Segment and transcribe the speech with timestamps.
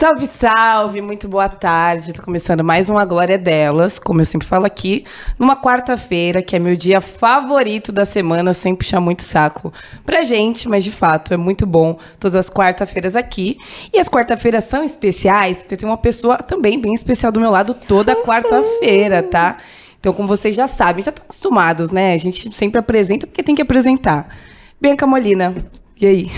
[0.00, 2.14] Salve, salve, muito boa tarde.
[2.14, 5.04] Tô começando mais uma Glória Delas, como eu sempre falo aqui,
[5.38, 9.70] numa quarta-feira, que é meu dia favorito da semana, sem puxar muito saco
[10.06, 13.58] pra gente, mas de fato é muito bom todas as quarta-feiras aqui.
[13.92, 17.74] E as quarta-feiras são especiais, porque tem uma pessoa também bem especial do meu lado
[17.74, 19.58] toda quarta-feira, tá?
[19.98, 22.14] Então, como vocês já sabem, já estão acostumados, né?
[22.14, 24.34] A gente sempre apresenta porque tem que apresentar.
[24.80, 25.54] Bianca Molina,
[26.00, 26.30] e aí?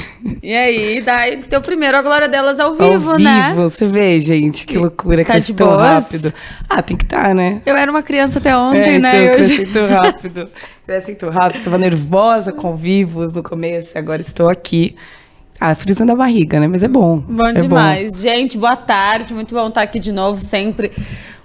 [0.43, 3.51] E aí, daí teu primeiro a glória delas ao vivo, ao né?
[3.51, 6.35] vivo, você vê, gente, que loucura, tá que tão rápido.
[6.69, 7.63] Ah, tem que estar, tá, né?
[7.65, 9.25] Eu era uma criança até ontem, é, né?
[9.25, 10.49] Então, eu sinto rápido.
[10.89, 14.97] Eu sinto rápido, estava nervosa com vivos no começo, agora estou aqui.
[15.65, 16.67] Ah, frisando a barriga, né?
[16.67, 17.19] Mas é bom.
[17.19, 18.11] Bom é demais.
[18.11, 18.19] Bom.
[18.19, 19.33] Gente, boa tarde.
[19.33, 20.91] Muito bom estar aqui de novo, sempre.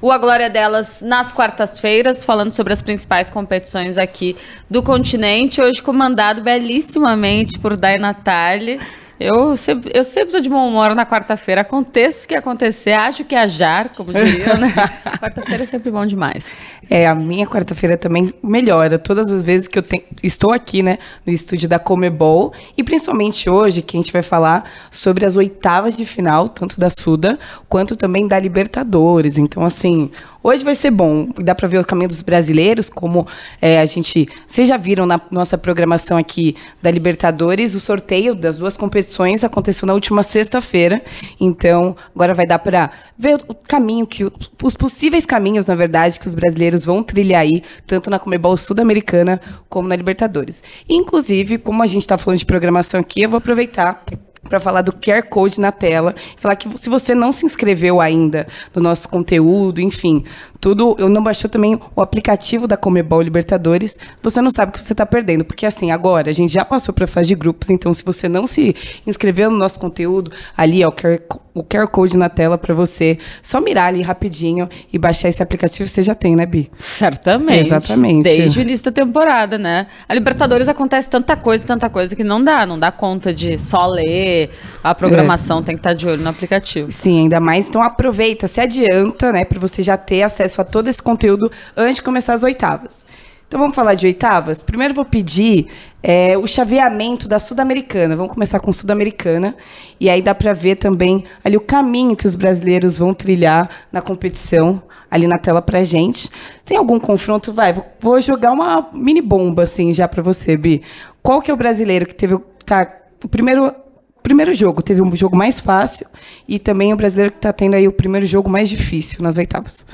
[0.01, 4.35] O A Glória Delas nas quartas-feiras, falando sobre as principais competições aqui
[4.67, 5.61] do continente.
[5.61, 8.79] Hoje comandado belíssimamente por Dai Natália.
[9.19, 11.61] Eu sempre, eu sempre tô de bom humor na quarta-feira.
[11.61, 14.71] Aconteça o que acontecer, acho que é ajar, como diria, né?
[15.19, 16.73] quarta-feira é sempre bom demais.
[16.87, 18.99] É, a minha quarta-feira também melhora.
[18.99, 23.49] Todas as vezes que eu tenho, estou aqui, né, no estúdio da Comebol, e principalmente
[23.49, 27.95] hoje, que a gente vai falar sobre as oitavas de final, tanto da Suda, quanto
[27.95, 29.39] também da Libertadores.
[29.39, 30.11] Então, assim,
[30.47, 31.27] Hoje vai ser bom.
[31.43, 33.27] Dá para ver o caminho dos brasileiros, como
[33.61, 34.29] é, a gente.
[34.47, 39.85] Vocês já viram na nossa programação aqui da Libertadores, o sorteio das duas competições aconteceu
[39.85, 41.03] na última sexta-feira.
[41.37, 44.23] Então, agora vai dar para ver o caminho que.
[44.63, 49.41] Os possíveis caminhos, na verdade, que os brasileiros vão trilhar aí, tanto na Comebol Sul-Americana
[49.67, 50.63] como na Libertadores.
[50.87, 54.01] Inclusive, como a gente está falando de programação aqui, eu vou aproveitar
[54.47, 58.47] para falar do QR Code na tela, falar que se você não se inscreveu ainda
[58.73, 60.23] no nosso conteúdo, enfim,
[60.59, 64.81] tudo, eu não baixou também o aplicativo da Comebol Libertadores, você não sabe o que
[64.81, 67.69] você está perdendo, porque assim, agora a gente já passou para a fase de grupos,
[67.69, 68.75] então se você não se
[69.05, 71.19] inscreveu no nosso conteúdo, ali é o QR,
[71.59, 75.87] o QR Code na tela para você só mirar ali rapidinho e baixar esse aplicativo,
[75.87, 76.71] você já tem, né, Bi?
[76.77, 77.59] Certamente.
[77.59, 78.23] Exatamente.
[78.23, 79.87] Desde o início da temporada, né?
[80.07, 83.87] A Libertadores acontece tanta coisa, tanta coisa que não dá, não dá conta de só
[83.87, 84.49] ler,
[84.83, 85.61] a programação é.
[85.61, 86.91] tem que estar tá de olho no aplicativo.
[86.91, 90.63] Sim, ainda mais, então aproveita, se adianta, né, para você já ter acesso acesso a
[90.63, 93.05] todo esse conteúdo antes de começar as oitavas.
[93.47, 94.61] Então vamos falar de oitavas?
[94.61, 95.67] Primeiro vou pedir
[96.03, 98.13] é, o chaveamento da Sul-Americana.
[98.13, 99.55] Vamos começar com Sul-Americana.
[100.01, 104.01] E aí dá para ver também ali o caminho que os brasileiros vão trilhar na
[104.01, 106.29] competição, ali na tela pra gente.
[106.65, 107.53] Tem algum confronto?
[107.53, 110.83] Vai, vou jogar uma mini bomba assim já para você, Bi.
[111.23, 112.85] Qual que é o brasileiro que teve tá,
[113.23, 113.73] o primeiro
[114.21, 116.05] primeiro jogo teve um jogo mais fácil
[116.45, 119.85] e também o brasileiro que está tendo aí o primeiro jogo mais difícil nas oitavas.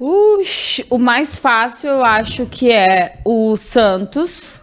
[0.00, 4.57] Ux, o mais fácil eu acho que é o Santos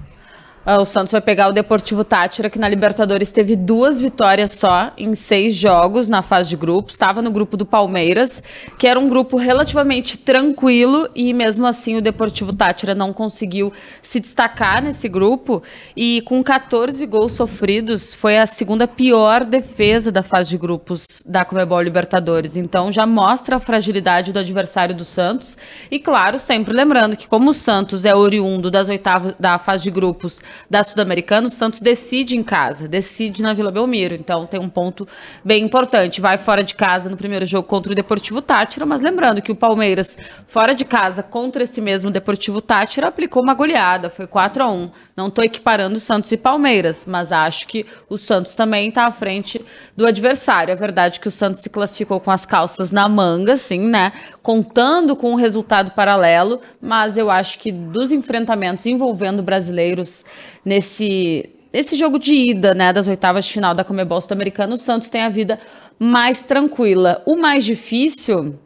[0.66, 4.92] Uh, o Santos vai pegar o Deportivo Tátira, que na Libertadores teve duas vitórias só
[4.98, 6.96] em seis jogos na fase de grupos.
[6.96, 8.42] Estava no grupo do Palmeiras,
[8.80, 13.72] que era um grupo relativamente tranquilo, e mesmo assim o Deportivo Tátira não conseguiu
[14.02, 15.62] se destacar nesse grupo.
[15.96, 21.46] E com 14 gols sofridos, foi a segunda pior defesa da fase de grupos da
[21.46, 22.58] Comebol Libertadores.
[22.58, 25.56] Então já mostra a fragilidade do adversário do Santos.
[25.92, 29.92] E claro, sempre lembrando que, como o Santos é oriundo das oitavas da fase de
[29.92, 34.16] grupos da Sul-Americana, o Santos decide em casa, decide na Vila Belmiro.
[34.16, 35.08] Então tem um ponto
[35.44, 36.22] bem importante.
[36.22, 39.56] Vai fora de casa no primeiro jogo contra o Deportivo Tátira, mas lembrando que o
[39.56, 40.18] Palmeiras,
[40.48, 44.92] fora de casa contra esse mesmo Deportivo Tátira, aplicou uma goleada, foi 4 a 1
[45.16, 49.64] Não estou equiparando Santos e Palmeiras, mas acho que o Santos também está à frente
[49.96, 50.72] do adversário.
[50.72, 54.12] É verdade que o Santos se classificou com as calças na manga, sim, né?
[54.42, 60.24] Contando com um resultado paralelo, mas eu acho que dos enfrentamentos envolvendo brasileiros
[60.64, 65.10] nesse, nesse jogo de ida, né, das oitavas de final da Comebol Sul-Americana, o Santos
[65.10, 65.60] tem a vida
[66.00, 67.22] mais tranquila.
[67.26, 68.60] O mais difícil,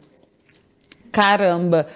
[1.12, 1.86] caramba.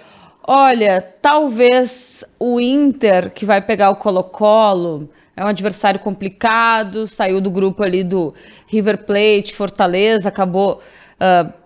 [0.47, 7.51] Olha, talvez o Inter, que vai pegar o Colo-Colo, é um adversário complicado, saiu do
[7.51, 8.33] grupo ali do
[8.67, 10.81] River Plate, Fortaleza, acabou
[11.15, 11.64] uh,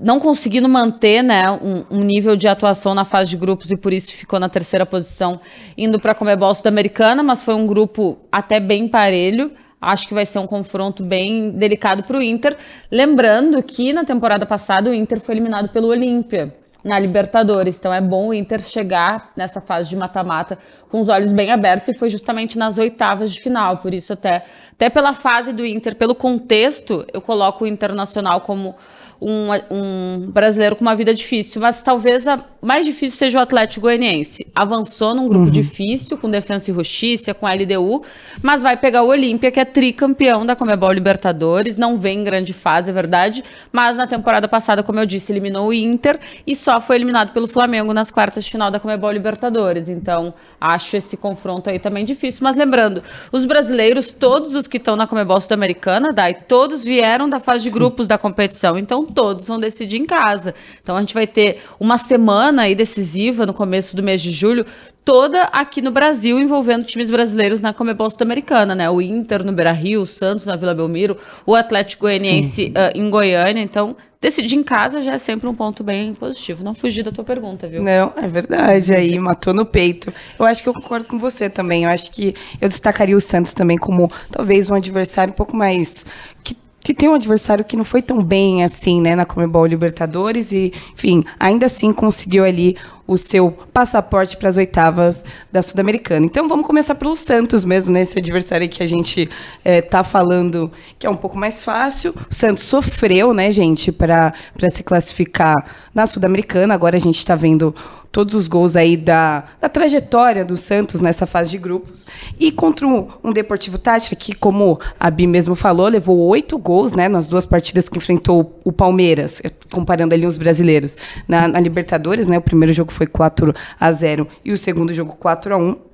[0.00, 3.92] não conseguindo manter né, um, um, nível de atuação na fase de grupos e por
[3.92, 5.38] isso ficou na terceira posição,
[5.76, 9.52] indo para a Comebol Sudamericana, mas foi um grupo até bem parelho.
[9.78, 12.56] Acho que vai ser um confronto bem delicado para o Inter.
[12.90, 17.78] Lembrando que na temporada passada o Inter foi eliminado pelo Olímpia na Libertadores.
[17.78, 20.58] Então é bom o Inter chegar nessa fase de mata-mata
[20.88, 23.78] com os olhos bem abertos e foi justamente nas oitavas de final.
[23.78, 28.74] Por isso, até, até pela fase do Inter, pelo contexto, eu coloco o Internacional como
[29.20, 33.82] um, um brasileiro com uma vida difícil, mas talvez a mais difícil seja o Atlético
[33.82, 34.46] Goianiense.
[34.54, 35.50] Avançou num grupo uhum.
[35.50, 38.02] difícil, com Defensa e Justiça, com a LDU,
[38.42, 42.52] mas vai pegar o Olímpia, que é tricampeão da Comebol Libertadores, não vem em grande
[42.52, 46.80] fase, é verdade, mas na temporada passada, como eu disse, eliminou o Inter e só
[46.80, 49.88] foi eliminado pelo Flamengo nas quartas de final da Comebol Libertadores.
[49.88, 52.40] Então, acho esse confronto aí também difícil.
[52.42, 53.02] Mas lembrando,
[53.32, 57.70] os brasileiros, todos os que estão na Comebol Sul-Americana, Dai, todos vieram da fase de
[57.70, 57.78] Sim.
[57.78, 60.54] grupos da competição, então todos vão decidir em casa.
[60.82, 64.64] Então a gente vai ter uma semana aí decisiva no começo do mês de julho,
[65.04, 68.88] toda aqui no Brasil, envolvendo times brasileiros na Comebol Sul-Americana, né?
[68.88, 73.60] O Inter no Beira-Rio, o Santos na Vila Belmiro, o Atlético Goianiense uh, em Goiânia.
[73.60, 76.62] Então, decidir em casa já é sempre um ponto bem positivo.
[76.62, 77.82] Não fugir da tua pergunta, viu?
[77.82, 78.94] Não, é verdade.
[78.94, 80.12] Aí matou no peito.
[80.38, 81.84] Eu acho que eu concordo com você também.
[81.84, 86.04] Eu acho que eu destacaria o Santos também como talvez um adversário um pouco mais
[86.44, 90.50] que que tem um adversário que não foi tão bem assim, né, na Comebol Libertadores
[90.52, 92.76] e, enfim, ainda assim conseguiu ali
[93.10, 96.24] o seu passaporte para as oitavas da Sul-Americana.
[96.24, 98.02] Então vamos começar pelo Santos mesmo, né?
[98.02, 99.28] Esse adversário que a gente
[99.64, 102.14] está é, falando que é um pouco mais fácil.
[102.30, 104.32] O Santos sofreu, né, gente, para
[104.70, 105.56] se classificar
[105.92, 106.72] na Sul-Americana.
[106.72, 107.74] Agora a gente está vendo
[108.12, 112.06] todos os gols aí da, da trajetória do Santos nessa fase de grupos.
[112.38, 116.92] E contra um, um Deportivo Tática, que, como a Bi mesmo falou, levou oito gols
[116.92, 119.40] né, nas duas partidas que enfrentou o Palmeiras,
[119.70, 120.96] comparando ali os brasileiros.
[121.28, 125.16] Na, na Libertadores, né, o primeiro jogo foi 4 a 0 e o segundo jogo
[125.16, 125.90] 4 a 1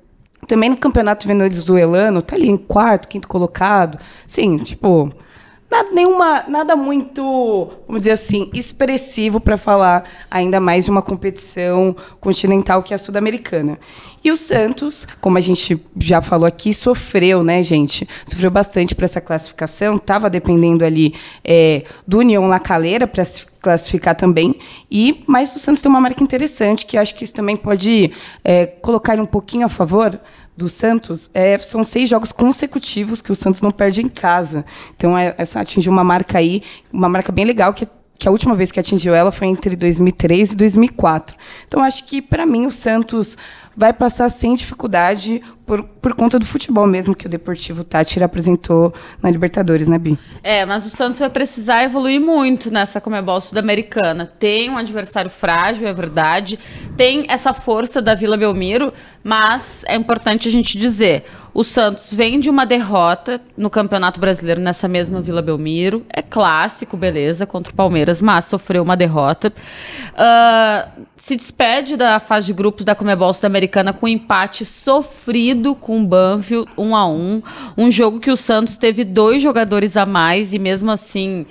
[0.47, 3.99] também no campeonato venezuelano, tá ali em quarto, quinto colocado.
[4.25, 5.11] Sim, tipo,
[5.69, 11.95] nada, nenhuma, nada muito, vamos dizer assim, expressivo para falar ainda mais de uma competição
[12.19, 13.77] continental que é a sul-americana.
[14.23, 18.07] E o Santos, como a gente já falou aqui, sofreu, né, gente?
[18.25, 23.45] Sofreu bastante para essa classificação, estava dependendo ali é, do União La Calera para se
[23.61, 24.59] classificar também.
[24.89, 28.11] E mas o Santos tem uma marca interessante que acho que isso também pode
[28.43, 30.19] é, colocar um pouquinho a favor
[30.57, 34.65] do Santos, é, são seis jogos consecutivos que o Santos não perde em casa.
[34.95, 37.87] Então, é, essa atingiu uma marca aí, uma marca bem legal, que,
[38.17, 41.37] que a última vez que atingiu ela foi entre 2003 e 2004.
[41.67, 43.37] Então, acho que, para mim, o Santos
[43.77, 48.91] vai passar sem dificuldade por, por conta do futebol mesmo que o Deportivo Tátira apresentou
[49.21, 50.17] na Libertadores, né, Bi?
[50.41, 54.25] É, mas o Santos vai precisar evoluir muito nessa Comebol Sul-Americana.
[54.25, 56.57] Tem um adversário frágil, é verdade.
[56.95, 58.91] Tem essa força da Vila Belmiro,
[59.23, 64.61] mas é importante a gente dizer: o Santos vem de uma derrota no Campeonato Brasileiro
[64.61, 66.05] nessa mesma Vila Belmiro.
[66.09, 69.51] É clássico, beleza, contra o Palmeiras, mas sofreu uma derrota.
[70.13, 76.01] Uh, se despede da fase de grupos da Comebol Sul-Americana com um empate sofrido com
[76.01, 77.41] o Banfield, um a um.
[77.75, 81.45] Um jogo que o Santos teve dois jogadores a mais e mesmo assim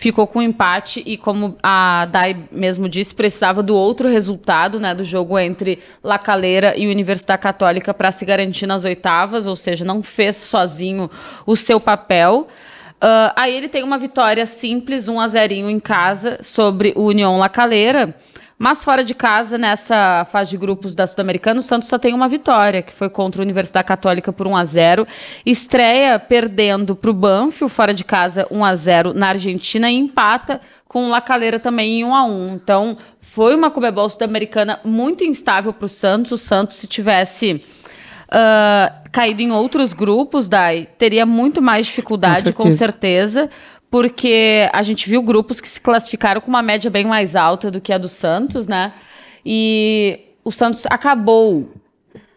[0.00, 4.94] ficou com um empate e como a Dai mesmo disse, precisava do outro resultado, né,
[4.94, 9.84] do jogo entre La Calera e Universidade Católica para se garantir nas oitavas, ou seja,
[9.84, 11.10] não fez sozinho
[11.44, 12.48] o seu papel.
[12.96, 17.36] Uh, aí ele tem uma vitória simples, 1 a 0 em casa sobre o União
[17.36, 18.16] La Calera.
[18.62, 22.28] Mas fora de casa, nessa fase de grupos da Sul-Americana, o Santos só tem uma
[22.28, 25.06] vitória, que foi contra a Universidade Católica por 1 a 0
[25.46, 30.60] Estreia perdendo para o Banfield, fora de casa 1 a 0 na Argentina, e empata
[30.86, 35.72] com o Lacaleira também em 1 a 1 Então, foi uma Comebol Sul-Americana muito instável
[35.72, 36.32] para o Santos.
[36.32, 37.64] O Santos, se tivesse...
[38.28, 43.50] Uh, caído em outros grupos, Dai, teria muito mais dificuldade, com certeza, com certeza
[43.90, 47.80] porque a gente viu grupos que se classificaram com uma média bem mais alta do
[47.80, 48.92] que a do Santos, né?
[49.44, 51.68] E o Santos acabou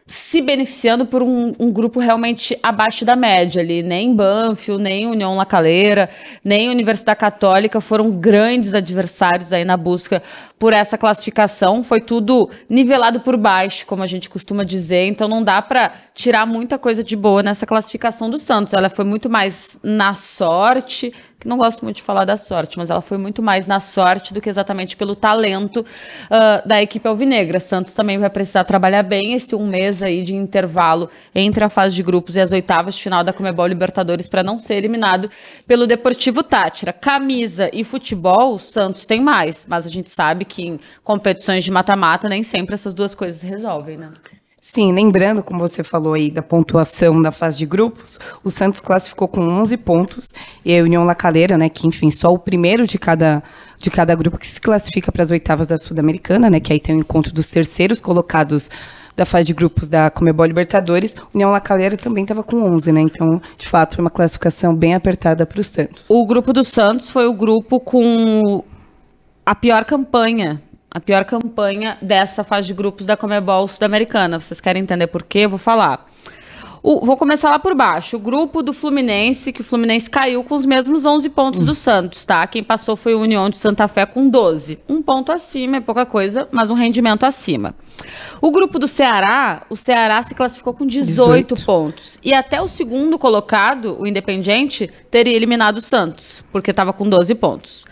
[0.06, 3.82] se beneficiando por um, um, grupo realmente abaixo da média ali.
[3.82, 6.10] Nem Banfield, nem União La Calera,
[6.44, 10.22] nem Universidade Católica foram grandes adversários aí na busca
[10.60, 11.84] por essa classificação.
[11.84, 15.08] Foi tudo nivelado por baixo, como a gente costuma dizer.
[15.08, 18.74] Então não dá para tirar muita coisa de boa nessa classificação do Santos.
[18.74, 21.14] Ela foi muito mais na sorte
[21.46, 24.42] não gosto muito de falar da sorte, mas ela foi muito mais na sorte do
[24.42, 27.60] que exatamente pelo talento uh, da equipe alvinegra.
[27.60, 31.96] Santos também vai precisar trabalhar bem esse um mês aí de intervalo entre a fase
[31.96, 35.30] de grupos e as oitavas de final da Comebol Libertadores para não ser eliminado
[35.68, 36.94] pelo Deportivo Tátira.
[36.94, 41.72] Camisa e futebol, o Santos tem mais, mas a gente sabe que em competições de
[41.72, 44.12] mata-mata nem sempre essas duas coisas resolvem, né?
[44.66, 49.28] Sim, lembrando, como você falou aí, da pontuação da fase de grupos, o Santos classificou
[49.28, 52.98] com 11 pontos e a União La Calera, né, que enfim, só o primeiro de
[52.98, 53.44] cada,
[53.78, 56.96] de cada grupo que se classifica para as oitavas da Sul-Americana, né, que aí tem
[56.96, 58.72] o encontro dos terceiros colocados
[59.18, 63.02] da fase de grupos da Comebol Libertadores, União La Calera também estava com 11, né?
[63.02, 66.06] Então, de fato, foi uma classificação bem apertada para o Santos.
[66.08, 68.64] O grupo do Santos foi o grupo com
[69.46, 70.62] a pior campanha
[70.94, 74.40] a pior campanha dessa fase de grupos da Comebol Sul-Americana.
[74.40, 75.40] Vocês querem entender por quê?
[75.40, 76.08] Eu vou falar.
[76.84, 78.18] O, vou começar lá por baixo.
[78.18, 82.26] O grupo do Fluminense, que o Fluminense caiu com os mesmos 11 pontos do Santos,
[82.26, 82.46] tá?
[82.46, 84.80] Quem passou foi o União de Santa Fé com 12.
[84.88, 87.74] Um ponto acima, é pouca coisa, mas um rendimento acima.
[88.42, 92.20] O grupo do Ceará, o Ceará se classificou com 18, 18, pontos.
[92.22, 97.34] E até o segundo colocado, o Independiente, teria eliminado o Santos, porque estava com 12
[97.36, 97.86] pontos.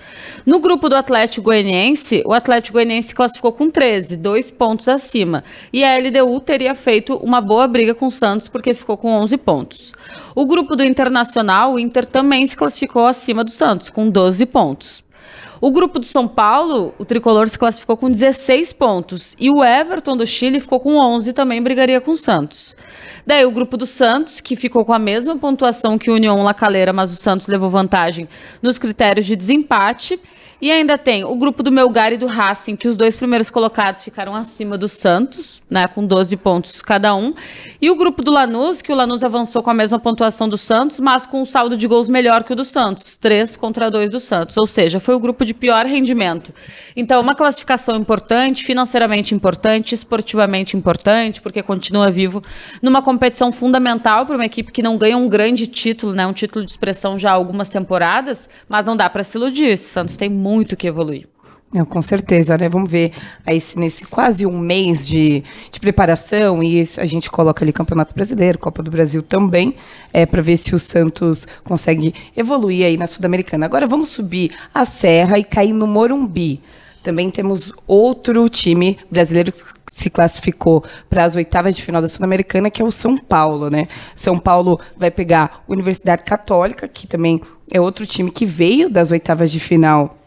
[0.45, 5.43] No grupo do Atlético Goianiense, o Atlético Goianiense classificou com 13, dois pontos acima.
[5.71, 9.37] E a LDU teria feito uma boa briga com o Santos, porque ficou com 11
[9.37, 9.93] pontos.
[10.33, 15.03] O grupo do Internacional, o Inter também se classificou acima do Santos, com 12 pontos.
[15.59, 19.35] O grupo do São Paulo, o tricolor se classificou com 16 pontos.
[19.39, 22.75] E o Everton do Chile ficou com 11 também brigaria com o Santos.
[23.25, 26.53] Daí o grupo do Santos, que ficou com a mesma pontuação que o União La
[26.53, 28.27] Calera, mas o Santos levou vantagem
[28.61, 30.19] nos critérios de desempate.
[30.61, 34.03] E ainda tem o grupo do Melgar e do Racing, que os dois primeiros colocados
[34.03, 37.33] ficaram acima do Santos, né, com 12 pontos cada um.
[37.81, 40.99] E o grupo do Lanús, que o Lanús avançou com a mesma pontuação do Santos,
[40.99, 44.19] mas com um saldo de gols melhor que o do Santos, 3 contra 2 do
[44.19, 44.55] Santos.
[44.55, 46.53] Ou seja, foi o grupo de pior rendimento.
[46.95, 52.39] Então, uma classificação importante, financeiramente importante, esportivamente importante, porque continua vivo
[52.83, 56.63] numa competição fundamental para uma equipe que não ganha um grande título, né, um título
[56.63, 59.65] de expressão já há algumas temporadas, mas não dá para se iludir.
[59.65, 61.27] Esse Santos tem muito muito que evoluir.
[61.87, 62.67] Com certeza, né?
[62.67, 63.13] Vamos ver
[63.45, 65.41] aí se nesse quase um mês de,
[65.71, 69.75] de preparação, e a gente coloca ali Campeonato Brasileiro, Copa do Brasil também,
[70.11, 73.65] é, para ver se o Santos consegue evoluir aí na Sul-Americana.
[73.65, 76.59] Agora vamos subir a serra e cair no Morumbi.
[77.01, 79.61] Também temos outro time brasileiro que
[79.93, 83.87] se classificou para as oitavas de final da Sul-Americana, que é o São Paulo, né?
[84.13, 87.39] São Paulo vai pegar Universidade Católica, que também
[87.71, 90.17] é outro time que veio das oitavas de final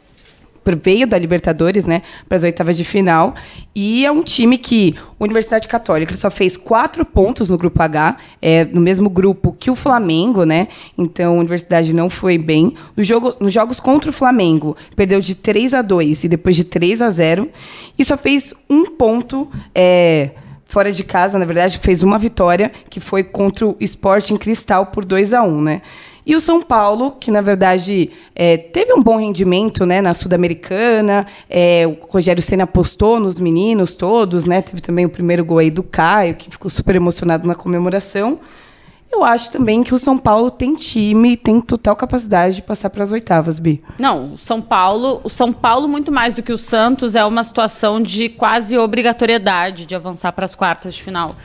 [0.82, 3.34] veio da Libertadores, né, para as oitavas de final.
[3.74, 8.64] E é um time que Universidade Católica só fez quatro pontos no grupo H, é,
[8.64, 10.68] no mesmo grupo que o Flamengo, né?
[10.96, 12.74] Então a Universidade não foi bem.
[12.96, 16.64] No jogo, nos jogos contra o Flamengo, perdeu de 3 a 2 e depois de
[16.64, 17.50] 3 a 0
[17.98, 19.50] e só fez um ponto.
[19.74, 20.30] É,
[20.66, 25.04] fora de casa, na verdade, fez uma vitória, que foi contra o Sporting Cristal por
[25.04, 25.82] 2 a 1 né?
[26.26, 31.26] E o São Paulo, que na verdade é, teve um bom rendimento né, na Sul-Americana,
[31.50, 34.62] é, o Rogério Senna apostou nos meninos todos, né?
[34.62, 38.40] Teve também o primeiro gol aí do Caio, que ficou super emocionado na comemoração.
[39.14, 43.04] Eu acho também que o São Paulo tem time, tem total capacidade de passar para
[43.04, 43.80] as oitavas, Bi.
[43.96, 47.44] Não, o São Paulo, o São Paulo muito mais do que o Santos é uma
[47.44, 51.36] situação de quase obrigatoriedade de avançar para as quartas de final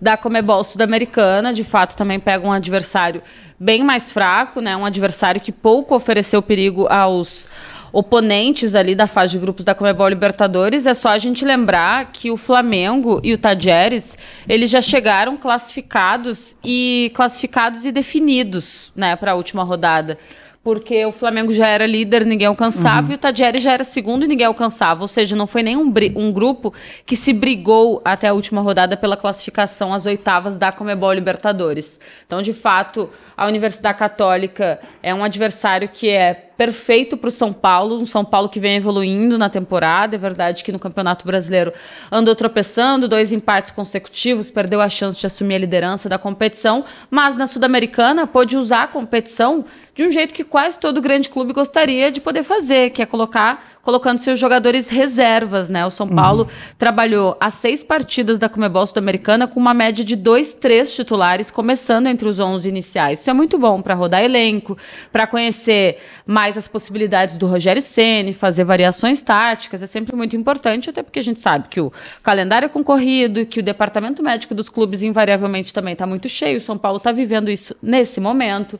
[0.00, 1.52] da Comebol Sudamericana.
[1.52, 3.20] De fato, também pega um adversário
[3.58, 4.76] bem mais fraco, né?
[4.76, 7.48] Um adversário que pouco ofereceu perigo aos
[7.92, 12.30] oponentes ali da fase de grupos da Comebol Libertadores, é só a gente lembrar que
[12.30, 19.32] o Flamengo e o Tajeres, eles já chegaram classificados e classificados e definidos, né, para
[19.32, 20.18] a última rodada
[20.66, 23.12] porque o Flamengo já era líder, ninguém alcançava, uhum.
[23.12, 25.02] e o Tadieri já era segundo e ninguém alcançava.
[25.02, 29.16] Ou seja, não foi nenhum um grupo que se brigou até a última rodada pela
[29.16, 32.00] classificação às oitavas da Comebol Libertadores.
[32.26, 37.52] Então, de fato, a Universidade Católica é um adversário que é perfeito para o São
[37.52, 40.16] Paulo, um São Paulo que vem evoluindo na temporada.
[40.16, 41.72] É verdade que no Campeonato Brasileiro
[42.10, 47.36] andou tropeçando, dois empates consecutivos, perdeu a chance de assumir a liderança da competição, mas
[47.36, 52.12] na Sul-Americana pôde usar a competição de um jeito que quase todo grande clube gostaria
[52.12, 55.86] de poder fazer, que é colocar colocando seus jogadores reservas, né?
[55.86, 56.48] O São Paulo uhum.
[56.76, 62.08] trabalhou as seis partidas da Comebol Sul-Americana com uma média de dois, três titulares, começando
[62.08, 63.20] entre os 11 iniciais.
[63.20, 64.76] Isso é muito bom para rodar elenco,
[65.12, 69.82] para conhecer mais as possibilidades do Rogério Ceni, fazer variações táticas.
[69.82, 71.90] É sempre muito importante, até porque a gente sabe que o
[72.22, 76.58] calendário é concorrido, que o departamento médico dos clubes invariavelmente também está muito cheio.
[76.58, 78.78] O São Paulo está vivendo isso nesse momento.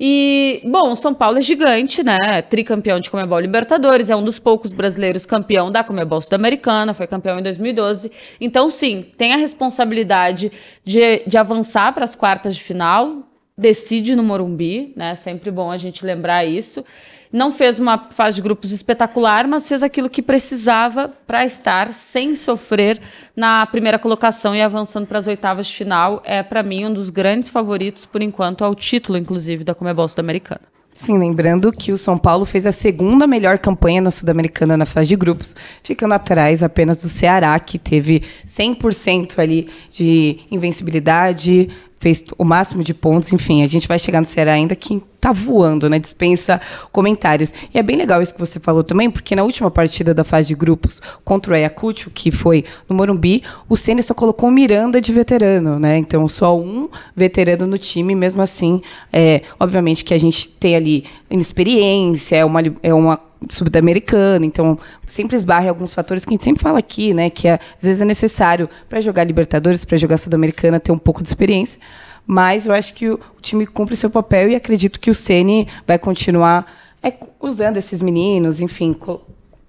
[0.00, 2.40] E, bom, São Paulo é gigante, né?
[2.42, 7.40] Tricampeão de Comebol Libertadores, é um dos poucos brasileiros campeão da Comebol Sudamericana, foi campeão
[7.40, 8.10] em 2012.
[8.40, 10.52] Então, sim, tem a responsabilidade
[10.84, 13.27] de, de avançar para as quartas de final,
[13.58, 15.16] decide no Morumbi, né?
[15.16, 16.84] Sempre bom a gente lembrar isso.
[17.30, 22.34] Não fez uma fase de grupos espetacular, mas fez aquilo que precisava para estar sem
[22.34, 23.00] sofrer
[23.36, 26.22] na primeira colocação e avançando para as oitavas de final.
[26.24, 30.62] É, para mim, um dos grandes favoritos, por enquanto, ao título, inclusive, da Comebol Sul-Americana.
[31.00, 35.10] Sim, lembrando que o São Paulo fez a segunda melhor campanha na Sul-Americana na fase
[35.10, 41.68] de grupos, ficando atrás apenas do Ceará, que teve 100% ali de invencibilidade,
[42.00, 43.32] fez o máximo de pontos.
[43.32, 45.98] Enfim, a gente vai chegar no Ceará ainda que tá voando, né?
[45.98, 46.60] Dispensa
[46.92, 47.52] comentários.
[47.74, 50.48] E é bem legal isso que você falou também, porque na última partida da fase
[50.48, 55.00] de grupos contra o Ayacucho, que foi no Morumbi, o Ceni só colocou o Miranda
[55.00, 55.98] de veterano, né?
[55.98, 58.80] Então só um veterano no time, mesmo assim,
[59.12, 65.36] é, obviamente que a gente tem ali inexperiência, é uma, é uma sul-americana, então sempre
[65.36, 68.00] esbarra em alguns fatores que a gente sempre fala aqui, né, que é, às vezes
[68.00, 71.80] é necessário para jogar Libertadores, para jogar Sul-Americana ter um pouco de experiência,
[72.26, 75.68] mas eu acho que o, o time cumpre seu papel e acredito que o Ceni
[75.86, 76.66] vai continuar
[77.02, 78.94] é, usando esses meninos, enfim,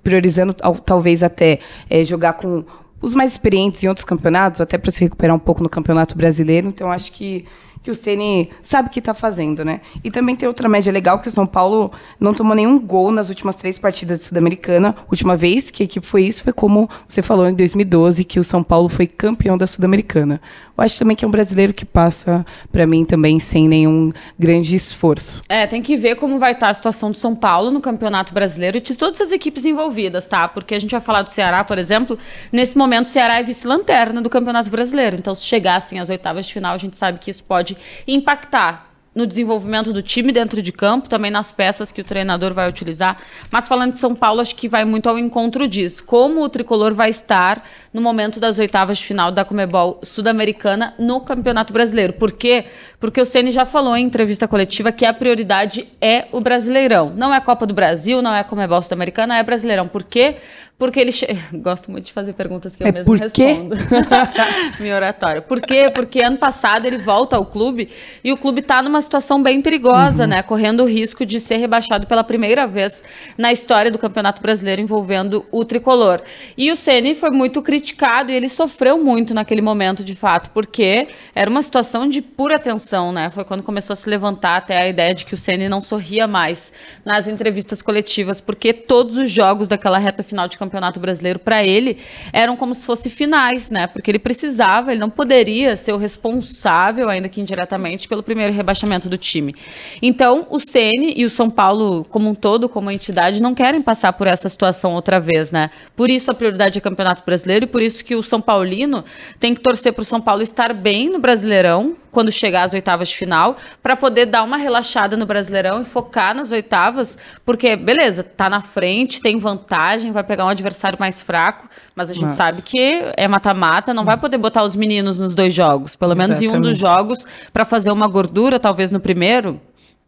[0.03, 1.59] priorizando talvez até
[1.89, 2.65] é, jogar com
[3.01, 6.67] os mais experientes em outros campeonatos, até para se recuperar um pouco no Campeonato Brasileiro.
[6.67, 7.45] Então acho que
[7.81, 9.81] que o Ceni sabe o que está fazendo, né?
[10.03, 13.29] E também tem outra média legal que o São Paulo não tomou nenhum gol nas
[13.29, 14.95] últimas três partidas de Sul-Americana.
[15.09, 18.43] Última vez que a equipe foi isso foi como você falou em 2012 que o
[18.43, 20.41] São Paulo foi campeão da Sul-Americana.
[20.77, 24.75] Eu acho também que é um brasileiro que passa para mim também sem nenhum grande
[24.75, 25.41] esforço.
[25.49, 28.33] É, tem que ver como vai estar tá a situação do São Paulo no Campeonato
[28.33, 30.47] Brasileiro e de todas as equipes envolvidas, tá?
[30.47, 32.17] Porque a gente vai falar do Ceará, por exemplo,
[32.49, 35.17] nesse momento o Ceará é vice-lanterna do Campeonato Brasileiro.
[35.17, 38.87] Então, se chegassem às oitavas de final, a gente sabe que isso pode pode impactar
[39.15, 43.17] no desenvolvimento do time dentro de campo, também nas peças que o treinador vai utilizar.
[43.51, 46.03] Mas falando de São Paulo, acho que vai muito ao encontro disso.
[46.05, 51.19] Como o tricolor vai estar no momento das oitavas de final da Comebol Sul-Americana no
[51.21, 52.13] Campeonato Brasileiro.
[52.13, 52.65] Por quê?
[52.99, 57.11] Porque o Ceni já falou em entrevista coletiva que a prioridade é o Brasileirão.
[57.13, 59.87] Não é Copa do Brasil, não é Comebol Sul-Americana, é Brasileirão.
[59.87, 60.37] Por quê?
[60.79, 61.11] Porque ele.
[61.11, 61.27] Che...
[61.51, 63.75] Gosto muito de fazer perguntas que eu é mesmo respondo.
[64.79, 65.41] Minha oratória.
[65.41, 65.91] Por quê?
[65.93, 67.89] Porque ano passado ele volta ao clube
[68.23, 70.29] e o clube está numa situação bem perigosa, uhum.
[70.29, 70.41] né?
[70.41, 73.03] Correndo o risco de ser rebaixado pela primeira vez
[73.37, 76.21] na história do Campeonato Brasileiro envolvendo o tricolor.
[76.57, 81.09] E o Ceni foi muito criticado e ele sofreu muito naquele momento, de fato, porque
[81.35, 83.29] era uma situação de pura tensão, né?
[83.31, 86.25] Foi quando começou a se levantar até a ideia de que o Ceni não sorria
[86.25, 86.71] mais
[87.03, 91.65] nas entrevistas coletivas, porque todos os jogos daquela reta final de campeonato Campeonato Brasileiro para
[91.65, 91.97] ele
[92.31, 93.87] eram como se fossem finais, né?
[93.87, 99.09] Porque ele precisava, ele não poderia ser o responsável, ainda que indiretamente, pelo primeiro rebaixamento
[99.09, 99.55] do time.
[100.01, 104.13] Então, o Ceni e o São Paulo, como um todo, como entidade, não querem passar
[104.13, 105.71] por essa situação outra vez, né?
[105.95, 109.03] Por isso a prioridade é Campeonato Brasileiro e por isso que o São Paulino
[109.39, 113.09] tem que torcer para o São Paulo estar bem no Brasileirão, quando chegar às oitavas
[113.09, 118.23] de final, para poder dar uma relaxada no Brasileirão e focar nas oitavas, porque, beleza,
[118.23, 122.37] tá na frente, tem vantagem, vai pegar um adversário mais fraco, mas a gente Nossa.
[122.37, 124.05] sabe que é mata-mata, não hum.
[124.05, 126.53] vai poder botar os meninos nos dois jogos, pelo menos Exatamente.
[126.53, 129.59] em um dos jogos, para fazer uma gordura, talvez no primeiro.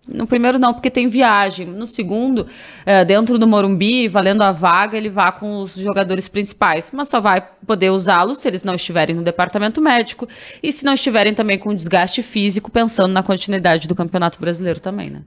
[0.07, 1.67] No primeiro não, porque tem viagem.
[1.67, 2.47] No segundo,
[2.85, 6.91] é, dentro do Morumbi, valendo a vaga, ele vá com os jogadores principais.
[6.91, 10.27] Mas só vai poder usá-los se eles não estiverem no departamento médico
[10.61, 15.11] e se não estiverem também com desgaste físico, pensando na continuidade do Campeonato Brasileiro também,
[15.11, 15.21] né?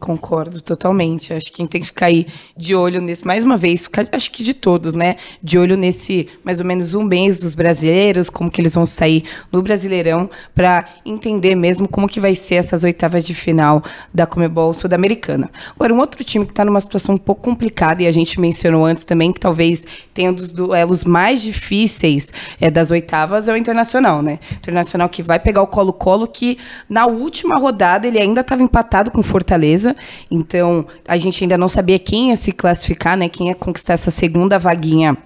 [0.00, 1.34] Concordo totalmente.
[1.34, 4.42] Acho que quem tem que ficar aí de olho nesse, mais uma vez, acho que
[4.42, 5.16] de todos, né?
[5.42, 9.24] De olho nesse mais ou menos um mês dos brasileiros, como que eles vão sair
[9.52, 13.82] no Brasileirão, para entender mesmo como que vai ser essas oitavas de final
[14.12, 15.50] da Comebol Sul-Americana.
[15.74, 18.86] Agora, um outro time que está numa situação um pouco complicada, e a gente mencionou
[18.86, 19.84] antes também, que talvez
[20.14, 24.38] tenha um dos duelos mais difíceis é, das oitavas, é o Internacional, né?
[24.52, 26.56] Internacional que vai pegar o Colo-Colo, que
[26.88, 29.89] na última rodada ele ainda estava empatado com Fortaleza
[30.30, 33.28] então, a gente ainda não sabia quem ia se classificar, né?
[33.28, 35.16] Quem ia conquistar essa segunda vaguinha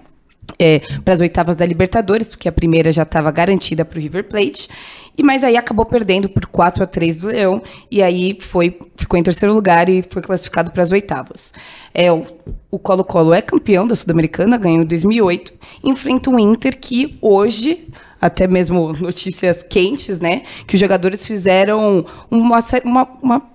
[0.59, 4.25] é, para as oitavas da Libertadores, porque a primeira já estava garantida para o River
[4.25, 4.69] Plate.
[5.17, 9.17] E mas aí acabou perdendo por 4 a 3 do Leão e aí foi ficou
[9.17, 11.53] em terceiro lugar e foi classificado para as oitavas.
[11.93, 17.87] É o Colo-Colo é campeão da Sul-Americana, ganhou em 2008, enfrenta o Inter que hoje
[18.19, 20.43] até mesmo notícias quentes, né?
[20.67, 23.54] Que os jogadores fizeram uma, uma, uma, uma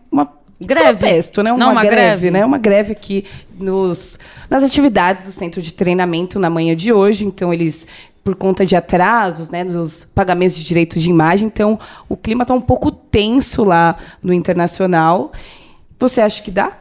[0.60, 0.98] Greve.
[0.98, 1.52] Protesto, né?
[1.52, 2.44] Uma, Não, uma greve, greve, né?
[2.44, 3.24] Uma greve aqui
[3.58, 4.18] nos,
[4.48, 7.24] nas atividades do centro de treinamento na manhã de hoje.
[7.24, 7.86] Então, eles,
[8.22, 9.64] por conta de atrasos, né?
[9.64, 11.46] Dos pagamentos de direitos de imagem.
[11.46, 15.32] Então, o clima está um pouco tenso lá no internacional.
[15.98, 16.76] Você acha que dá?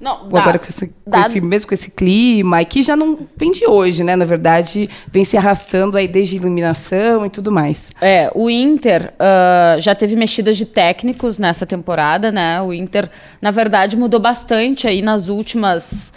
[0.00, 3.50] Não, dá, agora com esse, com esse, mesmo com esse clima, que já não vem
[3.50, 4.14] de hoje, né?
[4.14, 7.90] Na verdade, vem se arrastando aí desde iluminação e tudo mais.
[8.00, 12.62] É, o Inter uh, já teve mexidas de técnicos nessa temporada, né?
[12.62, 13.10] O Inter,
[13.42, 16.12] na verdade, mudou bastante aí nas últimas.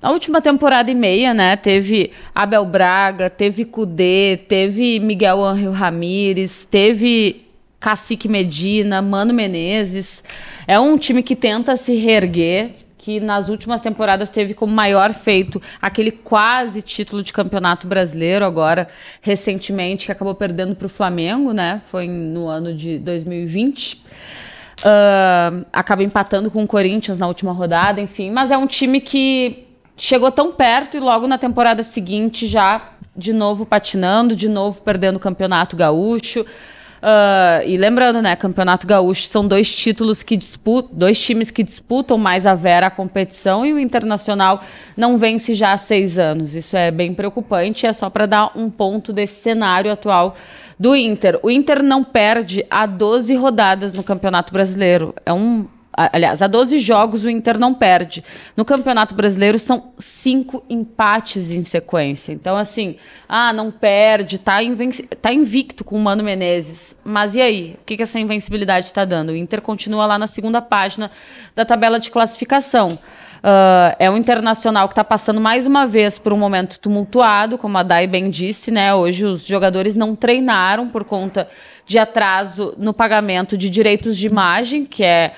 [0.00, 1.56] Na última temporada e meia, né?
[1.56, 7.44] Teve Abel Braga, teve Cudê, teve Miguel Ángel Ramírez, teve
[7.80, 10.22] Cacique Medina, Mano Menezes.
[10.68, 15.62] É um time que tenta se reerguer que nas últimas temporadas teve como maior feito
[15.80, 18.88] aquele quase título de campeonato brasileiro agora
[19.20, 21.80] recentemente que acabou perdendo para o Flamengo, né?
[21.84, 24.02] Foi no ano de 2020.
[24.80, 28.32] Uh, acaba empatando com o Corinthians na última rodada, enfim.
[28.32, 33.32] Mas é um time que chegou tão perto e logo na temporada seguinte já de
[33.32, 36.44] novo patinando, de novo perdendo o campeonato gaúcho.
[37.06, 42.18] Uh, e lembrando, né, Campeonato Gaúcho são dois títulos que disputam, dois times que disputam
[42.18, 44.60] mais a vera a competição e o Internacional
[44.96, 46.56] não vence já há seis anos.
[46.56, 50.34] Isso é bem preocupante, é só para dar um ponto desse cenário atual
[50.76, 51.38] do Inter.
[51.44, 55.14] O Inter não perde há 12 rodadas no Campeonato Brasileiro.
[55.24, 55.68] É um.
[55.96, 58.22] Aliás, há 12 jogos o Inter não perde.
[58.54, 62.32] No Campeonato Brasileiro são cinco empates em sequência.
[62.32, 64.58] Então, assim, ah, não perde, tá,
[65.22, 66.94] tá invicto com o Mano Menezes.
[67.02, 67.76] Mas e aí?
[67.80, 69.30] O que, que essa invencibilidade está dando?
[69.30, 71.10] O Inter continua lá na segunda página
[71.54, 72.98] da tabela de classificação.
[73.36, 77.78] Uh, é um internacional que está passando mais uma vez por um momento tumultuado, como
[77.78, 78.92] a Dai bem disse, né?
[78.92, 81.48] Hoje os jogadores não treinaram por conta
[81.86, 85.34] de atraso no pagamento de direitos de imagem, que é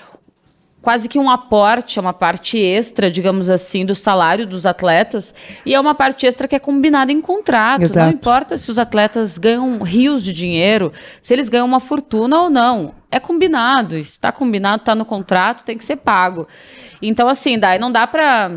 [0.80, 5.34] quase que um aporte, é uma parte extra, digamos assim, do salário dos atletas,
[5.66, 7.82] e é uma parte extra que é combinada em contrato.
[7.82, 8.06] Exato.
[8.06, 12.50] Não importa se os atletas ganham rios de dinheiro, se eles ganham uma fortuna ou
[12.50, 12.94] não.
[13.10, 16.46] É combinado, está combinado, está no contrato, tem que ser pago.
[17.00, 18.50] Então, assim, daí não dá para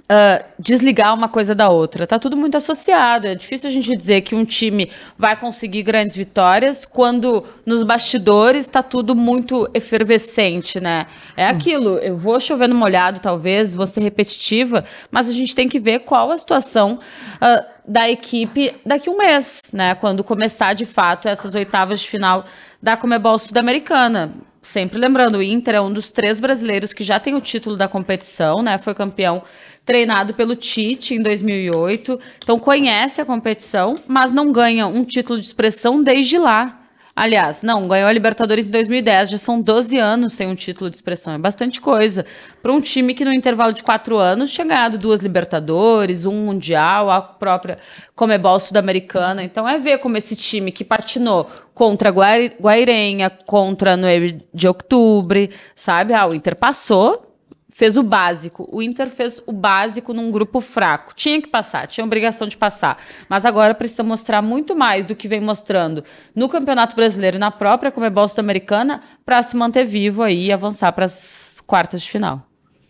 [0.00, 2.06] Uh, desligar uma coisa da outra.
[2.06, 3.26] Tá tudo muito associado.
[3.26, 8.66] É difícil a gente dizer que um time vai conseguir grandes vitórias quando nos bastidores
[8.66, 11.06] está tudo muito efervescente, né?
[11.36, 11.50] É hum.
[11.50, 11.98] aquilo.
[11.98, 16.30] Eu vou chovendo molhado, talvez, vou ser repetitiva, mas a gente tem que ver qual
[16.30, 16.98] a situação
[17.36, 19.94] uh, da equipe daqui a um mês, né?
[19.94, 22.46] Quando começar de fato essas oitavas de final
[22.82, 27.34] da Comebol Sul-Americana sempre lembrando, o Inter é um dos três brasileiros que já tem
[27.34, 28.78] o título da competição, né?
[28.78, 29.42] Foi campeão
[29.84, 32.18] treinado pelo Tite em 2008.
[32.42, 36.82] Então conhece a competição, mas não ganha um título de expressão desde lá.
[37.14, 40.96] Aliás, não, ganhou a Libertadores em 2010, já são 12 anos sem um título de
[40.96, 41.34] expressão.
[41.34, 42.24] É bastante coisa.
[42.62, 47.10] Para um time que, no intervalo de quatro anos, tinha ganhado duas Libertadores, um Mundial,
[47.10, 47.76] a própria
[48.16, 49.44] Comebol Sul-Americana.
[49.44, 56.14] Então, é ver como esse time que patinou contra Guairenha, contra 9 de outubro, sabe?
[56.14, 57.31] Ah, o Inter passou,
[57.72, 58.68] fez o básico.
[58.70, 61.14] O Inter fez o básico num grupo fraco.
[61.16, 62.98] Tinha que passar, tinha obrigação de passar.
[63.28, 66.04] Mas agora precisa mostrar muito mais do que vem mostrando
[66.34, 70.92] no Campeonato Brasileiro e na própria Comebol Sul-Americana para se manter vivo aí e avançar
[70.92, 72.46] para as quartas de final.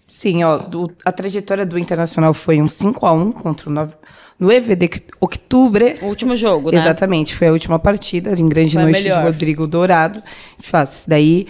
[0.06, 3.94] Sim, ó, do, a trajetória do Internacional foi um 5 a 1 contra o 9
[4.38, 4.90] no EV de
[5.20, 5.84] outubro.
[6.02, 6.78] O último jogo, né?
[6.78, 10.20] Exatamente, foi a última partida, em grande foi noite de Rodrigo Dourado.
[10.58, 11.46] Faz, isso daí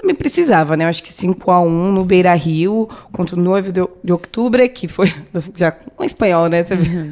[0.00, 0.84] também precisava, né?
[0.84, 4.66] Eu acho que 5 a 1 no Beira Rio contra o 9 de, de outubro,
[4.70, 5.12] que foi
[5.54, 6.62] já um espanhol, né?
[6.62, 7.10] Você uhum.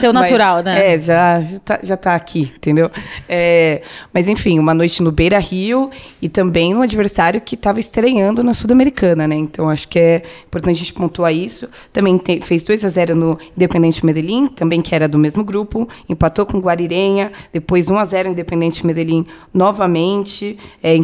[0.00, 0.94] Teu natural, mas, né?
[0.94, 2.90] É, já, já, tá, já tá aqui, entendeu?
[3.28, 8.42] É, mas enfim, uma noite no Beira Rio e também um adversário que estava estreando
[8.42, 9.36] na Sul-Americana, né?
[9.36, 11.68] Então acho que é importante a gente pontuar isso.
[11.92, 15.86] Também te, fez 2 a 0 no Independente Medellín, também que era do mesmo grupo,
[16.08, 20.98] empatou com Guarirenha, depois 1 a 0 Independente Medellín novamente, é,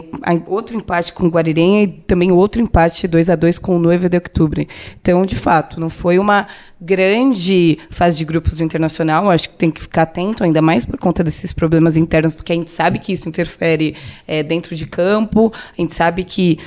[0.47, 3.79] outro empate empate com o Guarirenha e também outro empate 2 a 2 com o
[3.79, 4.65] Noiva de Outubro.
[5.01, 6.47] Então, de fato, não foi uma
[6.81, 9.31] grande fase de grupos do Internacional.
[9.31, 12.55] Acho que tem que ficar atento, ainda mais por conta desses problemas internos, porque a
[12.55, 16.59] gente sabe que isso interfere é, dentro de campo, a gente sabe que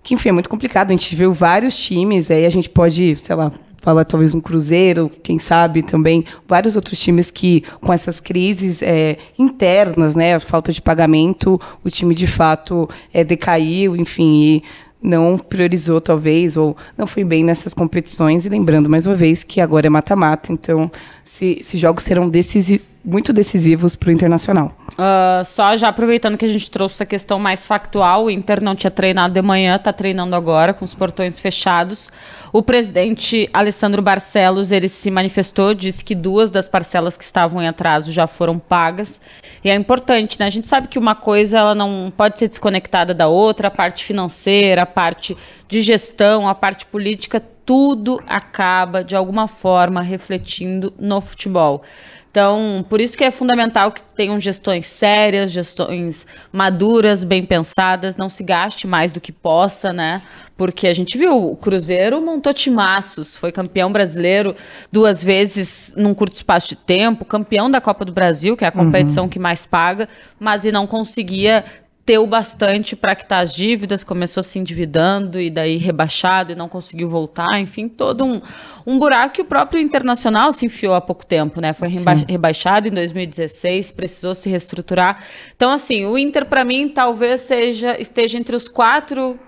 [0.00, 0.88] que enfim é muito complicado.
[0.88, 3.52] A gente viu vários times, aí a gente pode, sei lá,
[3.88, 9.16] fala talvez um Cruzeiro, quem sabe também vários outros times que com essas crises é,
[9.38, 14.62] internas, né, a falta de pagamento, o time de fato é, decaiu, enfim, e
[15.00, 18.44] não priorizou talvez ou não foi bem nessas competições.
[18.44, 20.90] E lembrando mais uma vez que agora é mata-mata, então
[21.24, 24.70] se, esses jogos serão decisivos muito decisivos para o Internacional.
[24.90, 28.76] Uh, só já aproveitando que a gente trouxe a questão mais factual, o Inter não
[28.76, 32.10] tinha treinado de manhã, está treinando agora com os portões fechados.
[32.52, 37.68] O presidente Alessandro Barcelos ele se manifestou, disse que duas das parcelas que estavam em
[37.68, 39.20] atraso já foram pagas.
[39.64, 40.46] E é importante, né?
[40.46, 44.04] A gente sabe que uma coisa ela não pode ser desconectada da outra, a parte
[44.04, 51.20] financeira, a parte de gestão, a parte política, tudo acaba de alguma forma refletindo no
[51.20, 51.82] futebol.
[52.30, 58.28] Então, por isso que é fundamental que tenham gestões sérias, gestões maduras, bem pensadas, não
[58.28, 60.20] se gaste mais do que possa, né?
[60.56, 64.54] Porque a gente viu, o Cruzeiro montou timaços, foi campeão brasileiro
[64.92, 68.72] duas vezes num curto espaço de tempo, campeão da Copa do Brasil, que é a
[68.72, 69.30] competição uhum.
[69.30, 71.64] que mais paga, mas e não conseguia
[72.08, 77.06] teu bastante para quitar as dívidas, começou se endividando e daí rebaixado e não conseguiu
[77.06, 78.40] voltar, enfim, todo um,
[78.86, 81.74] um buraco que o próprio Internacional se enfiou há pouco tempo, né?
[81.74, 82.24] Foi reba Sim.
[82.26, 85.22] rebaixado em 2016, precisou se reestruturar.
[85.54, 89.38] Então, assim, o Inter, para mim, talvez seja esteja entre os quatro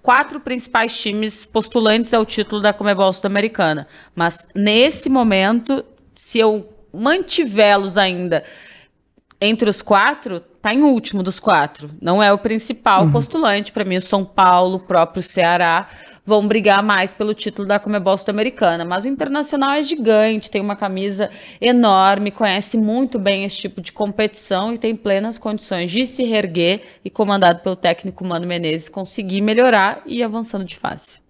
[0.00, 3.86] quatro principais times postulantes ao título da Comebol Sul-Americana.
[4.14, 8.42] Mas nesse momento, se eu mantivê-los ainda
[9.38, 11.90] entre os quatro, tá em último dos quatro.
[12.00, 13.12] Não é o principal uhum.
[13.12, 13.72] postulante.
[13.72, 15.88] Para mim, o São Paulo, o próprio Ceará
[16.24, 18.84] vão brigar mais pelo título da Comebol Sul-Americana.
[18.84, 21.28] Mas o Internacional é gigante, tem uma camisa
[21.60, 26.82] enorme, conhece muito bem esse tipo de competição e tem plenas condições de se reerguer
[27.04, 31.20] e, comandado pelo técnico Mano Menezes, conseguir melhorar e ir avançando de fácil.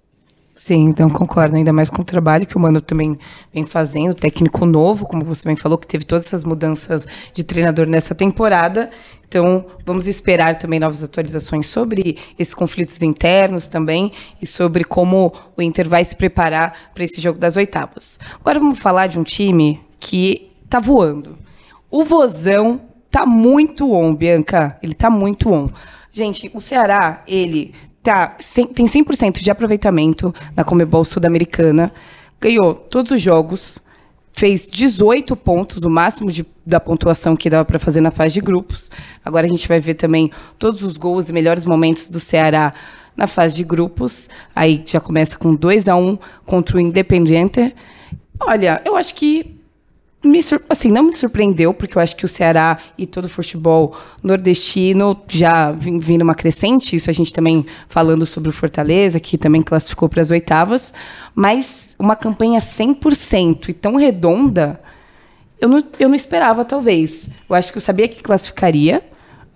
[0.54, 3.18] Sim, então concordo, ainda mais com o trabalho que o Mano também
[3.52, 7.86] vem fazendo, técnico novo, como você bem falou, que teve todas essas mudanças de treinador
[7.86, 8.90] nessa temporada.
[9.32, 15.62] Então, vamos esperar também novas atualizações sobre esses conflitos internos também e sobre como o
[15.62, 18.20] Inter vai se preparar para esse jogo das oitavas.
[18.38, 21.38] Agora vamos falar de um time que está voando.
[21.90, 24.78] O Vozão tá muito on, Bianca.
[24.82, 25.70] Ele tá muito on.
[26.10, 28.36] Gente, o Ceará, ele tá,
[28.74, 31.90] tem 100% de aproveitamento na Comebol Sul-Americana,
[32.38, 33.78] ganhou todos os jogos,
[34.32, 38.40] fez 18 pontos, o máximo de, da pontuação que dava para fazer na fase de
[38.40, 38.90] grupos.
[39.24, 42.72] Agora a gente vai ver também todos os gols e melhores momentos do Ceará
[43.16, 44.30] na fase de grupos.
[44.54, 47.74] Aí já começa com 2 a 1 contra o Independiente.
[48.40, 49.60] Olha, eu acho que
[50.24, 53.96] me, assim, não me surpreendeu, porque eu acho que o Ceará e todo o futebol
[54.22, 59.62] nordestino já vindo uma crescente, isso a gente também falando sobre o Fortaleza, que também
[59.62, 60.94] classificou para as oitavas,
[61.34, 64.80] mas uma campanha 100% e tão redonda,
[65.60, 67.28] eu não, eu não esperava, talvez.
[67.48, 69.04] Eu acho que eu sabia que classificaria,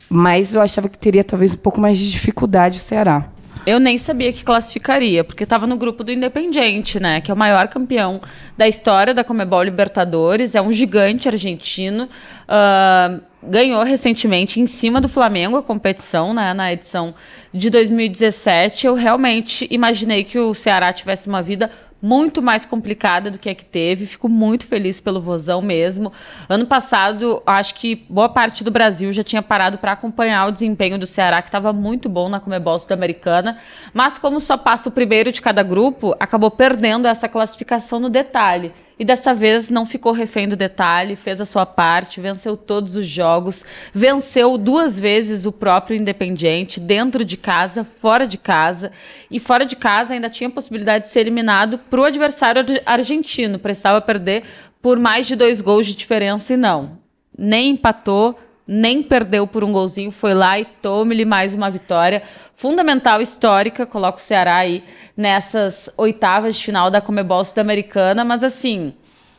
[0.08, 3.28] mas eu achava que teria talvez um pouco mais de dificuldade o Ceará.
[3.66, 7.20] Eu nem sabia que classificaria, porque estava no grupo do Independiente, né?
[7.20, 8.20] Que é o maior campeão
[8.56, 12.04] da história da Comebol Libertadores, é um gigante argentino.
[12.04, 16.54] Uh, ganhou recentemente em cima do Flamengo a competição, né?
[16.54, 17.12] Na edição
[17.52, 18.86] de 2017.
[18.86, 21.68] Eu realmente imaginei que o Ceará tivesse uma vida
[22.00, 24.06] muito mais complicada do que a que teve.
[24.06, 26.12] Fico muito feliz pelo Vozão mesmo.
[26.48, 30.98] Ano passado, acho que boa parte do Brasil já tinha parado para acompanhar o desempenho
[30.98, 33.58] do Ceará, que estava muito bom na Comebol Sul-Americana.
[33.92, 38.72] Mas como só passa o primeiro de cada grupo, acabou perdendo essa classificação no detalhe.
[38.98, 43.06] E dessa vez não ficou refém do detalhe, fez a sua parte, venceu todos os
[43.06, 48.90] jogos, venceu duas vezes o próprio Independiente, dentro de casa, fora de casa.
[49.30, 53.58] E fora de casa ainda tinha a possibilidade de ser eliminado para o adversário argentino.
[53.58, 54.44] Precisava perder
[54.80, 56.98] por mais de dois gols de diferença e não.
[57.36, 62.22] Nem empatou, nem perdeu por um golzinho, foi lá e tome-lhe mais uma vitória
[62.56, 64.82] fundamental histórica, coloca o Ceará aí
[65.16, 68.94] nessas oitavas de final da Comebol Sul-Americana, mas assim,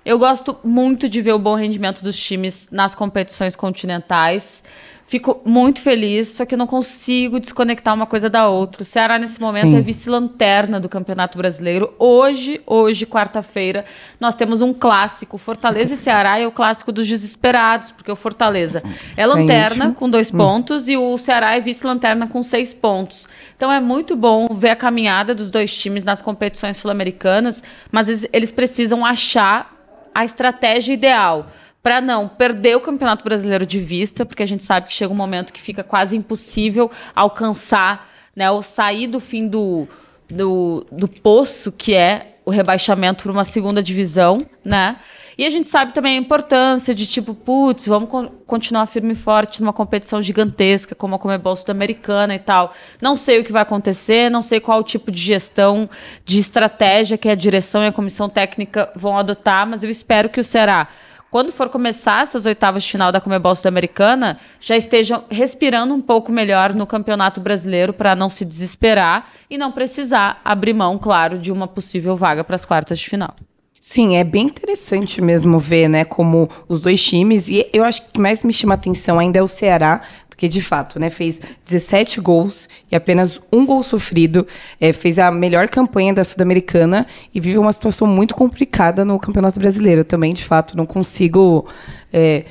[0.06, 4.64] eu gosto muito de ver o bom rendimento dos times nas competições continentais.
[5.08, 8.82] Fico muito feliz, só que eu não consigo desconectar uma coisa da outra.
[8.82, 9.78] O Ceará, nesse momento, Sim.
[9.78, 11.94] é vice-lanterna do Campeonato Brasileiro.
[11.98, 13.86] Hoje, hoje, quarta-feira,
[14.20, 15.38] nós temos um clássico.
[15.38, 18.84] Fortaleza e Ceará é o clássico dos desesperados, porque o Fortaleza
[19.16, 20.40] é lanterna com dois hum.
[20.40, 23.30] pontos e o Ceará é vice-lanterna com seis pontos.
[23.56, 28.52] Então é muito bom ver a caminhada dos dois times nas competições sul-americanas, mas eles
[28.52, 29.74] precisam achar
[30.14, 31.48] a estratégia ideal
[31.88, 35.16] para não perder o Campeonato Brasileiro de vista, porque a gente sabe que chega um
[35.16, 39.88] momento que fica quase impossível alcançar, né, ou sair do fim do,
[40.30, 44.98] do, do poço que é o rebaixamento para uma segunda divisão, né?
[45.38, 49.16] E a gente sabe também a importância de tipo, putz, vamos co continuar firme e
[49.16, 52.74] forte numa competição gigantesca como a Comebol Sul-Americana e tal.
[53.00, 55.90] Não sei o que vai acontecer, não sei qual tipo de gestão,
[56.26, 60.42] de estratégia que a direção e a comissão técnica vão adotar, mas eu espero que
[60.42, 60.90] o Ceará
[61.30, 66.32] quando for começar essas oitavas de final da Comebol Sul-Americana, já estejam respirando um pouco
[66.32, 71.52] melhor no Campeonato Brasileiro para não se desesperar e não precisar abrir mão, claro, de
[71.52, 73.36] uma possível vaga para as quartas de final.
[73.80, 78.20] Sim, é bem interessante mesmo ver, né, como os dois times, e eu acho que
[78.20, 80.02] mais me chama atenção ainda é o Ceará,
[80.38, 84.46] porque de fato, né, fez 17 gols e apenas um gol sofrido,
[84.80, 89.60] é, fez a melhor campanha da Sul-Americana e vive uma situação muito complicada no Campeonato
[89.60, 90.04] Brasileiro.
[90.04, 91.66] também, de fato, não consigo
[92.14, 92.46] é,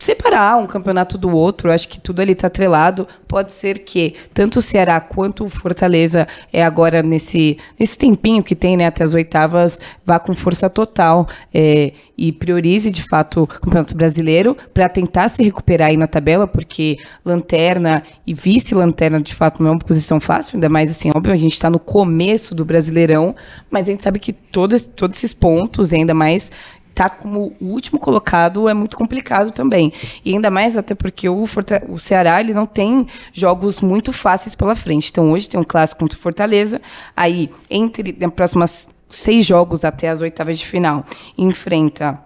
[0.00, 1.68] separar um campeonato do outro.
[1.68, 3.06] Eu acho que tudo ali está atrelado.
[3.28, 8.56] Pode ser que tanto o Ceará quanto o Fortaleza é agora nesse, nesse tempinho que
[8.56, 13.46] tem, né, até as oitavas, vá com força total é, e priorize de fato o
[13.46, 19.62] Campeonato Brasileiro para tentar se recuperar aí na tabela, porque lanterna e vice-lanterna de fato
[19.62, 22.64] não é uma posição fácil, ainda mais assim, óbvio, a gente está no começo do
[22.64, 23.34] Brasileirão,
[23.70, 26.50] mas a gente sabe que todos, todos esses pontos, ainda mais
[27.00, 29.90] tá como o último colocado é muito complicado também.
[30.22, 34.54] E ainda mais até porque o, Forta o Ceará ele não tem jogos muito fáceis
[34.54, 35.08] pela frente.
[35.10, 36.78] Então hoje tem um clássico contra o Fortaleza,
[37.16, 41.02] aí entre nas próximas seis jogos até as oitavas de final
[41.38, 42.20] enfrenta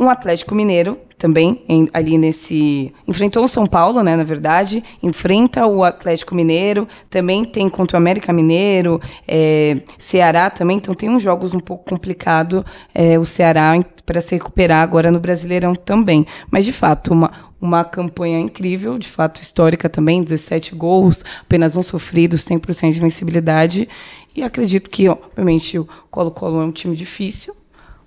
[0.00, 5.66] um Atlético Mineiro também em, ali nesse enfrentou o São Paulo, né, na verdade, enfrenta
[5.66, 11.22] o Atlético Mineiro, também tem contra o América Mineiro, é, Ceará também, então tem uns
[11.22, 13.74] jogos um pouco complicado é, o Ceará
[14.06, 19.06] para se recuperar agora no Brasileirão também, mas de fato uma uma campanha incrível, de
[19.06, 23.86] fato histórica também, 17 gols, apenas um sofrido, 100% de vencibilidade.
[24.34, 27.54] E acredito que, obviamente, o Colo-Colo é um time difícil,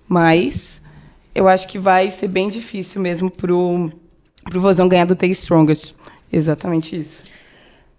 [0.07, 0.81] mas
[1.33, 3.91] eu acho que vai ser bem difícil mesmo pro,
[4.43, 5.95] pro Vozão ganhar do The Strongest.
[6.31, 7.23] Exatamente isso.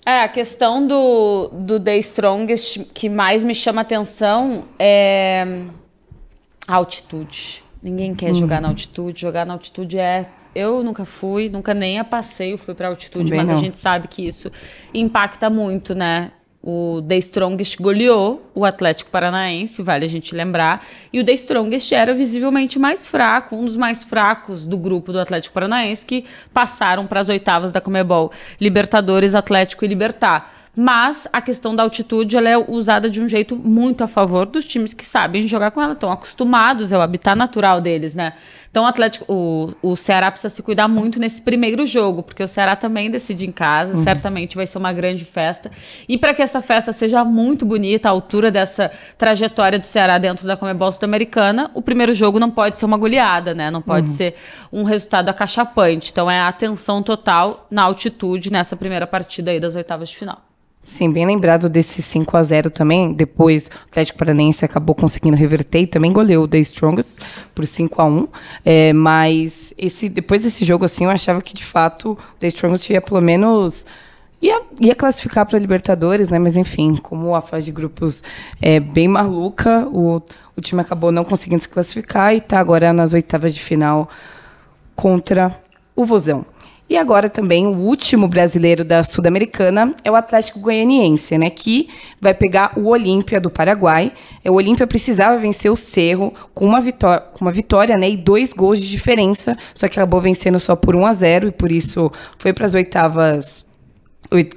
[0.07, 5.63] É, a questão do, do The Strongest que mais me chama atenção é
[6.67, 7.65] a altitude.
[7.83, 8.37] Ninguém quer hum.
[8.37, 9.21] jogar na altitude.
[9.21, 10.29] Jogar na altitude é.
[10.55, 13.57] Eu nunca fui, nunca nem a passeio fui para altitude, Também mas não.
[13.57, 14.53] a gente sabe que isso
[14.93, 16.31] impacta muito, né?
[16.67, 20.83] O The Strongest goleou o Atlético Paranaense, vale a gente lembrar.
[21.13, 25.21] E o The Strongest era visivelmente mais fraco, um dos mais fracos do grupo do
[25.21, 26.25] Atlético Paranaense, que
[26.55, 30.64] passaram para as oitavas da Comebol Libertadores, Atlético e Libertar.
[30.77, 34.67] Mas a questão da altitude ela é usada de um jeito muito a favor dos
[34.67, 38.33] times que sabem jogar com ela, estão acostumados, é o habitat natural deles, né?
[38.75, 42.49] Então o Atlético, o, o Ceará precisa se cuidar muito nesse primeiro jogo, porque o
[42.49, 44.03] Ceará também decide em casa, uhum.
[44.03, 45.71] certamente vai ser uma grande festa.
[46.09, 50.45] E para que essa festa seja muito bonita, a altura dessa trajetória do Ceará dentro
[50.45, 53.71] da Comebol Sul-Americana, o primeiro jogo não pode ser uma goleada, né?
[53.71, 54.13] Não pode uhum.
[54.13, 54.35] ser
[54.73, 56.11] um resultado acachapante.
[56.11, 60.43] Então é a atenção total na altitude nessa primeira partida aí das oitavas de final.
[60.85, 63.15] Sim, bem lembrado desse 5 a 0 também.
[63.15, 67.21] Depois o Atlético Paranaense acabou conseguindo reverter e também goleou o The Strongest
[67.55, 68.29] por 5 a 1
[68.63, 72.91] é, Mas esse, depois desse jogo, assim, eu achava que de fato o The Strongest
[72.91, 73.87] ia pelo menos.
[74.43, 76.39] Ia, ia classificar para Libertadores, né?
[76.39, 78.23] Mas enfim, como a fase de grupos
[78.61, 80.21] é bem maluca, o,
[80.55, 84.07] o time acabou não conseguindo se classificar e está agora nas oitavas de final
[84.95, 85.59] contra
[85.97, 86.45] o Vozão.
[86.89, 91.89] E agora também o último brasileiro da Sul-Americana é o Atlético Goianiense, né, que
[92.21, 94.13] vai pegar o Olímpia do Paraguai.
[94.45, 98.17] É, o Olímpia precisava vencer o Cerro com uma vitória, com uma vitória né, e
[98.17, 101.73] dois gols de diferença, só que acabou vencendo só por 1 a 0 e por
[101.73, 103.65] isso foi para as oitavas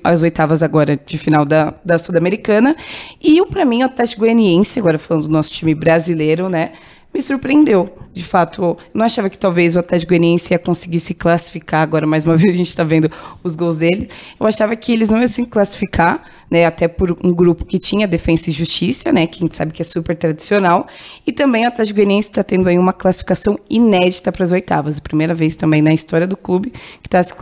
[0.04, 2.76] as oitavas agora de final da, da Sul-Americana.
[3.22, 6.72] E para mim, o Atlético Goianiense, agora falando do nosso time brasileiro, né?
[7.14, 7.90] Me surpreendeu.
[8.14, 11.82] De fato, eu não achava que talvez o Atlético Goianiense ia conseguir se classificar.
[11.82, 13.12] Agora, mais uma vez, a gente está vendo
[13.44, 14.08] os gols dele.
[14.40, 16.66] Eu achava que eles não iam se classificar, né?
[16.66, 19.28] Até por um grupo que tinha defesa e justiça, né?
[19.28, 20.88] Que a gente sabe que é super tradicional.
[21.26, 24.98] E também o Atlético Goianiense está tendo aí uma classificação inédita para as oitavas.
[24.98, 27.34] A primeira vez também na história do clube que está se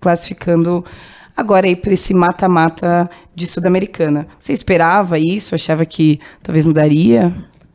[0.00, 0.84] classificando
[1.36, 4.26] agora aí para esse mata-mata de Sul-Americana.
[4.38, 5.54] Você esperava isso?
[5.54, 7.32] Achava que talvez não daria?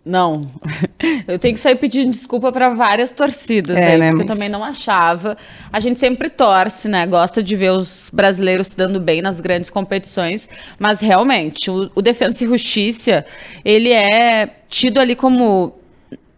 [0.08, 0.42] Não.
[1.28, 4.30] Eu tenho que sair pedindo desculpa para várias torcidas, é, aí, né, porque mas...
[4.30, 5.38] eu também não achava.
[5.72, 7.06] A gente sempre torce, né?
[7.06, 10.48] Gosta de ver os brasileiros se dando bem nas grandes competições,
[10.80, 13.26] mas realmente, o, o Defensa e Justiça,
[13.64, 15.74] ele é tido ali como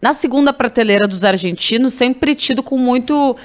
[0.02, 3.36] na segunda prateleira dos argentinos, sempre tido com muito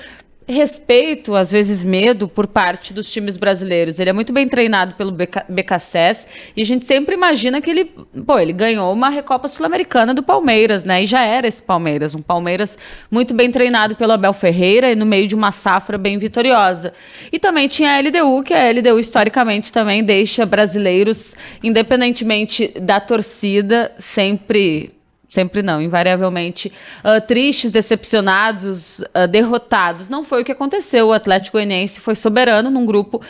[0.47, 3.99] respeito, às vezes medo, por parte dos times brasileiros.
[3.99, 7.85] Ele é muito bem treinado pelo BK, BKSS e a gente sempre imagina que ele,
[8.25, 11.03] pô, ele ganhou uma Recopa Sul-Americana do Palmeiras, né?
[11.03, 12.77] E já era esse Palmeiras, um Palmeiras
[13.09, 16.93] muito bem treinado pelo Abel Ferreira e no meio de uma safra bem vitoriosa.
[17.31, 23.91] E também tinha a LDU, que a LDU historicamente também deixa brasileiros, independentemente da torcida,
[23.97, 24.94] sempre
[25.35, 26.71] Sempre não, invariavelmente
[27.03, 30.07] uh, tristes, decepcionados, uh, derrotados.
[30.07, 31.07] Não foi o que aconteceu.
[31.07, 33.21] O Atlético Goianiense foi soberano num grupo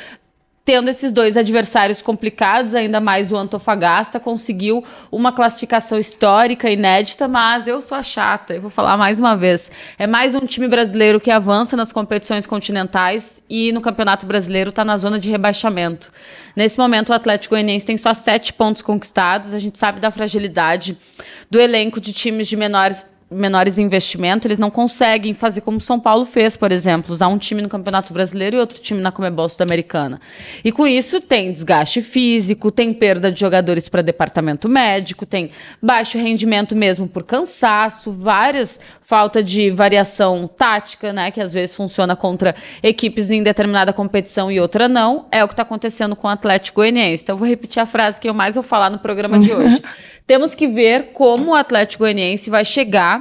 [0.66, 7.68] tendo esses dois adversários complicados, ainda mais o Antofagasta, conseguiu uma classificação histórica, inédita, mas
[7.68, 9.72] eu sou a chata, eu vou falar mais uma vez.
[9.96, 14.84] É mais um time brasileiro que avança nas competições continentais e no Campeonato Brasileiro está
[14.84, 16.12] na zona de rebaixamento.
[16.56, 20.98] Nesse momento, o Atlético Goianiense tem só sete pontos conquistados, a gente sabe da fragilidade
[21.48, 26.26] do elenco de times de menores menores investimentos, eles não conseguem fazer como São Paulo
[26.26, 30.22] fez, por exemplo, usar um time no Campeonato Brasileiro e outro time na Comebol Sul-Americana.
[30.64, 35.50] E com isso tem desgaste físico, tem perda de jogadores para departamento médico, tem
[35.82, 42.16] baixo rendimento mesmo por cansaço, várias falta de variação tática, né, que às vezes funciona
[42.16, 46.30] contra equipes em determinada competição e outra não, é o que está acontecendo com o
[46.30, 47.24] Atlético Goianiense.
[47.24, 49.82] Então eu vou repetir a frase que eu mais vou falar no programa de hoje.
[50.26, 53.15] Temos que ver como o Atlético Goianiense vai chegar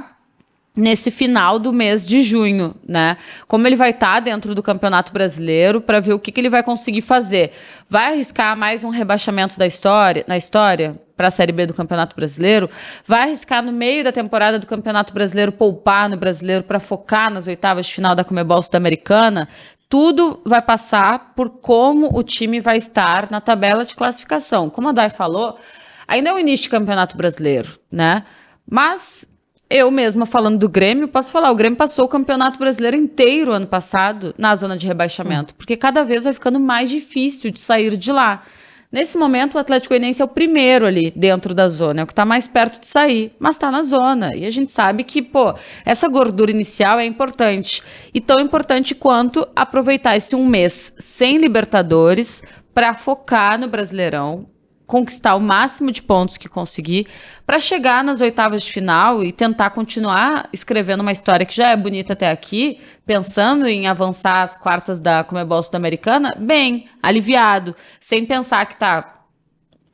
[0.75, 3.17] nesse final do mês de junho, né?
[3.47, 6.49] Como ele vai estar tá dentro do Campeonato Brasileiro para ver o que, que ele
[6.49, 7.53] vai conseguir fazer.
[7.89, 12.15] Vai arriscar mais um rebaixamento da história, na história para a Série B do Campeonato
[12.15, 12.69] Brasileiro?
[13.07, 17.47] Vai arriscar no meio da temporada do Campeonato Brasileiro poupar no Brasileiro para focar nas
[17.47, 19.47] oitavas de final da Comebol Sul-Americana?
[19.87, 24.69] Tudo vai passar por como o time vai estar na tabela de classificação.
[24.69, 25.57] Como a Dai falou,
[26.05, 28.25] ainda é o início de Campeonato Brasileiro, né?
[28.69, 29.25] Mas
[29.69, 33.67] eu mesma falando do Grêmio, posso falar, o Grêmio passou o Campeonato Brasileiro inteiro ano
[33.67, 35.57] passado na zona de rebaixamento, hum.
[35.57, 38.43] porque cada vez vai ficando mais difícil de sair de lá.
[38.91, 42.13] Nesse momento, o Atlético Goianiense é o primeiro ali dentro da zona, é o que
[42.13, 44.33] está mais perto de sair, mas está na zona.
[44.35, 45.53] E a gente sabe que, pô,
[45.83, 47.83] essa gordura inicial é importante.
[48.13, 52.41] E tão importante quanto aproveitar esse um mês sem Libertadores
[52.73, 54.47] para focar no Brasileirão,
[54.85, 57.07] conquistar o máximo de pontos que conseguir
[57.45, 61.77] para chegar nas oitavas de final e tentar continuar escrevendo uma história que já é
[61.77, 68.65] bonita até aqui, pensando em avançar as quartas da Comebol Sul-Americana, bem, aliviado, sem pensar
[68.67, 69.13] que tá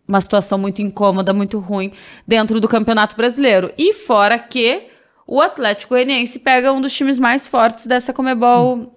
[0.08, 1.94] uma situação muito incômoda, muito ruim
[2.28, 3.72] dentro do Campeonato Brasileiro.
[3.78, 4.90] E fora que
[5.26, 8.92] o Atlético Goianiense pega um dos times mais fortes dessa Comebol hum.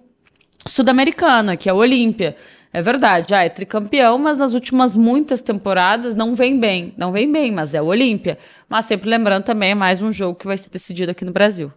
[0.65, 2.35] Sul-Americana, que é o Olímpia.
[2.75, 6.93] É verdade, ah, é tricampeão, mas nas últimas muitas temporadas não vem bem.
[6.97, 8.37] Não vem bem, mas é o Olímpia.
[8.67, 11.71] Mas sempre lembrando também, é mais um jogo que vai ser decidido aqui no Brasil.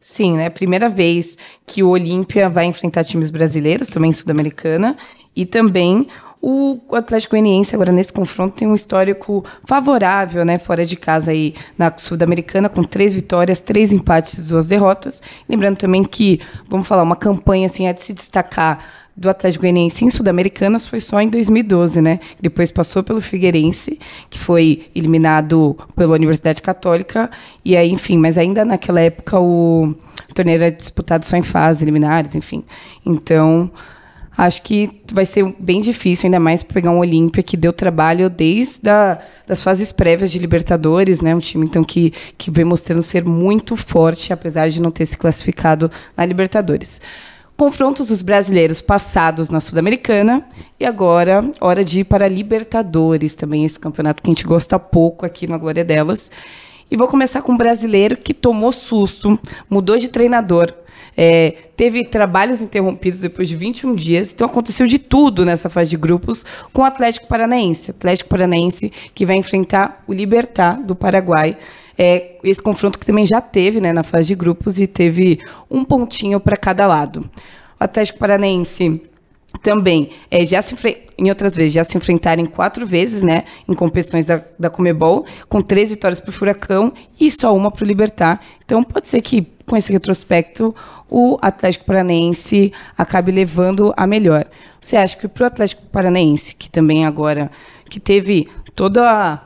[0.00, 0.48] Sim, né?
[0.48, 1.36] Primeira vez
[1.66, 4.96] que o Olímpia vai enfrentar times brasileiros, também sul-americana,
[5.36, 6.08] e também
[6.40, 11.54] o Atlético Goianiense agora nesse confronto tem um histórico favorável, né, fora de casa aí
[11.76, 15.20] na Sul-Americana com três vitórias, três empates, duas derrotas.
[15.46, 20.04] Lembrando também que, vamos falar, uma campanha assim é de se destacar do Atlético Goianiense
[20.04, 22.20] em Sul-Americanas foi só em 2012, né?
[22.40, 23.98] Depois passou pelo Figueirense,
[24.28, 27.30] que foi eliminado pela Universidade Católica,
[27.64, 29.94] e aí, enfim, mas ainda naquela época o
[30.34, 32.62] torneio era disputado só em fases eliminares, enfim.
[33.06, 33.70] Então,
[34.36, 38.90] acho que vai ser bem difícil, ainda mais pegar um Olímpia que deu trabalho desde
[38.90, 41.34] a, das fases prévias de Libertadores, né?
[41.34, 45.16] Um time então que, que vem mostrando ser muito forte, apesar de não ter se
[45.16, 47.00] classificado na Libertadores
[47.56, 50.46] confrontos dos brasileiros passados na Sul-Americana
[50.78, 55.24] e agora hora de ir para Libertadores, também esse campeonato que a gente gosta pouco
[55.24, 56.30] aqui na Glória delas.
[56.90, 59.38] E vou começar com um brasileiro que tomou susto,
[59.68, 60.72] mudou de treinador,
[61.16, 65.96] é, teve trabalhos interrompidos depois de 21 dias, então aconteceu de tudo nessa fase de
[65.96, 67.90] grupos com o Atlético Paranaense.
[67.90, 71.56] Atlético Paranaense que vai enfrentar o Libertar do Paraguai
[71.98, 75.40] é, esse confronto que também já teve né, na fase de grupos e teve
[75.70, 77.28] um pontinho para cada lado.
[77.80, 79.02] O Atlético Paranaense
[79.62, 80.76] também é, já se
[81.18, 85.62] em outras vezes já se enfrentaram quatro vezes, né, em competições da, da Comebol, com
[85.62, 88.40] três vitórias para o Furacão e só uma para o Libertar.
[88.64, 90.74] Então pode ser que com esse retrospecto
[91.08, 94.44] o Atlético Paranaense acabe levando a melhor.
[94.80, 97.50] Você acha que para o Atlético Paranaense, que também agora
[97.88, 99.40] que teve toda a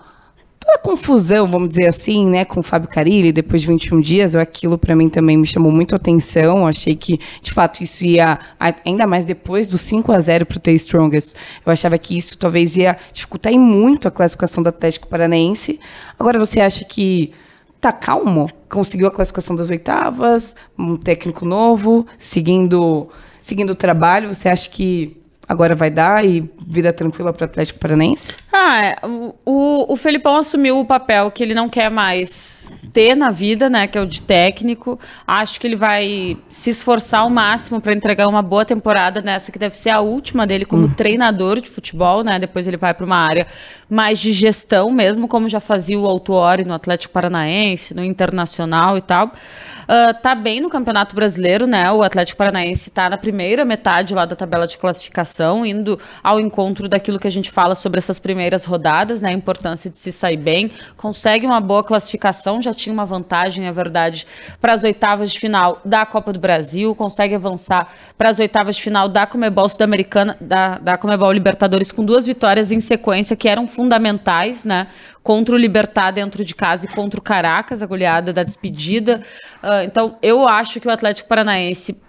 [0.82, 4.96] confusão, vamos dizer assim, né, com o Fábio Carilli, depois de 21 dias, aquilo para
[4.96, 6.66] mim também me chamou muito atenção.
[6.66, 8.38] Achei que, de fato, isso ia,
[8.84, 12.36] ainda mais depois do 5 a 0 para o The Strongest, eu achava que isso
[12.38, 15.78] talvez ia dificultar muito a classificação do Atlético Paranaense.
[16.18, 17.32] Agora, você acha que
[17.80, 18.50] tá calmo?
[18.68, 23.08] Conseguiu a classificação das oitavas, um técnico novo, seguindo,
[23.40, 25.19] seguindo o trabalho, você acha que
[25.51, 28.36] agora vai dar e vida tranquila para o Atlético Paranaense?
[28.53, 28.96] Ah, é.
[29.44, 33.88] o, o Felipão assumiu o papel que ele não quer mais ter na vida, né,
[33.88, 34.96] que é o de técnico.
[35.26, 39.59] Acho que ele vai se esforçar ao máximo para entregar uma boa temporada nessa que
[39.59, 40.94] deve ser a última dele como hum.
[40.94, 42.38] treinador de futebol, né?
[42.38, 43.48] Depois ele vai para uma área
[43.88, 49.03] mais de gestão mesmo, como já fazia o Autuori no Atlético Paranaense, no Internacional e
[49.03, 49.26] tal.
[49.26, 51.90] Uh, tá bem no Campeonato Brasileiro, né?
[51.90, 56.88] O Atlético Paranaense está na primeira metade lá da tabela de classificação indo ao encontro
[56.88, 59.30] daquilo que a gente fala sobre essas primeiras rodadas, né?
[59.30, 60.70] A importância de se sair bem.
[60.97, 64.26] Consegue uma boa classificação, já tinha uma vantagem, é verdade,
[64.61, 68.82] para as oitavas de final da Copa do Brasil, consegue avançar para as oitavas de
[68.82, 73.66] final da Comebol Sul-Americana, da, da Comebol Libertadores, com duas vitórias em sequência que eram
[73.66, 74.86] fundamentais, né?
[75.22, 79.22] Contra o Libertar dentro de casa e contra o Caracas, a goleada da despedida.
[79.62, 82.01] Uh, então, eu acho que o Atlético Paranaense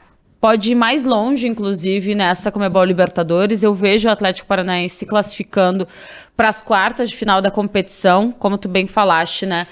[0.41, 3.61] pode ir mais longe, inclusive, nessa Comebol Libertadores.
[3.61, 5.87] Eu vejo o Atlético Paranaense se classificando
[6.35, 9.67] para as quartas de final da competição, como tu bem falaste, né?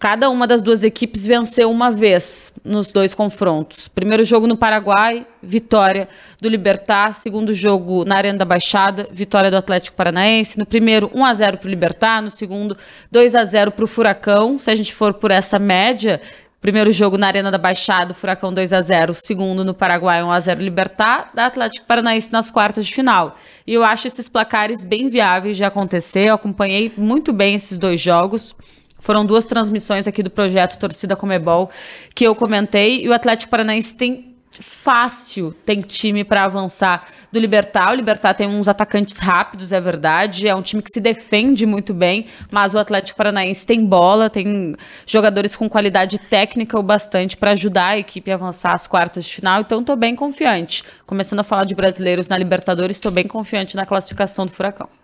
[0.00, 3.86] Cada uma das duas equipes venceu uma vez nos dois confrontos.
[3.86, 6.08] Primeiro jogo no Paraguai, vitória
[6.40, 7.12] do Libertar.
[7.12, 10.58] Segundo jogo na Arena da Baixada, vitória do Atlético Paranaense.
[10.58, 12.22] No primeiro, 1 a 0 para o Libertar.
[12.22, 12.78] No segundo,
[13.12, 14.58] 2 a 0 para o Furacão.
[14.58, 16.18] Se a gente for por essa média,
[16.60, 20.40] Primeiro jogo na Arena da Baixada, Furacão 2 a 0 Segundo no Paraguai, 1 a
[20.40, 23.34] 0 Libertar, da Atlético Paranaense nas quartas de final.
[23.66, 26.28] E eu acho esses placares bem viáveis de acontecer.
[26.28, 28.54] Eu acompanhei muito bem esses dois jogos.
[28.98, 31.70] Foram duas transmissões aqui do projeto Torcida Comebol
[32.14, 33.02] que eu comentei.
[33.02, 37.92] E o Atlético Paranaense tem fácil, tem time para avançar do Libertar.
[37.92, 40.48] O Libertar tem uns atacantes rápidos, é verdade.
[40.48, 44.74] É um time que se defende muito bem, mas o Atlético Paranaense tem bola, tem
[45.06, 49.34] jogadores com qualidade técnica o bastante para ajudar a equipe a avançar às quartas de
[49.34, 49.60] final.
[49.60, 50.82] Então, estou bem confiante.
[51.06, 54.99] Começando a falar de brasileiros na Libertadores, estou bem confiante na classificação do Furacão.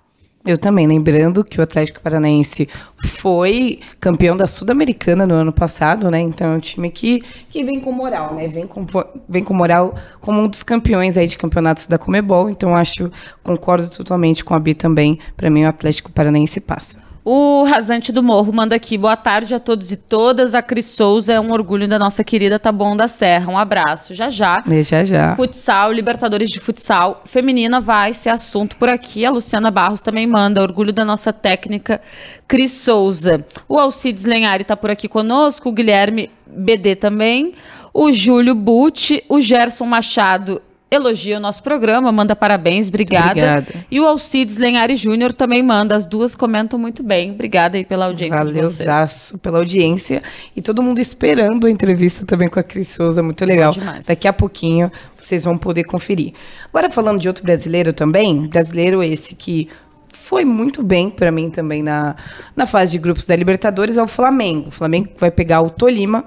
[0.46, 2.68] Eu também, lembrando que o Atlético Paranaense
[3.04, 6.20] foi campeão da Sul-Americana no ano passado, né?
[6.20, 7.20] Então é um time que,
[7.50, 8.46] que vem com moral, né?
[8.46, 8.86] Vem com,
[9.28, 12.48] vem com moral como um dos campeões aí de campeonatos da Comebol.
[12.48, 13.10] Então acho,
[13.42, 15.18] concordo totalmente com a Bi também.
[15.36, 17.05] Para mim o Atlético Paranaense passa.
[17.28, 18.96] O Rasante do Morro manda aqui.
[18.96, 20.54] Boa tarde a todos e todas.
[20.54, 23.52] A Cris Souza é um orgulho da nossa querida Taboão da Serra.
[23.52, 24.14] Um abraço.
[24.14, 24.62] Já já.
[24.64, 25.34] E já já.
[25.34, 27.22] Futsal, Libertadores de Futsal.
[27.26, 29.26] Feminina vai ser assunto por aqui.
[29.26, 30.62] A Luciana Barros também manda.
[30.62, 32.00] Orgulho da nossa técnica
[32.46, 33.44] Cris Souza.
[33.68, 35.70] O Alcides Lenhari está por aqui conosco.
[35.70, 37.54] O Guilherme BD também.
[37.92, 39.24] O Júlio Butti.
[39.28, 43.30] O Gerson Machado elogia o nosso programa, manda parabéns, obrigada.
[43.30, 43.86] obrigada.
[43.90, 47.32] E o Alcides Lenhari Júnior também manda, as duas comentam muito bem.
[47.32, 50.22] Obrigada aí pela audiência Valeu, Zaço, pela audiência.
[50.54, 53.72] E todo mundo esperando a entrevista também com a Cris Souza, muito legal.
[54.06, 56.32] Daqui a pouquinho vocês vão poder conferir.
[56.72, 59.68] Agora falando de outro brasileiro também, brasileiro esse que
[60.12, 62.16] foi muito bem para mim também na,
[62.54, 64.68] na fase de grupos da Libertadores é o Flamengo.
[64.68, 66.24] O Flamengo vai pegar o Tolima,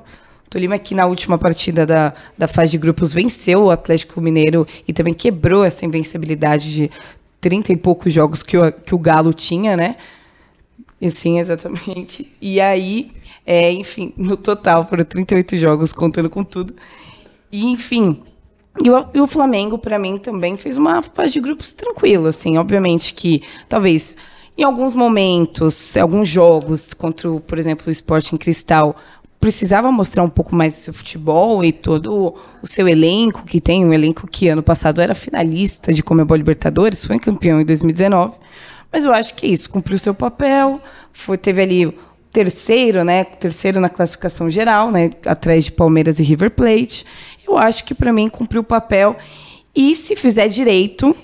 [0.50, 4.94] Tolima que na última partida da, da fase de grupos venceu o Atlético Mineiro e
[4.94, 6.92] também quebrou essa invencibilidade de
[7.40, 9.96] 30 e poucos jogos que o, que o Galo tinha, né?
[11.00, 12.28] E, sim, exatamente.
[12.42, 13.12] E aí,
[13.46, 16.74] é, enfim, no total, foram 38 jogos, contando com tudo.
[17.52, 18.22] E, enfim,
[18.84, 22.58] e o, e o Flamengo, para mim, também fez uma fase de grupos tranquila, assim.
[22.58, 24.18] Obviamente que, talvez,
[24.58, 28.96] em alguns momentos, alguns jogos, contra, por exemplo, o Sporting Cristal,
[29.40, 33.86] precisava mostrar um pouco mais do seu futebol e todo o seu elenco que tem,
[33.86, 38.34] um elenco que ano passado era finalista de Comebol Libertadores, foi campeão em 2019.
[38.92, 40.82] Mas eu acho que é isso, cumpriu seu papel,
[41.14, 41.98] foi teve ali
[42.34, 47.06] terceiro, né, terceiro na classificação geral, né, atrás de Palmeiras e River Plate.
[47.48, 49.16] Eu acho que para mim cumpriu o papel
[49.76, 51.16] e se fizer direito,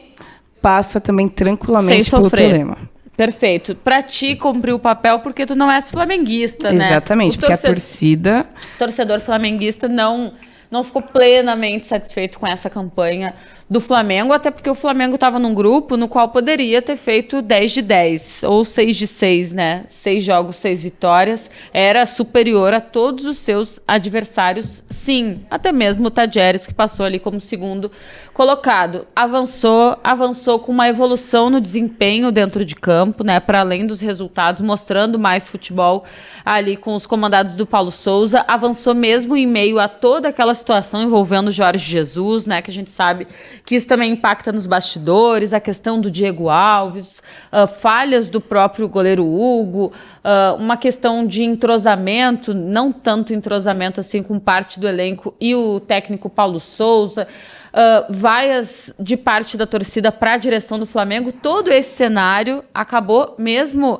[0.61, 2.77] passa também tranquilamente pelo Tolema.
[3.15, 3.75] Perfeito.
[3.75, 6.85] Para ti cumprir o papel porque tu não és flamenguista, né?
[6.87, 8.45] Exatamente, porque a torcida.
[8.77, 10.33] Torcedor flamenguista não
[10.69, 13.33] não ficou plenamente satisfeito com essa campanha
[13.67, 17.71] do Flamengo, até porque o Flamengo estava num grupo no qual poderia ter feito 10
[17.71, 19.85] de 10 ou 6 de 6, né?
[19.89, 21.49] Seis jogos, seis vitórias.
[21.73, 25.41] Era superior a todos os seus adversários, sim.
[25.49, 27.91] Até mesmo o Tajeres, que passou ali como segundo
[28.35, 29.07] colocado.
[29.15, 33.39] Avançou, avançou com uma evolução no desempenho dentro de campo, né?
[33.39, 36.03] Para além dos resultados, mostrando mais futebol
[36.45, 38.45] ali com os comandados do Paulo Souza.
[38.47, 42.61] Avançou mesmo em meio a toda aquela situação envolvendo Jorge Jesus, né?
[42.61, 43.25] Que a gente sabe
[43.65, 48.87] que isso também impacta nos bastidores, a questão do Diego Alves, uh, falhas do próprio
[48.87, 49.91] goleiro Hugo,
[50.23, 55.79] uh, uma questão de entrosamento, não tanto entrosamento assim com parte do elenco e o
[55.79, 57.27] técnico Paulo Souza.
[57.73, 63.35] Uh, vaias de parte da torcida para a direção do Flamengo, todo esse cenário acabou,
[63.37, 63.99] mesmo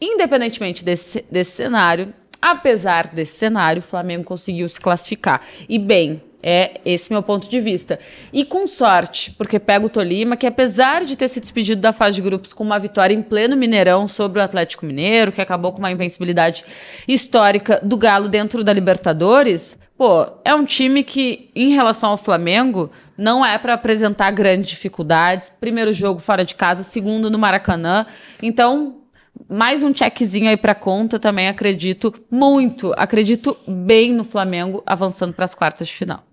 [0.00, 5.42] independentemente desse, desse cenário, apesar desse cenário, o Flamengo conseguiu se classificar.
[5.68, 7.98] E bem, é esse meu ponto de vista.
[8.32, 12.14] E com sorte, porque pega o Tolima, que apesar de ter se despedido da fase
[12.14, 15.80] de grupos com uma vitória em pleno Mineirão sobre o Atlético Mineiro, que acabou com
[15.80, 16.64] uma invencibilidade
[17.08, 22.92] histórica do Galo dentro da Libertadores, pô, é um time que, em relação ao Flamengo,
[23.18, 25.48] não é para apresentar grandes dificuldades.
[25.48, 28.06] Primeiro jogo fora de casa, segundo no Maracanã.
[28.40, 28.98] Então,
[29.48, 35.44] mais um checkzinho aí para conta também, acredito muito, acredito bem no Flamengo avançando para
[35.44, 36.25] as quartas de final.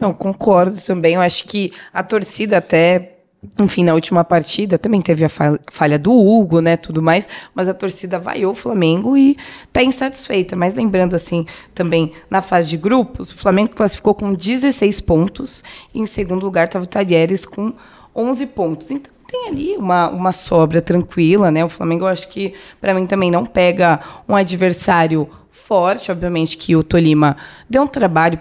[0.00, 1.14] Não, concordo também.
[1.14, 3.18] Eu acho que a torcida até
[3.58, 5.28] enfim, na última partida também teve a
[5.70, 9.36] falha do Hugo, né, tudo mais, mas a torcida vaiou o Flamengo e
[9.72, 10.56] tá insatisfeita.
[10.56, 15.62] Mas lembrando, assim, também na fase de grupos, o Flamengo classificou com 16 pontos
[15.94, 17.72] e em segundo lugar estava o Talheres com
[18.14, 18.90] 11 pontos.
[18.90, 21.64] Então tem ali uma, uma sobra tranquila, né?
[21.64, 26.74] O Flamengo, eu acho que, para mim, também não pega um adversário forte, obviamente que
[26.74, 27.36] o Tolima
[27.68, 28.38] deu um trabalho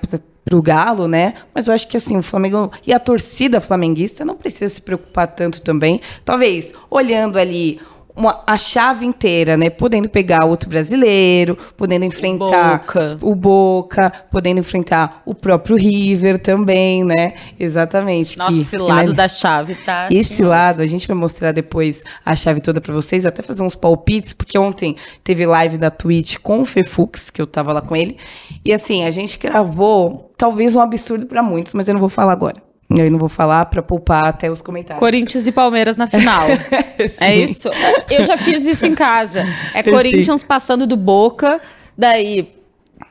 [0.48, 1.34] para o Galo, né?
[1.54, 5.28] Mas eu acho que assim, o Flamengo e a torcida flamenguista não precisa se preocupar
[5.28, 6.00] tanto também.
[6.24, 7.82] Talvez olhando ali
[8.18, 9.70] uma, a chave inteira, né?
[9.70, 13.18] Podendo pegar outro brasileiro, podendo enfrentar Boca.
[13.22, 17.36] o Boca, podendo enfrentar o próprio River também, né?
[17.60, 18.38] Exatamente.
[18.38, 20.08] Nossa, que, esse lado da chave, tá?
[20.10, 23.76] Esse lado, a gente vai mostrar depois a chave toda para vocês, até fazer uns
[23.76, 27.96] palpites, porque ontem teve live da Twitch com o Fefux, que eu tava lá com
[27.96, 28.18] ele.
[28.66, 32.32] E assim, a gente gravou talvez um absurdo para muitos, mas eu não vou falar
[32.32, 32.67] agora.
[32.90, 35.00] Eu não vou falar para poupar até os comentários.
[35.00, 36.48] Corinthians e Palmeiras na final.
[37.20, 37.70] é isso?
[38.10, 39.44] Eu já fiz isso em casa.
[39.74, 40.48] É Corinthians Sim.
[40.48, 41.60] passando do Boca,
[41.98, 42.58] daí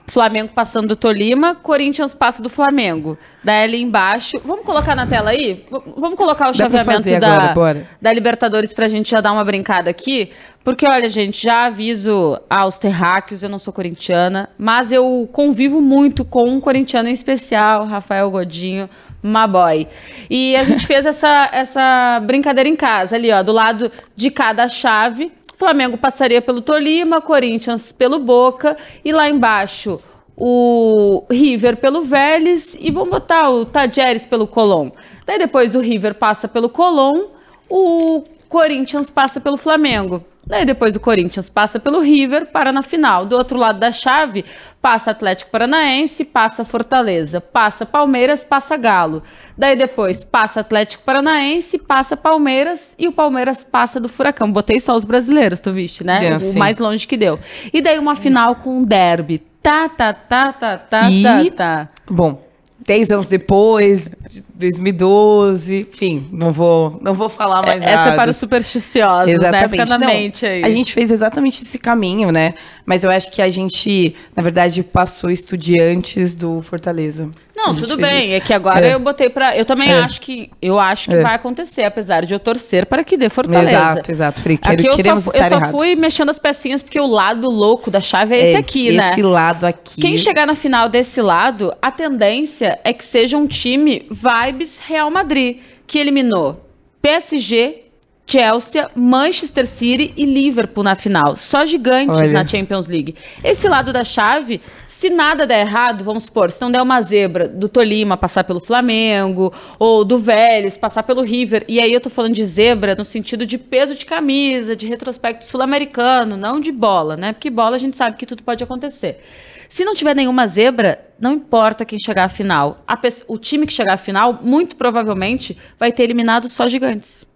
[0.09, 3.19] Flamengo passando do Tolima, Corinthians passa do Flamengo.
[3.45, 4.41] Daí ali embaixo.
[4.45, 5.67] Vamos colocar na tela aí?
[5.71, 9.91] V vamos colocar o chaveamento da, agora, da Libertadores pra gente já dar uma brincada
[9.91, 10.31] aqui.
[10.65, 16.25] Porque, olha, gente, já aviso aos terráqueos, eu não sou corintiana, mas eu convivo muito
[16.25, 18.89] com um corintiano em especial, Rafael Godinho
[19.27, 19.87] Maboy.
[20.31, 24.69] E a gente fez essa, essa brincadeira em casa, ali, ó, do lado de cada
[24.69, 25.33] chave.
[25.59, 29.99] Flamengo passaria pelo Tolima, Corinthians pelo Boca e lá embaixo
[30.37, 34.91] o River pelo Vélez e vamos botar o Tajeres pelo Colón.
[35.25, 37.29] Daí depois o River passa pelo Colón,
[37.71, 40.23] o Corinthians passa pelo Flamengo.
[40.47, 43.27] Daí depois o Corinthians passa pelo River, para na final.
[43.27, 44.45] Do outro lado da chave,
[44.81, 49.25] passa Atlético Paranaense, passa Fortaleza, passa Palmeiras, passa Galo.
[49.59, 54.53] Daí depois passa Atlético Paranaense, passa Palmeiras e o Palmeiras passa do Furacão.
[54.53, 56.25] Botei só os brasileiros, tu viste, né?
[56.25, 57.41] É, o mais longe que deu.
[57.73, 59.43] E daí uma final com um derby.
[59.61, 61.23] Tá, tá, tá, tá, tá, e...
[61.25, 61.89] tá, tá.
[62.09, 62.41] Bom,
[62.87, 64.13] 10 anos depois,
[64.57, 68.01] 2012, enfim, não vou, não vou falar mais Essa nada.
[68.01, 69.33] Essa é para os supersticiosos, né?
[69.33, 69.63] exatamente.
[69.63, 69.69] né?
[69.69, 70.65] Fica na não, mente aí.
[70.65, 72.55] A gente fez exatamente esse caminho, né?
[72.85, 77.31] Mas eu acho que a gente, na verdade, passou estudiantes do Fortaleza.
[77.57, 78.27] Não, tudo bem.
[78.27, 78.35] Isso.
[78.35, 78.95] É que agora é.
[78.95, 79.57] eu botei para.
[79.57, 80.01] Eu também é.
[80.01, 81.23] acho que eu acho que é.
[81.23, 83.71] vai acontecer, apesar de eu torcer para que dê Fortaleza.
[83.71, 84.41] Exato, exato.
[84.43, 87.07] Falei, quero, aqui eu queremos só, estar eu só fui mexendo as pecinhas porque o
[87.07, 89.11] lado louco da chave é, esse é, aqui, esse né?
[89.11, 90.01] Esse lado aqui.
[90.01, 94.07] Quem chegar na final desse lado, a tendência é que seja um time
[94.47, 96.65] vibes Real Madrid, que eliminou
[97.03, 97.85] PSG,
[98.27, 101.37] Chelsea, Manchester City e Liverpool na final.
[101.37, 102.33] Só gigantes Olha.
[102.33, 103.15] na Champions League.
[103.45, 104.61] Esse lado da chave
[104.97, 108.61] se nada der errado, vamos supor, se não der uma zebra do Tolima passar pelo
[108.61, 113.05] Flamengo, ou do Vélez passar pelo River, e aí eu tô falando de zebra no
[113.05, 117.35] sentido de peso de camisa, de retrospecto sul-americano, não de bola, né?
[117.35, 119.21] Porque bola a gente sabe que tudo pode acontecer.
[119.69, 122.85] Se não tiver nenhuma zebra, não importa quem chegar à final.
[123.27, 127.27] O time que chegar à final, muito provavelmente, vai ter eliminado só gigantes.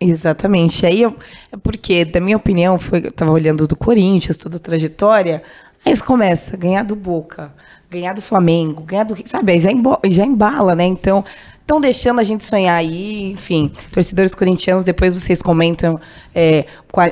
[0.00, 0.84] Exatamente.
[0.84, 1.16] Aí eu,
[1.52, 5.42] é porque, da minha opinião, foi, eu tava olhando do Corinthians, toda a trajetória.
[5.84, 7.52] Aí você começa a ganhar do Boca,
[7.88, 9.16] ganhar do Flamengo, ganhar do.
[9.28, 9.52] Sabe?
[9.52, 9.70] Aí já,
[10.10, 10.84] já embala, né?
[10.84, 11.24] Então,
[11.72, 15.98] estão deixando a gente sonhar aí, enfim, torcedores corintianos, depois vocês comentam
[16.34, 16.66] é,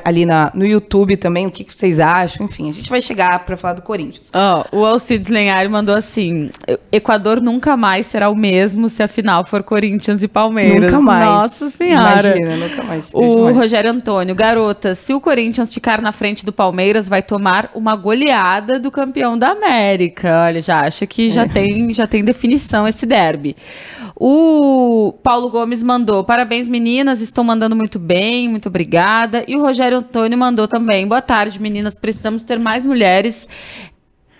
[0.05, 3.43] ali na, no YouTube também o que, que, vocês acham, enfim, a gente vai chegar
[3.45, 4.31] para falar do Corinthians.
[4.33, 6.51] Oh, o Alcides Lenhari mandou assim,
[6.91, 10.91] Equador nunca mais será o mesmo se a final for Corinthians e Palmeiras.
[10.91, 11.25] Nunca mais.
[11.25, 12.37] Nossa Senhora.
[12.37, 13.09] Imagina, nunca mais.
[13.13, 13.57] O mais.
[13.57, 18.79] Rogério Antônio, garota, se o Corinthians ficar na frente do Palmeiras, vai tomar uma goleada
[18.79, 20.45] do campeão da América.
[20.45, 21.47] Olha, já acha que já, é.
[21.47, 23.55] tem, já tem definição esse derby.
[24.23, 29.43] O Paulo Gomes mandou: parabéns, meninas, estão mandando muito bem, muito obrigada.
[29.47, 33.49] E o Rogério Antônio mandou também: boa tarde, meninas, precisamos ter mais mulheres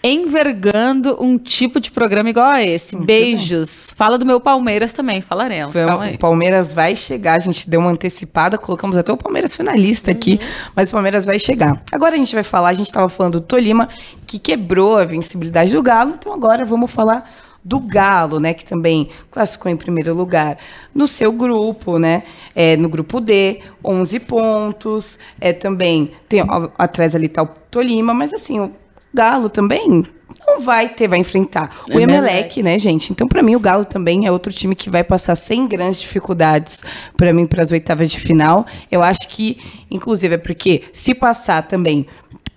[0.04, 2.96] envergando um tipo de programa igual a esse.
[2.96, 3.92] Muito Beijos.
[3.96, 5.76] Fala do meu Palmeiras também, falaremos.
[5.76, 10.18] O Palmeiras vai chegar, a gente deu uma antecipada, colocamos até o Palmeiras finalista uhum.
[10.18, 10.40] aqui,
[10.76, 11.82] mas o Palmeiras vai chegar.
[11.92, 13.90] Agora a gente vai falar, a gente estava falando do Tolima,
[14.28, 17.28] que quebrou a vencibilidade do Galo, então agora vamos falar
[17.64, 20.58] do Galo, né, que também classificou em primeiro lugar
[20.94, 22.24] no seu grupo, né,
[22.56, 26.42] é, no grupo D, 11 pontos, é, também tem
[26.78, 28.72] atrás ali tá o Tolima, mas assim, o,
[29.14, 30.04] Galo também
[30.48, 33.12] não vai ter, vai enfrentar o Emelec, Emelec né, gente?
[33.12, 36.84] Então, para mim, o Galo também é outro time que vai passar sem grandes dificuldades
[37.18, 38.66] para mim para as oitavas de final.
[38.90, 39.58] Eu acho que,
[39.90, 42.08] inclusive, é porque se passar também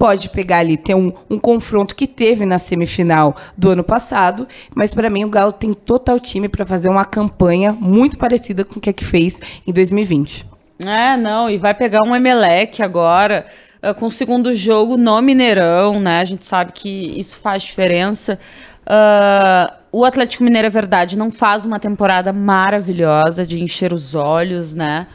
[0.05, 4.47] pode pegar ali, ter um, um confronto que teve na semifinal do ano passado,
[4.77, 8.79] mas para mim o Galo tem total time para fazer uma campanha muito parecida com
[8.79, 10.45] o que, é que fez em 2020.
[10.85, 13.47] É, não, e vai pegar um Emelec agora,
[13.83, 16.21] uh, com o segundo jogo no Mineirão, né?
[16.21, 18.39] A gente sabe que isso faz diferença.
[18.83, 24.75] Uh, o Atlético Mineiro, é verdade, não faz uma temporada maravilhosa de encher os olhos,
[24.75, 25.07] né?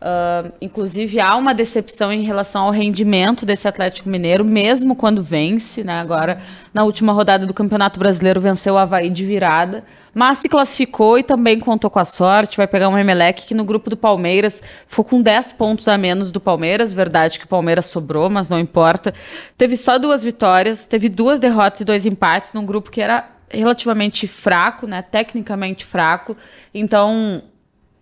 [0.00, 5.82] Uh, inclusive, há uma decepção em relação ao rendimento desse Atlético Mineiro, mesmo quando vence,
[5.82, 5.98] né?
[5.98, 6.40] Agora,
[6.72, 9.82] na última rodada do Campeonato Brasileiro, venceu o Havaí de virada,
[10.14, 12.56] mas se classificou e também contou com a sorte.
[12.56, 16.30] Vai pegar um Emelec que no grupo do Palmeiras ficou com 10 pontos a menos
[16.30, 16.92] do Palmeiras.
[16.92, 19.12] Verdade que o Palmeiras sobrou, mas não importa.
[19.56, 24.28] Teve só duas vitórias, teve duas derrotas e dois empates num grupo que era relativamente
[24.28, 25.02] fraco, né?
[25.02, 26.36] Tecnicamente fraco.
[26.72, 27.42] Então,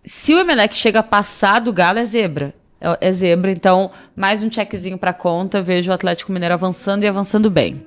[0.07, 2.55] se o Emelec chega a passar do Galo, é zebra.
[2.81, 5.63] É, é zebra, então mais um checkzinho para conta.
[5.63, 7.85] Vejo o Atlético Mineiro avançando e avançando bem.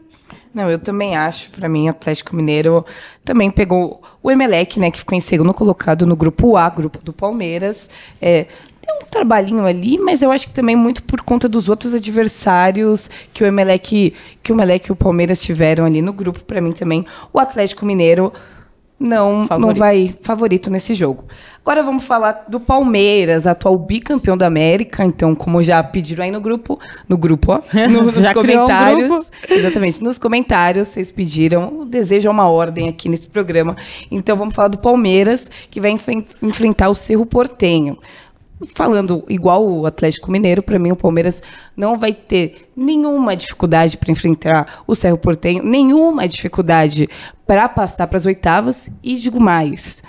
[0.54, 1.50] Não, eu também acho.
[1.52, 2.86] Para mim, o Atlético Mineiro
[3.24, 7.14] também pegou o Emelec, né, que ficou em segundo colocado no grupo A, grupo do
[7.14, 7.90] Palmeiras.
[8.22, 8.46] É,
[8.82, 13.10] tem um trabalhinho ali, mas eu acho que também muito por conta dos outros adversários
[13.34, 16.40] que o Emelec, que o Emelec e o Palmeiras tiveram ali no grupo.
[16.44, 18.34] Para mim também, o Atlético Mineiro
[19.00, 21.24] não, não vai favorito nesse jogo.
[21.62, 25.06] Agora vamos falar do Palmeiras, atual bicampeão da América.
[25.06, 29.06] Então, como já pediram aí no grupo, no grupo, ó, no, nos comentários.
[29.06, 29.26] Um grupo.
[29.50, 33.78] Exatamente, nos comentários vocês pediram, desejam uma ordem aqui nesse programa.
[34.10, 35.92] Então, vamos falar do Palmeiras, que vai
[36.42, 37.98] enfrentar o Cerro Portenho
[38.76, 41.42] falando igual o Atlético Mineiro, para mim o Palmeiras
[41.76, 47.10] não vai ter nenhuma dificuldade para enfrentar o Cerro Portenho, nenhuma dificuldade
[47.48, 50.04] para passar para as oitavas e digo mais,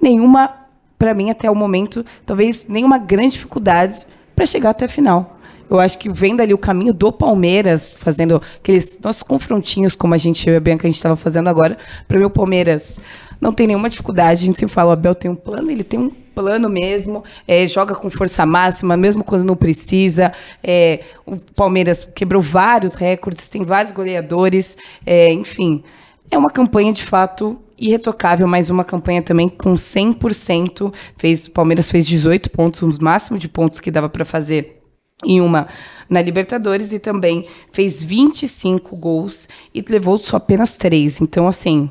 [0.00, 0.54] nenhuma
[0.98, 5.38] para mim até o momento, talvez nenhuma grande dificuldade para chegar até a final.
[5.68, 10.18] Eu acho que vendo ali o caminho do Palmeiras, fazendo aqueles nossos confrontinhos, como a
[10.18, 13.00] gente, a Bianca, a gente estava fazendo agora, para mim o Palmeiras
[13.40, 14.42] não tem nenhuma dificuldade.
[14.42, 17.66] A gente sempre fala, o Abel tem um plano, ele tem um plano mesmo, é,
[17.66, 20.32] joga com força máxima, mesmo quando não precisa.
[20.62, 24.76] É, o Palmeiras quebrou vários recordes, tem vários goleadores,
[25.06, 25.82] é, enfim.
[26.30, 30.92] É uma campanha de fato irretocável, mas uma campanha também com 100%.
[31.16, 34.80] Fez, o Palmeiras fez 18 pontos, o máximo de pontos que dava para fazer
[35.24, 35.68] em uma
[36.08, 41.20] na Libertadores e também fez 25 gols e levou só apenas 3.
[41.20, 41.90] Então, assim,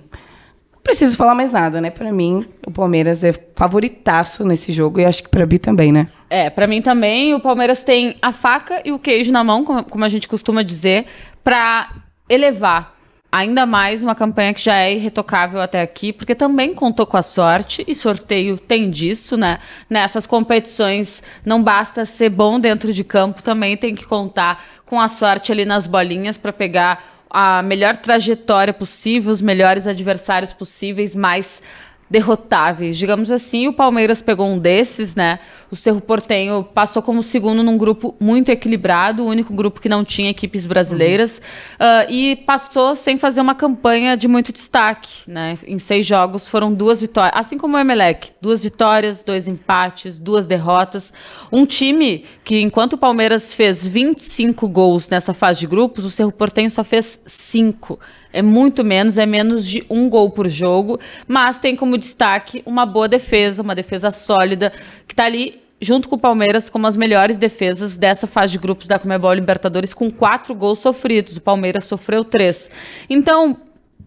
[0.84, 1.90] preciso falar mais nada, né?
[1.90, 6.10] Para mim, o Palmeiras é favoritaço nesse jogo e acho que para Bi também, né?
[6.30, 7.34] É, para mim também.
[7.34, 11.06] O Palmeiras tem a faca e o queijo na mão, como a gente costuma dizer,
[11.44, 11.90] para
[12.30, 12.94] elevar
[13.34, 17.24] ainda mais uma campanha que já é irretocável até aqui, porque também contou com a
[17.24, 19.58] sorte, e sorteio tem disso, né?
[19.90, 25.08] Nessas competições não basta ser bom dentro de campo, também tem que contar com a
[25.08, 31.64] sorte ali nas bolinhas para pegar a melhor trajetória possível, os melhores adversários possíveis, mais
[32.08, 32.96] derrotáveis.
[32.96, 35.40] Digamos assim, o Palmeiras pegou um desses, né?
[35.74, 40.06] O Cerro Portenho passou como segundo num grupo muito equilibrado, o único grupo que não
[40.06, 41.42] tinha equipes brasileiras,
[41.80, 41.88] uhum.
[41.88, 45.58] uh, e passou sem fazer uma campanha de muito destaque, né?
[45.66, 50.46] Em seis jogos foram duas vitórias, assim como o Emelec, duas vitórias, dois empates, duas
[50.46, 51.12] derrotas.
[51.52, 56.32] Um time que, enquanto o Palmeiras fez 25 gols nessa fase de grupos, o Cerro
[56.32, 57.98] Portenho só fez cinco
[58.34, 62.84] é muito menos, é menos de um gol por jogo, mas tem como destaque uma
[62.84, 64.74] boa defesa, uma defesa sólida,
[65.08, 68.88] que está ali junto com o Palmeiras como as melhores defesas dessa fase de grupos
[68.88, 71.38] da Comebol Libertadores, com quatro gols sofridos.
[71.38, 72.70] O Palmeiras sofreu três.
[73.10, 73.58] Então,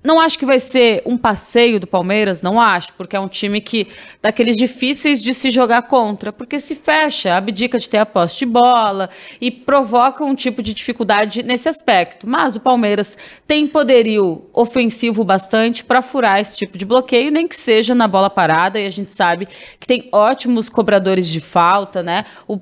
[0.07, 3.61] não acho que vai ser um passeio do Palmeiras, não acho, porque é um time
[3.61, 3.89] que
[4.23, 8.47] daqueles difíceis de se jogar contra, porque se fecha, abdica de ter a posse de
[8.47, 12.25] bola e provoca um tipo de dificuldade nesse aspecto.
[12.25, 17.57] Mas o Palmeiras tem poderio ofensivo bastante para furar esse tipo de bloqueio, nem que
[17.57, 19.49] seja na bola parada, e a gente sabe
[19.81, 22.25] que tem ótimos cobradores de falta, né?
[22.47, 22.61] O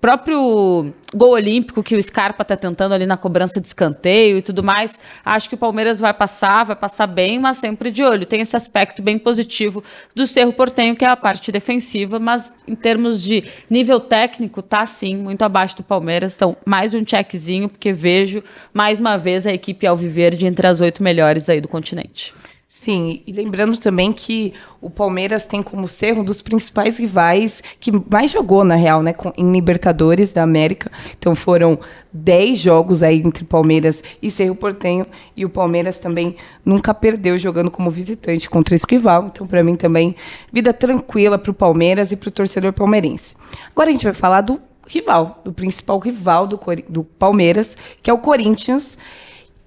[0.00, 4.62] próprio gol olímpico que o Scarpa está tentando ali na cobrança de escanteio e tudo
[4.62, 8.24] mais, acho que o Palmeiras vai passar, vai passar bem, mas sempre de olho.
[8.24, 9.84] Tem esse aspecto bem positivo
[10.14, 14.86] do Cerro Portenho, que é a parte defensiva, mas em termos de nível técnico, tá
[14.86, 16.36] sim, muito abaixo do Palmeiras.
[16.36, 18.42] Então, mais um checkzinho, porque vejo
[18.72, 22.32] mais uma vez a equipe Alviverde entre as oito melhores aí do continente.
[22.72, 27.90] Sim, e lembrando também que o Palmeiras tem como ser um dos principais rivais que
[28.08, 30.88] mais jogou, na real, né, em Libertadores da América.
[31.18, 31.80] Então foram
[32.12, 35.04] 10 jogos aí entre Palmeiras e Cerro Portenho,
[35.36, 39.26] e o Palmeiras também nunca perdeu jogando como visitante contra esse rival.
[39.26, 40.14] Então, para mim também,
[40.52, 43.34] vida tranquila para o Palmeiras e para o torcedor palmeirense.
[43.72, 48.12] Agora a gente vai falar do rival, do principal rival do, do Palmeiras, que é
[48.12, 48.96] o Corinthians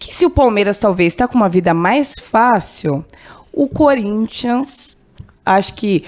[0.08, 3.06] que se o Palmeiras talvez está com uma vida mais fácil,
[3.52, 4.98] o Corinthians,
[5.46, 6.04] acho que.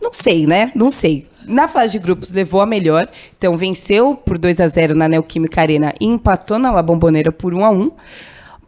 [0.00, 0.72] Não sei, né?
[0.74, 1.28] Não sei.
[1.44, 5.60] Na fase de grupos levou a melhor, então venceu por 2 a 0 na Neoquímica
[5.60, 7.90] Arena e empatou na La Bombonera por 1 a 1.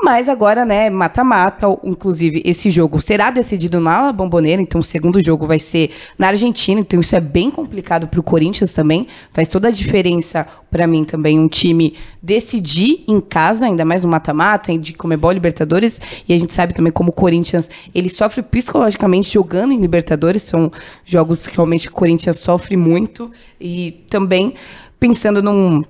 [0.00, 1.66] Mas agora, né, mata-mata.
[1.84, 6.80] Inclusive, esse jogo será decidido na Bomboneira, então o segundo jogo vai ser na Argentina,
[6.80, 9.06] então isso é bem complicado para o Corinthians também.
[9.30, 14.08] Faz toda a diferença para mim também um time decidir em casa, ainda mais no
[14.08, 16.00] mata-mata, de Comebol Libertadores.
[16.28, 20.42] E a gente sabe também como o Corinthians ele sofre psicologicamente jogando em Libertadores.
[20.42, 20.72] São
[21.04, 23.30] jogos que realmente o Corinthians sofre muito.
[23.60, 24.54] E também
[24.98, 25.82] pensando num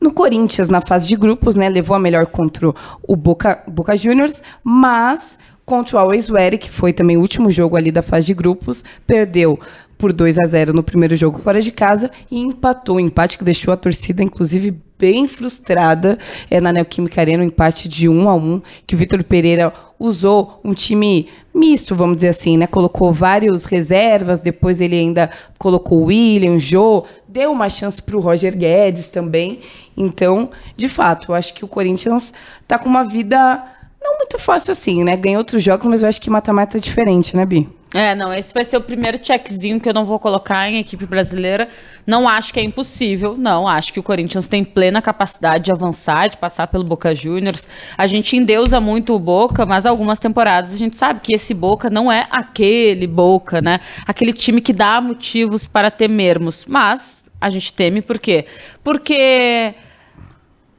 [0.00, 2.72] no Corinthians, na fase de grupos, né, levou a melhor contra
[3.02, 7.76] o Boca, Boca Juniors, mas contra o Always Ready, que foi também o último jogo
[7.76, 9.58] ali da fase de grupos, perdeu
[9.98, 13.44] por 2 a 0 no primeiro jogo fora de casa e empatou, um empate que
[13.44, 16.18] deixou a torcida inclusive bem frustrada
[16.50, 20.60] é, na Neoquímica Arena, um empate de 1 a 1, que o Vitor Pereira usou
[20.64, 22.66] um time misto, vamos dizer assim, né?
[22.66, 27.04] Colocou vários reservas, depois ele ainda colocou o William, o Jô,
[27.36, 29.60] deu uma chance para o Roger Guedes também.
[29.94, 32.32] Então, de fato, eu acho que o Corinthians
[32.62, 33.62] está com uma vida
[34.02, 35.16] não muito fácil assim, né?
[35.16, 37.68] Ganhou outros jogos, mas eu acho que mata-mata é diferente, né, Bi?
[37.94, 41.06] É, não, esse vai ser o primeiro checkzinho que eu não vou colocar em equipe
[41.06, 41.68] brasileira.
[42.06, 43.68] Não acho que é impossível, não.
[43.68, 47.68] Acho que o Corinthians tem plena capacidade de avançar, de passar pelo Boca Juniors.
[47.96, 51.90] A gente endeusa muito o Boca, mas algumas temporadas a gente sabe que esse Boca
[51.90, 53.80] não é aquele Boca, né?
[54.06, 56.64] Aquele time que dá motivos para temermos.
[56.66, 58.44] Mas a gente teme por quê?
[58.82, 59.74] Porque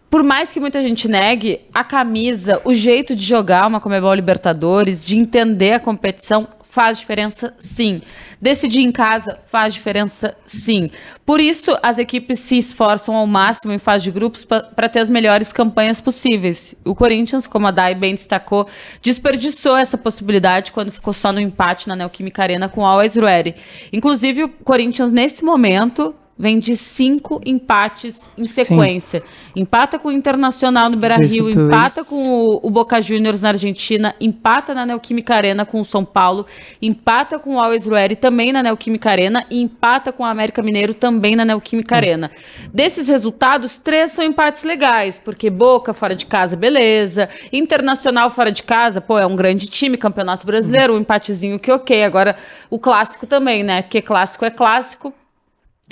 [0.09, 5.05] por mais que muita gente negue, a camisa, o jeito de jogar uma Comebol Libertadores,
[5.05, 8.01] de entender a competição, faz diferença sim.
[8.39, 10.91] Decidir em casa faz diferença sim.
[11.25, 15.09] Por isso, as equipes se esforçam ao máximo em fase de grupos para ter as
[15.09, 16.75] melhores campanhas possíveis.
[16.85, 18.67] O Corinthians, como a Dai bem destacou,
[19.01, 23.55] desperdiçou essa possibilidade quando ficou só no empate na Neoquímica Arena com o Always Ready.
[23.91, 29.21] Inclusive, o Corinthians, nesse momento, vem de cinco empates em sequência.
[29.21, 29.61] Sim.
[29.61, 34.73] Empata com o Internacional no Beira-Rio, empata com o, o, Boca Juniors na Argentina, empata
[34.73, 36.45] na Neoquímica Arena com o São Paulo,
[36.81, 40.93] empata com o Always Ready também na Neoquímica Arena e empata com o América Mineiro
[40.93, 41.97] também na Neoquímica hum.
[41.97, 42.31] Arena.
[42.71, 47.29] Desses resultados, três são empates legais, porque Boca fora de casa, beleza.
[47.51, 52.03] Internacional fora de casa, pô, é um grande time, Campeonato Brasileiro, um empatezinho que ok.
[52.03, 52.35] Agora,
[52.69, 53.81] o clássico também, né?
[53.81, 55.11] Porque clássico é clássico,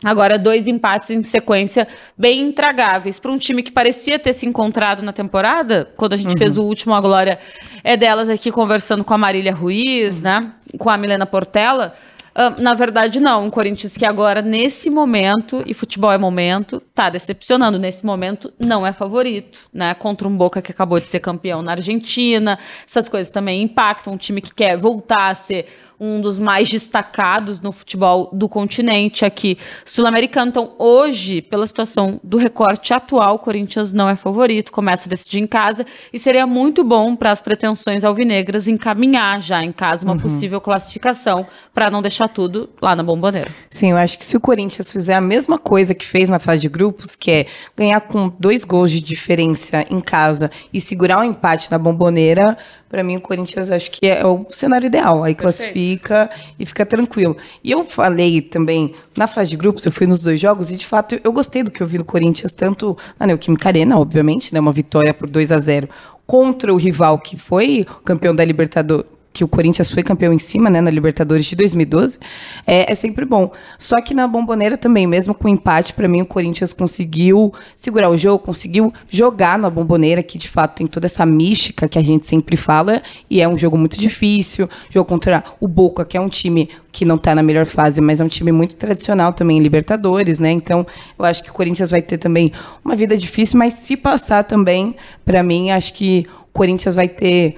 [0.06, 3.18] Agora, dois empates em sequência bem intragáveis.
[3.18, 6.38] Para um time que parecia ter se encontrado na temporada, quando a gente uhum.
[6.38, 7.40] fez o último, a glória
[7.84, 10.24] é delas aqui conversando com a Marília Ruiz, uhum.
[10.24, 10.52] né?
[10.78, 11.96] Com a Milena Portela.
[12.36, 13.46] Uh, na verdade, não.
[13.46, 17.80] Um Corinthians que agora, nesse momento, e futebol é momento, tá decepcionando.
[17.80, 19.96] Nesse momento, não é favorito, né?
[19.96, 22.60] Contra um Boca que acabou de ser campeão na Argentina.
[22.86, 24.14] Essas coisas também impactam.
[24.14, 25.66] Um time que quer voltar a ser
[26.00, 30.50] um dos mais destacados no futebol do continente aqui sul-americano.
[30.50, 35.40] Então, hoje, pela situação do recorte atual, o Corinthians não é favorito, começa a decidir
[35.40, 40.14] em casa e seria muito bom para as pretensões alvinegras encaminhar já em casa uma
[40.14, 40.20] uhum.
[40.20, 43.50] possível classificação para não deixar tudo lá na bomboneira.
[43.70, 46.62] Sim, eu acho que se o Corinthians fizer a mesma coisa que fez na fase
[46.62, 51.22] de grupos, que é ganhar com dois gols de diferença em casa e segurar o
[51.22, 52.58] um empate na bomboneira,
[52.90, 55.24] para mim o Corinthians acho que é o cenário ideal.
[55.24, 55.42] Aí Perfeito.
[55.42, 56.30] classifica
[56.60, 57.36] e fica tranquilo.
[57.64, 60.86] E eu falei também na fase de grupos, eu fui nos dois jogos e de
[60.86, 64.60] fato eu gostei do que eu vi do Corinthians, tanto na Neoquímica Arena, obviamente, né,
[64.60, 65.90] uma vitória por 2 a 0
[66.26, 70.70] contra o rival que foi campeão da Libertadores, que o Corinthians foi campeão em cima,
[70.70, 72.18] né, na Libertadores de 2012,
[72.66, 73.52] é, é sempre bom.
[73.78, 78.18] Só que na Bomboneira também, mesmo com empate, para mim o Corinthians conseguiu segurar o
[78.18, 82.26] jogo, conseguiu jogar na Bomboneira, que de fato tem toda essa mística que a gente
[82.26, 86.30] sempre fala, e é um jogo muito difícil, jogo contra o Boca, que é um
[86.30, 89.62] time que não está na melhor fase, mas é um time muito tradicional também em
[89.62, 90.50] Libertadores, né?
[90.50, 90.88] Então,
[91.20, 92.54] eu acho que o Corinthians vai ter também
[92.86, 97.58] uma vida difícil, mas se passar também, para mim, acho que o Corinthians vai ter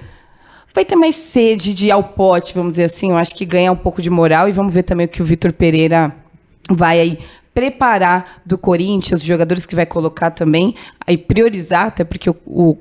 [0.78, 3.10] vai ter mais sede de ir ao pote, vamos dizer assim.
[3.10, 5.24] Eu acho que ganha um pouco de moral e vamos ver também o que o
[5.24, 6.14] Vitor Pereira
[6.70, 7.18] vai aí
[7.52, 12.78] preparar do Corinthians, os jogadores que vai colocar também, aí priorizar, até porque o, o,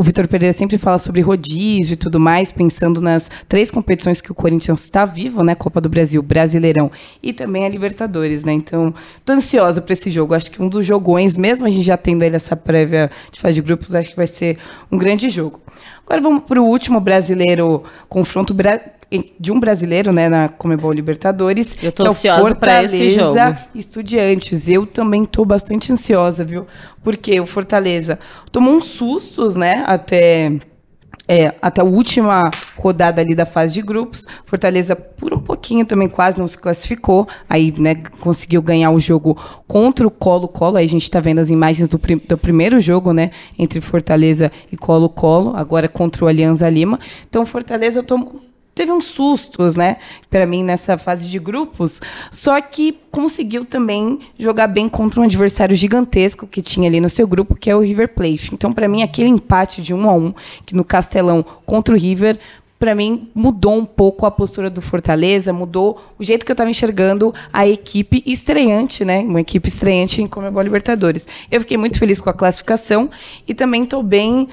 [0.00, 4.32] o Vitor Pereira sempre fala sobre rodízio e tudo mais, pensando nas três competições que
[4.32, 5.54] o Corinthians está vivo, né?
[5.54, 6.90] Copa do Brasil, Brasileirão
[7.22, 8.54] e também a Libertadores, né?
[8.54, 8.94] Então,
[9.26, 10.32] tô ansiosa para esse jogo.
[10.32, 13.56] Acho que um dos jogões, mesmo a gente já tendo aí essa prévia de fase
[13.56, 14.56] de grupos, acho que vai ser
[14.90, 15.60] um grande jogo.
[16.06, 18.54] Agora vamos para o último brasileiro confronto
[19.38, 21.76] de um brasileiro, né, na Comebol Libertadores.
[21.82, 23.38] Eu tô que ansiosa é para esse jogo.
[23.74, 24.68] Estudiantes.
[24.68, 26.66] Eu também tô bastante ansiosa, viu?
[27.02, 28.18] Porque o Fortaleza
[28.52, 30.58] tomou uns sustos, né, até
[31.30, 34.24] é, até a última rodada ali da fase de grupos.
[34.44, 37.28] Fortaleza, por um pouquinho, também quase não se classificou.
[37.48, 40.76] Aí, né, conseguiu ganhar o jogo contra o Colo-Colo.
[40.76, 44.50] Aí a gente está vendo as imagens do, prim do, primeiro jogo, né, entre Fortaleza
[44.72, 46.98] e Colo-Colo, agora contra o Alianza Lima.
[47.28, 48.49] Então, Fortaleza tomou
[48.80, 49.98] teve uns sustos, né,
[50.30, 52.00] para mim nessa fase de grupos,
[52.30, 57.28] só que conseguiu também jogar bem contra um adversário gigantesco que tinha ali no seu
[57.28, 58.54] grupo, que é o River Plate.
[58.54, 60.32] Então, para mim, aquele empate de um a um
[60.64, 62.38] que no Castelão contra o River
[62.78, 66.70] para mim, mudou um pouco a postura do Fortaleza, mudou o jeito que eu estava
[66.70, 69.18] enxergando a equipe estreante, né?
[69.18, 71.28] Uma equipe estreante em Comebol Libertadores.
[71.50, 73.10] Eu fiquei muito feliz com a classificação
[73.46, 74.48] e também estou bem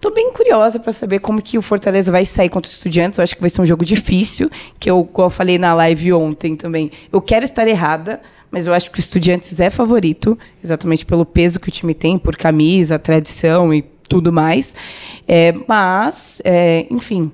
[0.00, 3.18] Tô bem curiosa para saber como que o Fortaleza vai sair contra os Estudiantes.
[3.18, 6.14] Eu acho que vai ser um jogo difícil, que eu, como eu falei na live
[6.14, 6.90] ontem também.
[7.12, 8.18] Eu quero estar errada,
[8.50, 12.18] mas eu acho que o Estudiantes é favorito, exatamente pelo peso que o time tem,
[12.18, 14.74] por camisa, tradição e tudo mais.
[15.28, 17.30] É, mas, é, enfim,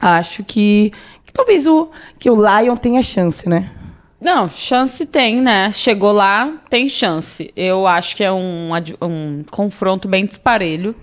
[0.00, 0.90] acho que,
[1.26, 3.70] que talvez o, que o Lion tenha chance, né?
[4.18, 5.70] Não, chance tem, né?
[5.72, 7.52] Chegou lá, tem chance.
[7.54, 8.70] Eu acho que é um,
[9.02, 10.96] um confronto bem disparelho.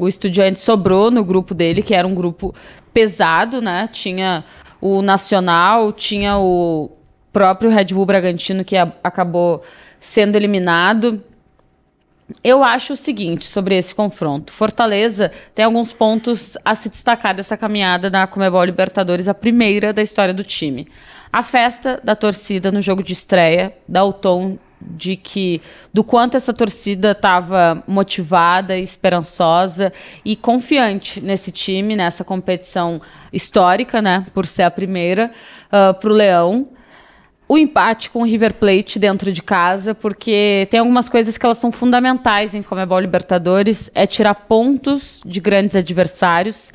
[0.00, 2.54] O Estudiante sobrou no grupo dele, que era um grupo
[2.90, 3.86] pesado, né?
[3.92, 4.42] Tinha
[4.80, 6.90] o Nacional, tinha o
[7.30, 9.62] próprio Red Bull Bragantino, que a, acabou
[10.00, 11.22] sendo eliminado.
[12.42, 14.54] Eu acho o seguinte sobre esse confronto.
[14.54, 20.00] Fortaleza tem alguns pontos a se destacar dessa caminhada na Comebol Libertadores, a primeira da
[20.00, 20.88] história do time.
[21.30, 25.60] A festa da torcida no jogo de estreia dá o tom de que
[25.92, 29.92] do quanto essa torcida estava motivada, esperançosa
[30.24, 33.00] e confiante nesse time, nessa competição
[33.32, 35.30] histórica, né, por ser a primeira
[35.66, 36.68] uh, para o Leão.
[37.48, 41.58] O empate com o River Plate dentro de casa, porque tem algumas coisas que elas
[41.58, 46.70] são fundamentais em Comebol Libertadores, é tirar pontos de grandes adversários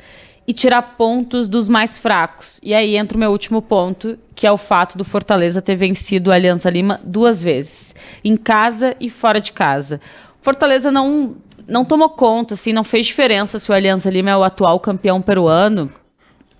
[0.46, 2.60] e tirar pontos dos mais fracos.
[2.62, 6.30] E aí entra o meu último ponto, que é o fato do Fortaleza ter vencido
[6.30, 7.94] a Aliança Lima duas vezes,
[8.24, 10.00] em casa e fora de casa.
[10.40, 11.36] Fortaleza não
[11.68, 15.20] não tomou conta, assim, não fez diferença se o Aliança Lima é o atual campeão
[15.20, 15.92] peruano.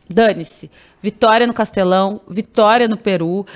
[0.08, 0.70] Dane-se.
[1.02, 3.40] Vitória no Castelão, vitória no Peru.
[3.40, 3.46] Uh,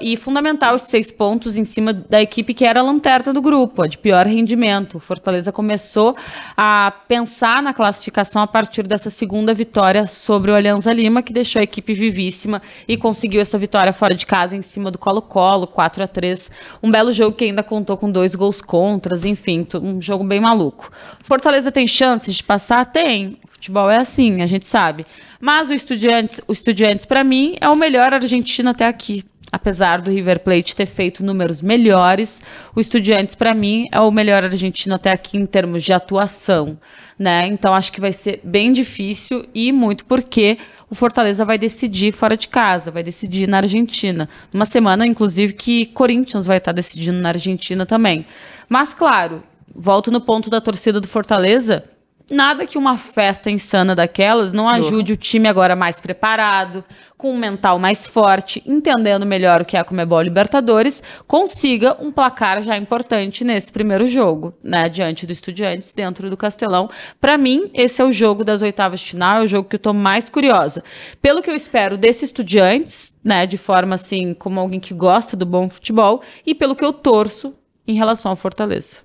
[0.00, 3.82] e fundamental os seis pontos em cima da equipe que era a lanterna do grupo,
[3.82, 5.00] a de pior rendimento.
[5.00, 6.16] Fortaleza começou
[6.56, 11.60] a pensar na classificação a partir dessa segunda vitória sobre o Alianza Lima, que deixou
[11.60, 16.04] a equipe vivíssima e conseguiu essa vitória fora de casa em cima do Colo-Colo, 4
[16.04, 16.50] a 3
[16.82, 20.90] Um belo jogo que ainda contou com dois gols contras, enfim, um jogo bem maluco.
[21.22, 22.84] Fortaleza tem chances de passar?
[22.86, 23.38] Tem.
[23.64, 25.06] Futebol é assim, a gente sabe.
[25.40, 29.24] Mas o Estudiantes, o Estudiantes para mim, é o melhor argentino até aqui.
[29.50, 32.42] Apesar do River Plate ter feito números melhores,
[32.76, 36.78] o Estudiantes para mim é o melhor argentino até aqui em termos de atuação,
[37.18, 37.46] né?
[37.46, 40.58] Então acho que vai ser bem difícil e muito porque
[40.90, 44.28] o Fortaleza vai decidir fora de casa, vai decidir na Argentina.
[44.52, 48.26] Numa semana, inclusive, que Corinthians vai estar decidindo na Argentina também.
[48.68, 49.42] Mas, claro,
[49.74, 51.93] volto no ponto da torcida do Fortaleza
[52.30, 55.14] Nada que uma festa insana daquelas não ajude uhum.
[55.14, 56.82] o time agora mais preparado,
[57.18, 62.10] com um mental mais forte, entendendo melhor o que é a Comebol Libertadores, consiga um
[62.10, 66.88] placar já importante nesse primeiro jogo, né, diante do Estudiantes dentro do Castelão.
[67.20, 69.80] Para mim, esse é o jogo das oitavas de final, é o jogo que eu
[69.80, 70.82] tô mais curiosa.
[71.20, 75.44] Pelo que eu espero desse Estudiantes, né, de forma assim, como alguém que gosta do
[75.44, 77.52] bom futebol, e pelo que eu torço
[77.86, 79.03] em relação ao Fortaleza.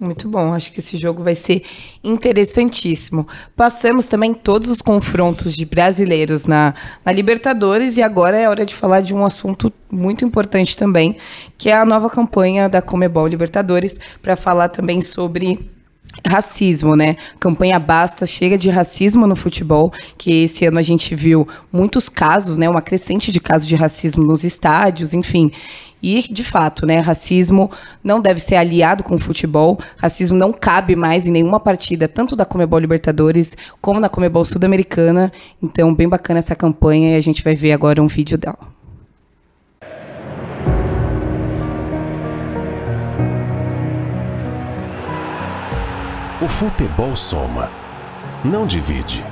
[0.00, 1.62] Muito bom, acho que esse jogo vai ser
[2.02, 3.28] interessantíssimo.
[3.54, 6.72] Passamos também todos os confrontos de brasileiros na,
[7.04, 11.18] na, Libertadores e agora é hora de falar de um assunto muito importante também,
[11.58, 15.70] que é a nova campanha da Comebol Libertadores, para falar também sobre
[16.26, 17.16] racismo, né?
[17.38, 22.56] Campanha basta, chega de racismo no futebol, que esse ano a gente viu muitos casos,
[22.56, 22.70] né?
[22.70, 25.52] Uma crescente de casos de racismo nos estádios, enfim.
[26.02, 27.70] E, de fato, né, racismo
[28.02, 29.78] não deve ser aliado com o futebol.
[29.96, 35.32] Racismo não cabe mais em nenhuma partida, tanto da Comebol Libertadores como na Comebol Sul-Americana.
[35.62, 38.58] Então, bem bacana essa campanha e a gente vai ver agora um vídeo dela.
[46.42, 47.70] O futebol soma
[48.42, 49.22] não divide.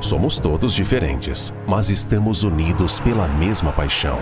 [0.00, 4.18] Somos todos diferentes, mas estamos unidos pela mesma paixão.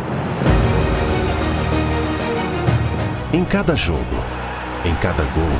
[3.30, 4.16] Em cada jogo,
[4.86, 5.52] em cada gol,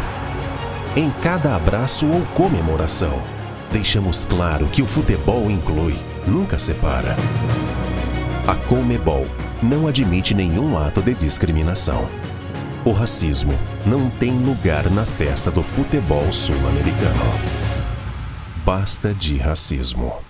[0.96, 3.22] em cada abraço ou comemoração,
[3.70, 5.94] deixamos claro que o futebol inclui,
[6.26, 7.14] nunca separa.
[8.46, 9.26] A Comebol
[9.62, 12.08] não admite nenhum ato de discriminação.
[12.86, 13.52] O racismo
[13.84, 17.34] não tem lugar na festa do futebol sul-americano.
[18.64, 20.27] Basta de racismo.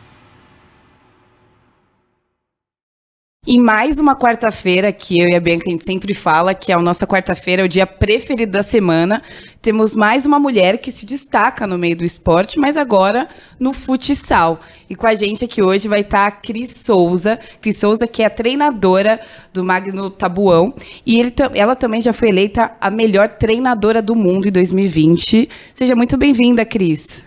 [3.50, 6.74] E mais uma quarta-feira que eu e a Bianca a gente sempre fala que é
[6.74, 9.22] a nossa quarta-feira, é o dia preferido da semana.
[9.62, 13.26] Temos mais uma mulher que se destaca no meio do esporte, mas agora
[13.58, 14.60] no futsal.
[14.90, 17.38] E com a gente aqui hoje vai estar a Cris Souza.
[17.58, 19.18] Cris Souza, que é a treinadora
[19.50, 20.74] do Magno Tabuão.
[21.06, 25.48] E ele, ela também já foi eleita a melhor treinadora do mundo em 2020.
[25.74, 27.26] Seja muito bem-vinda, Cris.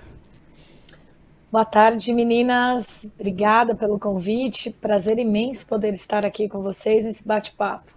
[1.52, 3.06] Boa tarde, meninas.
[3.20, 4.70] Obrigada pelo convite.
[4.70, 7.92] Prazer imenso poder estar aqui com vocês nesse bate-papo.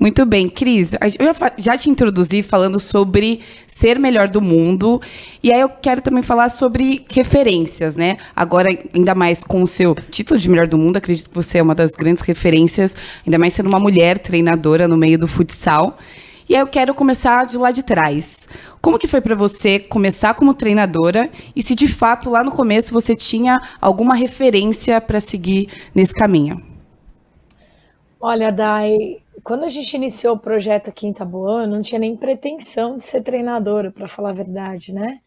[0.00, 5.00] Muito bem, Cris, eu já te introduzi falando sobre ser melhor do mundo,
[5.42, 8.18] e aí eu quero também falar sobre referências, né?
[8.36, 11.62] Agora, ainda mais com o seu título de melhor do mundo, acredito que você é
[11.62, 15.96] uma das grandes referências, ainda mais sendo uma mulher treinadora no meio do futsal.
[16.48, 18.48] E aí eu quero começar de lá de trás.
[18.80, 22.92] Como que foi para você começar como treinadora e se de fato lá no começo
[22.92, 26.56] você tinha alguma referência para seguir nesse caminho?
[28.20, 32.16] Olha, Dai, quando a gente iniciou o projeto aqui em Itabuã, eu não tinha nem
[32.16, 35.20] pretensão de ser treinadora, para falar a verdade, né?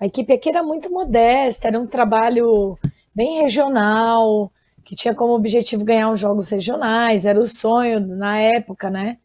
[0.00, 2.78] A equipe aqui era muito modesta, era um trabalho
[3.14, 4.50] bem regional,
[4.84, 9.18] que tinha como objetivo ganhar os jogos regionais, era o sonho na época, né?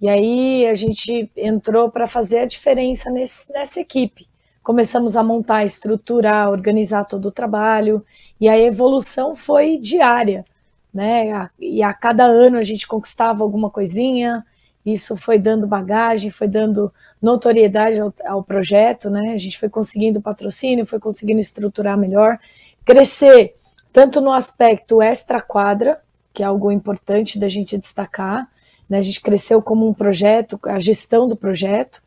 [0.00, 4.26] E aí a gente entrou para fazer a diferença nesse, nessa equipe.
[4.62, 8.04] Começamos a montar, estruturar, organizar todo o trabalho,
[8.40, 10.44] e a evolução foi diária,
[10.92, 11.50] né?
[11.58, 14.44] E a cada ano a gente conquistava alguma coisinha,
[14.84, 19.32] isso foi dando bagagem, foi dando notoriedade ao, ao projeto, né?
[19.32, 22.38] A gente foi conseguindo patrocínio, foi conseguindo estruturar melhor,
[22.84, 23.54] crescer
[23.92, 26.00] tanto no aspecto extra-quadra,
[26.32, 28.48] que é algo importante da gente destacar,
[28.90, 28.98] né?
[28.98, 32.02] A gente cresceu como um projeto, a gestão do projeto,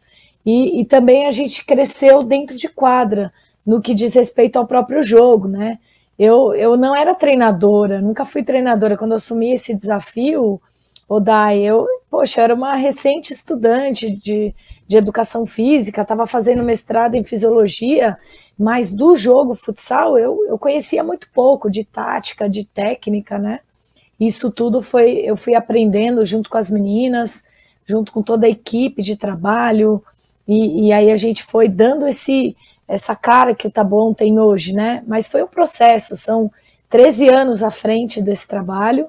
[0.45, 3.31] e, e também a gente cresceu dentro de quadra,
[3.65, 5.79] no que diz respeito ao próprio jogo, né?
[6.19, 8.97] Eu, eu não era treinadora, nunca fui treinadora.
[8.97, 10.61] Quando eu assumi esse desafio,
[11.07, 14.53] Odai, eu, poxa, era uma recente estudante de,
[14.87, 18.15] de educação física, estava fazendo mestrado em fisiologia,
[18.59, 23.61] mas do jogo futsal eu, eu conhecia muito pouco de tática, de técnica, né?
[24.19, 27.43] Isso tudo foi, eu fui aprendendo junto com as meninas,
[27.85, 30.03] junto com toda a equipe de trabalho,
[30.47, 32.55] e, e aí a gente foi dando esse
[32.87, 35.03] essa cara que o Tabon tem hoje, né?
[35.07, 36.51] Mas foi um processo, são
[36.89, 39.07] 13 anos à frente desse trabalho,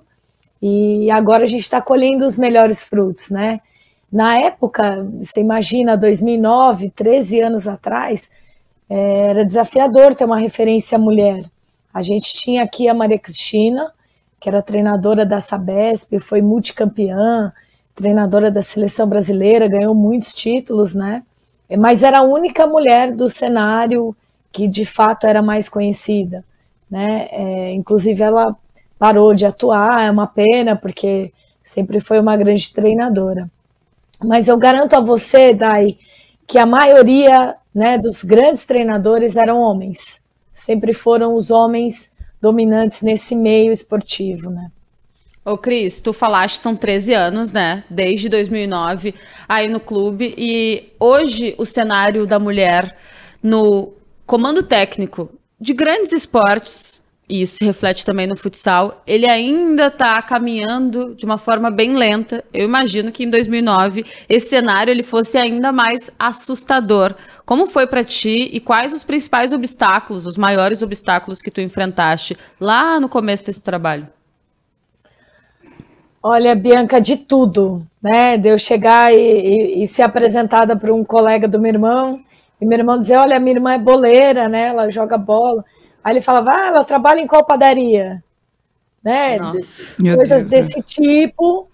[0.63, 3.61] e agora a gente está colhendo os melhores frutos, né?
[4.11, 8.31] Na época, você imagina, 2009, 13 anos atrás,
[8.89, 11.45] é, era desafiador ter uma referência mulher.
[11.93, 13.93] A gente tinha aqui a Maria Cristina,
[14.45, 17.51] que era treinadora da Sabesp, foi multicampeã,
[17.95, 21.23] treinadora da seleção brasileira, ganhou muitos títulos, né?
[21.79, 24.15] Mas era a única mulher do cenário
[24.53, 26.45] que de fato era mais conhecida,
[26.91, 27.27] né?
[27.31, 28.55] É, inclusive ela
[28.99, 31.33] parou de atuar, é uma pena porque
[31.65, 33.51] sempre foi uma grande treinadora.
[34.23, 35.97] Mas eu garanto a você, Dai,
[36.47, 40.23] que a maioria né, dos grandes treinadores eram homens.
[40.53, 42.13] Sempre foram os homens
[42.45, 44.71] dominantes nesse meio esportivo, né?
[45.43, 47.85] Ô Cris, tu falaste são 13 anos, né?
[47.89, 49.15] Desde 2009
[49.49, 52.97] aí no clube e hoje o cenário da mulher
[53.43, 53.95] no
[54.27, 60.21] comando técnico de grandes esportes e isso se reflete também no futsal, ele ainda está
[60.21, 62.45] caminhando de uma forma bem lenta.
[62.53, 67.15] Eu imagino que em 2009 esse cenário ele fosse ainda mais assustador.
[67.47, 72.37] Como foi para ti e quais os principais obstáculos, os maiores obstáculos que tu enfrentaste
[72.61, 74.07] lá no começo desse trabalho?
[76.23, 78.39] Olha, Bianca, de tudo, né?
[78.39, 82.19] De eu chegar e, e, e ser apresentada para um colega do meu irmão,
[82.61, 84.69] e meu irmão dizer: Olha, minha irmã é boleira, né?
[84.69, 85.63] Ela joga bola.
[86.05, 88.23] Aí ele falava, ah, ela trabalha em qual padaria?
[89.03, 89.39] Né?
[90.15, 91.67] Coisas Deus, desse tipo,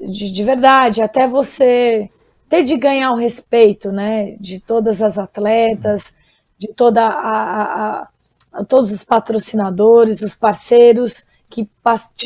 [0.00, 2.08] de, de verdade, até você
[2.48, 4.36] ter de ganhar o respeito, né?
[4.40, 6.14] De todas as atletas,
[6.58, 8.08] de toda a, a,
[8.52, 11.68] a todos os patrocinadores, os parceiros que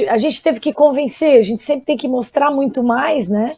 [0.08, 3.56] a gente teve que convencer, a gente sempre tem que mostrar muito mais, né?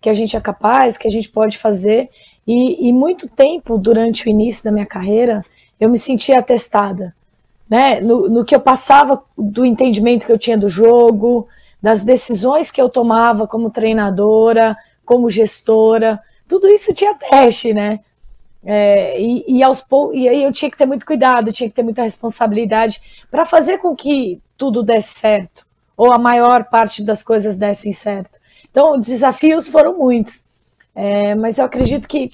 [0.00, 2.10] Que a gente é capaz, que a gente pode fazer.
[2.46, 5.44] E, e muito tempo durante o início da minha carreira,
[5.80, 7.14] eu me sentia testada,
[7.68, 8.00] né?
[8.00, 11.48] No, no que eu passava do entendimento que eu tinha do jogo,
[11.82, 18.00] das decisões que eu tomava como treinadora, como gestora, tudo isso tinha teste, né?
[18.62, 19.82] É, e, e, aos
[20.12, 23.78] e aí eu tinha que ter muito cuidado, tinha que ter muita responsabilidade para fazer
[23.78, 25.66] com que tudo desse certo,
[25.96, 28.38] ou a maior parte das coisas dessem certo.
[28.70, 30.44] Então, os desafios foram muitos,
[30.94, 32.30] é, mas eu acredito que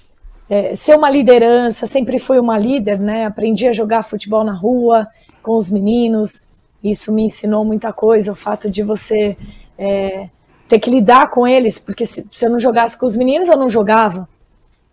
[0.49, 3.27] é, ser uma liderança, sempre fui uma líder, né?
[3.27, 5.07] Aprendi a jogar futebol na rua
[5.43, 6.45] com os meninos,
[6.83, 9.37] isso me ensinou muita coisa, o fato de você
[9.79, 10.29] é,
[10.69, 13.57] ter que lidar com eles, porque se, se eu não jogasse com os meninos, eu
[13.57, 14.29] não jogava.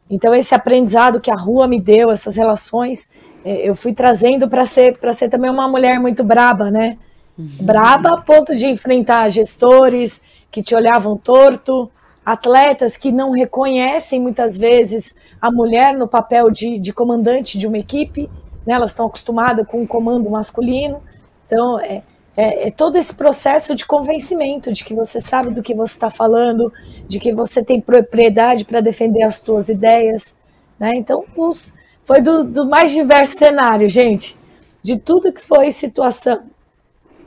[0.09, 3.09] Então, esse aprendizado que a rua me deu, essas relações,
[3.45, 6.97] é, eu fui trazendo para ser, ser também uma mulher muito braba, né?
[7.38, 7.47] Uhum.
[7.61, 10.21] Braba a ponto de enfrentar gestores
[10.51, 11.89] que te olhavam torto,
[12.25, 17.78] atletas que não reconhecem muitas vezes a mulher no papel de, de comandante de uma
[17.78, 18.30] equipe,
[18.65, 18.76] né?
[18.76, 21.03] elas estão acostumadas com o um comando masculino.
[21.45, 22.02] Então, é,
[22.38, 26.10] é, é, todo esse processo de convencimento de que você sabe do que você está
[26.10, 26.72] falando,
[27.10, 30.40] de que você tem propriedade para defender as suas ideias.
[30.80, 30.91] Né?
[30.95, 31.74] Então, os,
[32.06, 34.38] foi do, do, mais diverso cenário, gente.
[34.82, 36.41] De tudo que foi situação,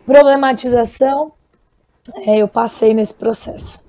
[0.06, 1.32] problematização,
[2.26, 3.85] é, eu passei nesse processo.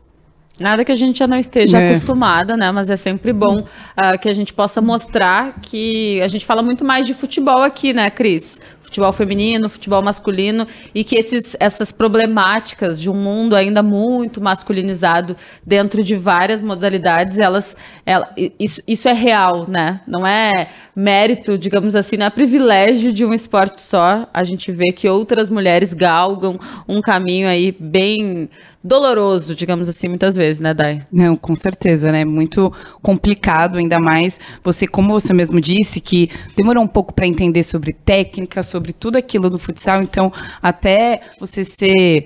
[0.59, 1.89] Nada que a gente já não esteja é.
[1.89, 2.71] acostumada, né?
[2.71, 6.83] Mas é sempre bom uh, que a gente possa mostrar que a gente fala muito
[6.83, 8.59] mais de futebol aqui, né, Cris?
[8.87, 10.65] futebol feminino, futebol masculino,
[10.95, 15.35] e que esses, essas problemáticas de um mundo ainda muito masculinizado
[15.65, 17.75] dentro de várias modalidades, elas,
[18.05, 19.99] ela, isso, isso é real, né?
[20.07, 24.25] Não é mérito, digamos assim, não é privilégio de um esporte só.
[24.33, 26.57] A gente vê que outras mulheres galgam
[26.87, 28.49] um caminho aí bem
[28.87, 31.05] doloroso, digamos assim, muitas vezes, né, Dai?
[31.11, 32.23] Não, com certeza, né?
[32.23, 37.63] Muito complicado, ainda mais você, como você mesmo disse, que demorou um pouco para entender
[37.63, 40.31] sobre técnica, sobre tudo aquilo do futsal, então
[40.61, 42.25] até você ser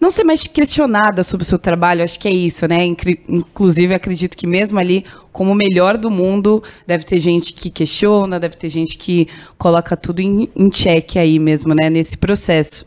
[0.00, 2.84] não ser mais questionada sobre o seu trabalho, acho que é isso, né?
[2.84, 8.38] Inclusive, acredito que mesmo ali, como o melhor do mundo, deve ter gente que questiona,
[8.38, 9.26] deve ter gente que
[9.56, 11.88] coloca tudo em, em xeque aí mesmo, né?
[11.88, 12.84] Nesse processo.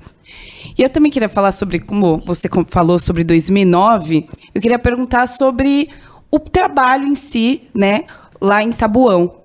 [0.77, 5.89] E eu também queria falar sobre, como você falou sobre 2009, eu queria perguntar sobre
[6.31, 8.03] o trabalho em si, né,
[8.39, 9.35] lá em Tabuão.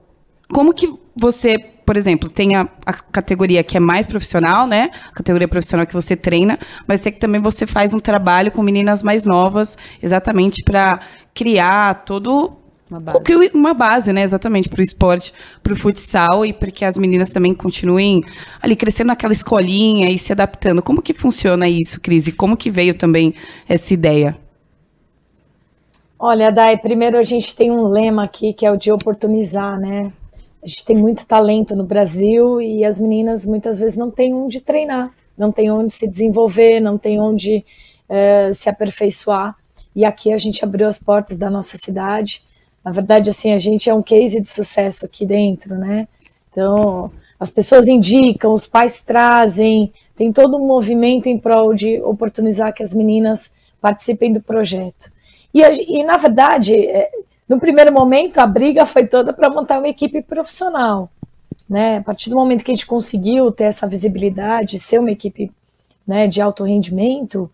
[0.52, 4.90] Como que você, por exemplo, tem a, a, categoria que é mais profissional, né?
[5.10, 8.62] A categoria profissional que você treina, mas sei que também você faz um trabalho com
[8.62, 11.00] meninas mais novas, exatamente para
[11.32, 13.50] criar todo uma base.
[13.54, 14.22] uma base, né?
[14.22, 15.32] Exatamente, para o esporte,
[15.62, 18.22] para o futsal e para que as meninas também continuem
[18.60, 20.82] ali crescendo naquela escolinha e se adaptando.
[20.82, 22.26] Como que funciona isso, Cris?
[22.26, 23.34] E como que veio também
[23.68, 24.36] essa ideia?
[26.18, 30.12] Olha, Dai, primeiro a gente tem um lema aqui que é o de oportunizar, né?
[30.62, 34.60] A gente tem muito talento no Brasil e as meninas muitas vezes não têm onde
[34.60, 37.64] treinar, não têm onde se desenvolver, não têm onde
[38.08, 39.54] uh, se aperfeiçoar.
[39.94, 42.42] E aqui a gente abriu as portas da nossa cidade
[42.84, 46.06] na verdade, assim, a gente é um case de sucesso aqui dentro, né?
[46.50, 52.72] Então, as pessoas indicam, os pais trazem, tem todo um movimento em prol de oportunizar
[52.74, 55.10] que as meninas participem do projeto.
[55.52, 57.10] E, e na verdade, é,
[57.48, 61.10] no primeiro momento, a briga foi toda para montar uma equipe profissional.
[61.68, 61.98] Né?
[61.98, 65.50] A partir do momento que a gente conseguiu ter essa visibilidade, ser uma equipe
[66.06, 67.50] né, de alto rendimento,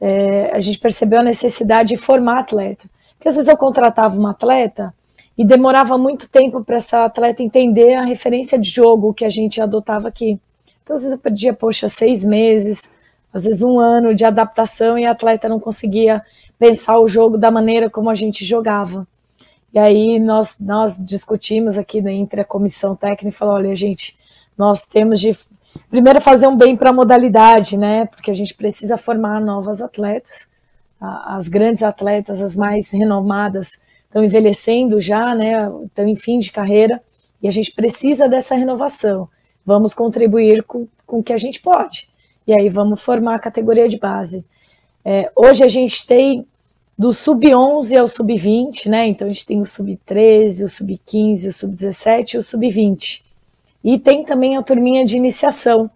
[0.00, 2.88] é, a gente percebeu a necessidade de formar atleta.
[3.22, 4.92] Porque às vezes eu contratava uma atleta
[5.38, 9.60] e demorava muito tempo para essa atleta entender a referência de jogo que a gente
[9.60, 10.40] adotava aqui.
[10.82, 12.92] Então, às vezes eu perdia, poxa, seis meses,
[13.32, 16.20] às vezes um ano de adaptação e a atleta não conseguia
[16.58, 19.06] pensar o jogo da maneira como a gente jogava.
[19.72, 24.18] E aí nós, nós discutimos aqui né, entre a comissão técnica e falou, olha, gente,
[24.58, 25.38] nós temos de
[25.88, 28.04] primeiro fazer um bem para a modalidade, né?
[28.06, 30.50] Porque a gente precisa formar novas atletas
[31.02, 33.70] as grandes atletas, as mais renomadas,
[34.04, 37.02] estão envelhecendo já, né, estão em fim de carreira,
[37.42, 39.28] e a gente precisa dessa renovação.
[39.66, 42.08] Vamos contribuir com, com o que a gente pode.
[42.46, 44.44] E aí vamos formar a categoria de base.
[45.04, 46.46] É, hoje a gente tem
[46.96, 49.06] do sub-11 ao sub-20, né?
[49.08, 53.22] Então a gente tem o sub-13, o sub-15, o sub-17 e o sub-20.
[53.82, 55.90] E tem também a turminha de iniciação,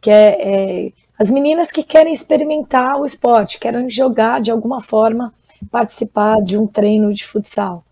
[0.00, 5.32] que é, é as meninas que querem experimentar o esporte, querem jogar de alguma forma,
[5.70, 7.82] participar de um treino de futsal,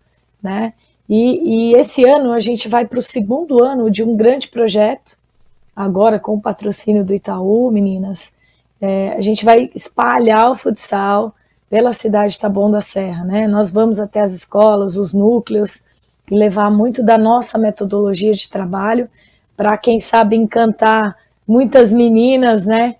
[0.41, 0.73] né?
[1.09, 5.17] E, e esse ano a gente vai para o segundo ano de um grande projeto,
[5.75, 8.33] agora com o patrocínio do Itaú, meninas.
[8.79, 11.33] É, a gente vai espalhar o futsal
[11.69, 13.47] pela cidade de Taboão da Serra, né?
[13.47, 15.83] Nós vamos até as escolas, os núcleos,
[16.29, 19.09] e levar muito da nossa metodologia de trabalho
[19.55, 21.15] para quem sabe encantar
[21.47, 22.95] muitas meninas, né?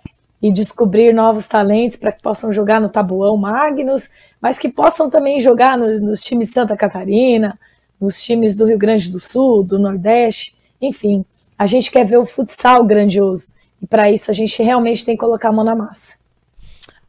[0.45, 5.39] E descobrir novos talentos para que possam jogar no Tabuão Magnus, mas que possam também
[5.39, 7.57] jogar nos, times Santa Catarina,
[7.99, 11.25] nos times do Rio Grande do Sul, do Nordeste, enfim.
[11.57, 13.53] A gente quer ver o futsal grandioso.
[13.81, 16.15] E para isso a gente realmente tem que colocar a mão na massa.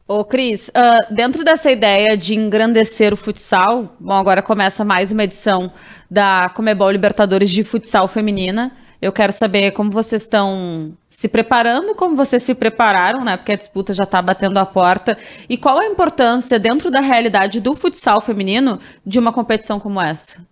[0.07, 5.25] Ô, Cris, uh, dentro dessa ideia de engrandecer o futsal, bom, agora começa mais uma
[5.25, 5.71] edição
[6.09, 8.71] da Comebol Libertadores de Futsal Feminina.
[9.01, 13.37] Eu quero saber como vocês estão se preparando, como vocês se prepararam, né?
[13.37, 15.17] Porque a disputa já está batendo a porta.
[15.47, 20.43] E qual a importância, dentro da realidade do futsal feminino, de uma competição como essa?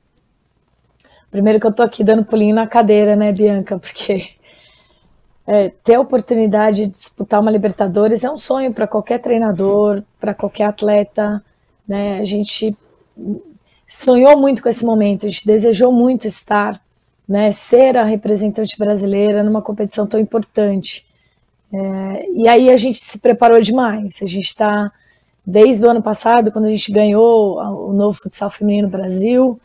[1.32, 3.80] Primeiro que eu tô aqui dando pulinho na cadeira, né, Bianca?
[3.80, 4.30] Porque
[5.48, 10.34] é, ter a oportunidade de disputar uma Libertadores é um sonho para qualquer treinador, para
[10.34, 11.44] qualquer atleta.
[11.88, 12.20] Né?
[12.20, 12.76] A gente
[13.88, 16.82] sonhou muito com esse momento, a gente desejou muito estar,
[17.28, 21.06] né, ser a representante brasileira numa competição tão importante.
[21.74, 24.20] É, e aí a gente se preparou demais.
[24.22, 24.92] A gente está,
[25.46, 29.60] desde o ano passado, quando a gente ganhou o novo futsal feminino Brasil,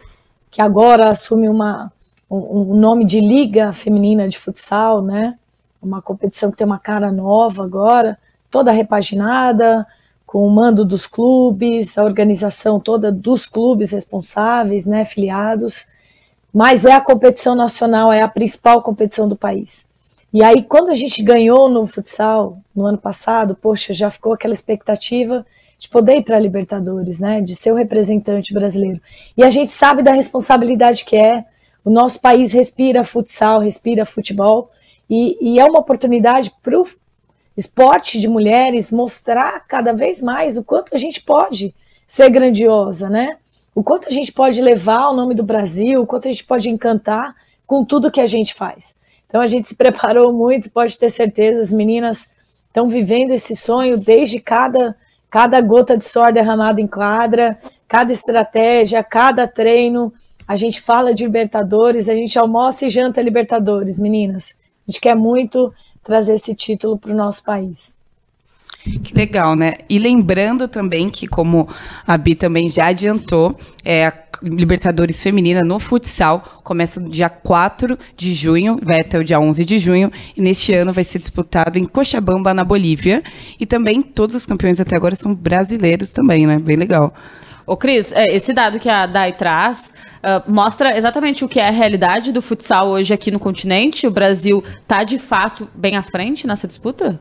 [0.51, 1.93] que agora assume uma,
[2.31, 5.37] um, um nome de Liga Feminina de Futsal, né?
[5.83, 8.19] uma competição que tem uma cara nova agora,
[8.51, 9.87] toda repaginada,
[10.27, 15.87] com o mando dos clubes, a organização toda dos clubes responsáveis, né, filiados,
[16.53, 19.89] mas é a competição nacional, é a principal competição do país.
[20.33, 24.55] E aí, quando a gente ganhou no futsal no ano passado, poxa, já ficou aquela
[24.55, 25.45] expectativa
[25.77, 29.01] de poder ir para a Libertadores, né, de ser o representante brasileiro.
[29.37, 31.45] E a gente sabe da responsabilidade que é.
[31.85, 34.71] O nosso país respira futsal, respira futebol,
[35.09, 36.87] e, e é uma oportunidade para o
[37.57, 41.75] esporte de mulheres mostrar cada vez mais o quanto a gente pode
[42.07, 43.39] ser grandiosa, né?
[43.75, 46.69] O quanto a gente pode levar o nome do Brasil, o quanto a gente pode
[46.69, 47.35] encantar
[47.67, 48.97] com tudo que a gente faz.
[49.27, 52.33] Então a gente se preparou muito, pode ter certeza, as meninas
[52.67, 54.97] estão vivendo esse sonho desde cada,
[55.31, 60.13] cada gota de suor derramada em quadra, cada estratégia, cada treino.
[60.47, 64.57] A gente fala de Libertadores, a gente almoça e janta Libertadores, meninas.
[64.87, 65.73] A gente quer muito
[66.03, 68.00] trazer esse título para o nosso país.
[68.83, 69.75] Que legal, né?
[69.91, 71.69] E lembrando também que, como
[72.07, 73.55] a Bi também já adiantou,
[73.85, 74.13] é, a
[74.43, 79.65] Libertadores Feminina no futsal começa no dia 4 de junho, vai até o dia 11
[79.67, 83.23] de junho, e neste ano vai ser disputado em Cochabamba, na Bolívia.
[83.59, 86.59] E também todos os campeões até agora são brasileiros também, né?
[86.59, 87.13] Bem legal.
[87.67, 89.93] Ô, Cris, é, esse dado que a Dai traz
[90.25, 94.07] uh, mostra exatamente o que é a realidade do futsal hoje aqui no continente.
[94.07, 97.21] O Brasil está, de fato, bem à frente nessa disputa?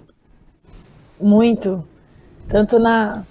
[1.19, 1.83] Muito.
[2.47, 3.25] Tanto na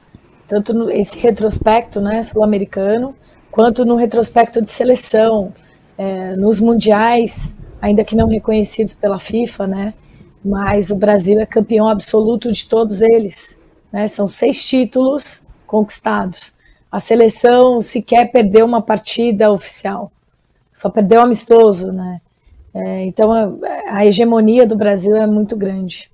[0.47, 3.15] tanto no, esse retrospecto né, sul-americano,
[3.51, 5.53] quanto no retrospecto de seleção,
[5.99, 9.95] é, nos mundiais, ainda que não reconhecidos pela FIFA, né,
[10.43, 13.61] mas o Brasil é campeão absoluto de todos eles.
[13.93, 16.57] Né, são seis títulos conquistados
[16.91, 20.11] a seleção sequer perdeu uma partida oficial,
[20.73, 22.21] só perdeu amistoso, né?
[22.73, 23.51] É, então a,
[23.89, 26.11] a, hegemonia do Brasil é muito grande.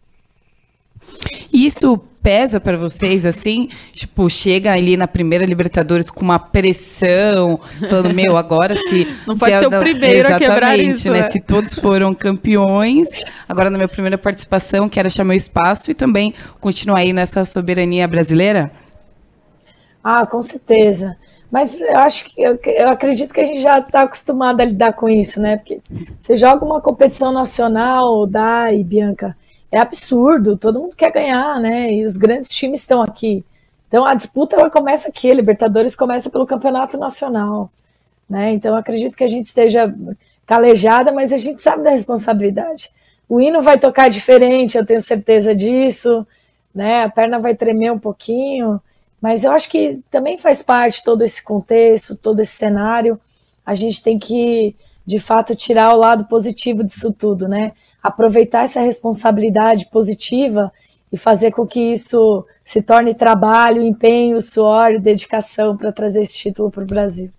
[1.52, 3.68] Isso pesa para vocês assim?
[3.92, 9.06] Tipo, chega ali na primeira Libertadores com uma pressão, falando, meu, agora se.
[9.26, 11.10] Não se pode ser o primeiro a quebrar isso.
[11.10, 11.20] Né?
[11.20, 11.30] né?
[11.30, 13.08] Se todos foram campeões,
[13.46, 18.08] agora na minha primeira participação, quero achar meu espaço e também continuar aí nessa soberania
[18.08, 18.72] brasileira?
[20.02, 21.16] Ah, com certeza.
[21.50, 24.94] Mas eu acho que eu, eu acredito que a gente já está acostumado a lidar
[24.94, 25.58] com isso, né?
[25.58, 25.80] Porque
[26.18, 29.36] você joga uma competição nacional, Dai, Bianca,
[29.74, 31.92] é absurdo, todo mundo quer ganhar, né?
[31.92, 33.44] E os grandes times estão aqui.
[33.88, 37.68] Então a disputa ela começa aqui, a Libertadores começa pelo campeonato nacional,
[38.30, 38.52] né?
[38.52, 39.92] Então acredito que a gente esteja
[40.46, 42.88] calejada, mas a gente sabe da responsabilidade.
[43.28, 46.24] O hino vai tocar diferente, eu tenho certeza disso,
[46.72, 47.02] né?
[47.02, 48.80] A perna vai tremer um pouquinho.
[49.20, 53.18] Mas eu acho que também faz parte todo esse contexto, todo esse cenário.
[53.66, 57.72] A gente tem que, de fato, tirar o lado positivo disso tudo, né?
[58.04, 60.70] Aproveitar essa responsabilidade positiva
[61.10, 66.36] e fazer com que isso se torne trabalho, empenho, suor e dedicação para trazer esse
[66.36, 67.30] título para o Brasil.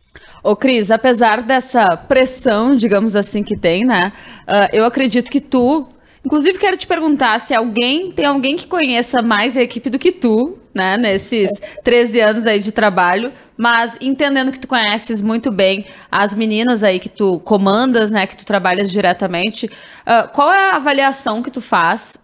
[0.44, 4.14] Ô, Cris, apesar dessa pressão, digamos assim, que tem, né?
[4.48, 5.88] Uh, eu acredito que tu
[6.26, 10.12] Inclusive, quero te perguntar se alguém tem alguém que conheça mais a equipe do que
[10.12, 10.98] tu, né?
[10.98, 11.52] Nesses
[11.84, 17.00] 13 anos aí de trabalho, mas entendendo que tu conheces muito bem as meninas aí
[17.00, 18.26] que tu comandas, né?
[18.26, 19.68] Que tu trabalhas diretamente.
[19.68, 22.18] Uh, qual é a avaliação que tu faz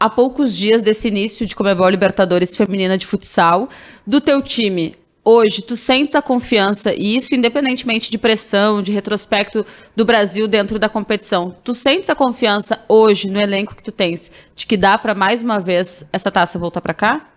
[0.00, 3.68] há poucos dias desse início de Comebol Libertadores Feminina de Futsal
[4.04, 4.96] do teu time?
[5.24, 9.64] Hoje, tu sentes a confiança, e isso independentemente de pressão, de retrospecto
[9.94, 14.30] do Brasil dentro da competição, tu sentes a confiança hoje no elenco que tu tens,
[14.56, 17.28] de que dá para mais uma vez essa taça voltar para cá?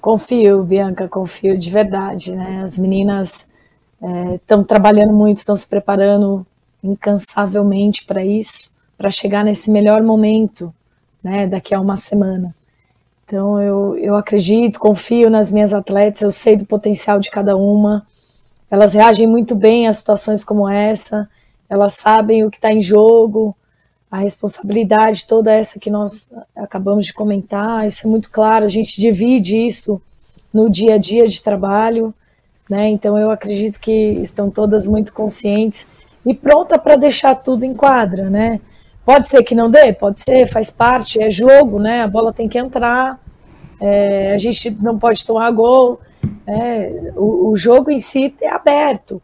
[0.00, 2.62] Confio, Bianca, confio de verdade, né?
[2.62, 3.48] As meninas
[4.34, 6.46] estão é, trabalhando muito, estão se preparando
[6.82, 10.72] incansavelmente para isso, para chegar nesse melhor momento,
[11.22, 11.46] né?
[11.46, 12.54] Daqui a uma semana.
[13.28, 18.06] Então eu, eu acredito, confio nas minhas atletas, eu sei do potencial de cada uma.
[18.70, 21.28] Elas reagem muito bem a situações como essa,
[21.68, 23.54] elas sabem o que está em jogo,
[24.10, 28.98] a responsabilidade toda essa que nós acabamos de comentar, isso é muito claro, a gente
[28.98, 30.00] divide isso
[30.52, 32.14] no dia a dia de trabalho,
[32.68, 32.88] né?
[32.88, 33.92] Então eu acredito que
[34.22, 35.86] estão todas muito conscientes
[36.24, 38.58] e pronta para deixar tudo em quadra, né?
[39.08, 42.02] Pode ser que não dê, pode ser, faz parte, é jogo, né?
[42.02, 43.18] A bola tem que entrar,
[43.80, 45.98] é, a gente não pode tomar gol.
[46.46, 49.22] É, o, o, jogo em si é aberto,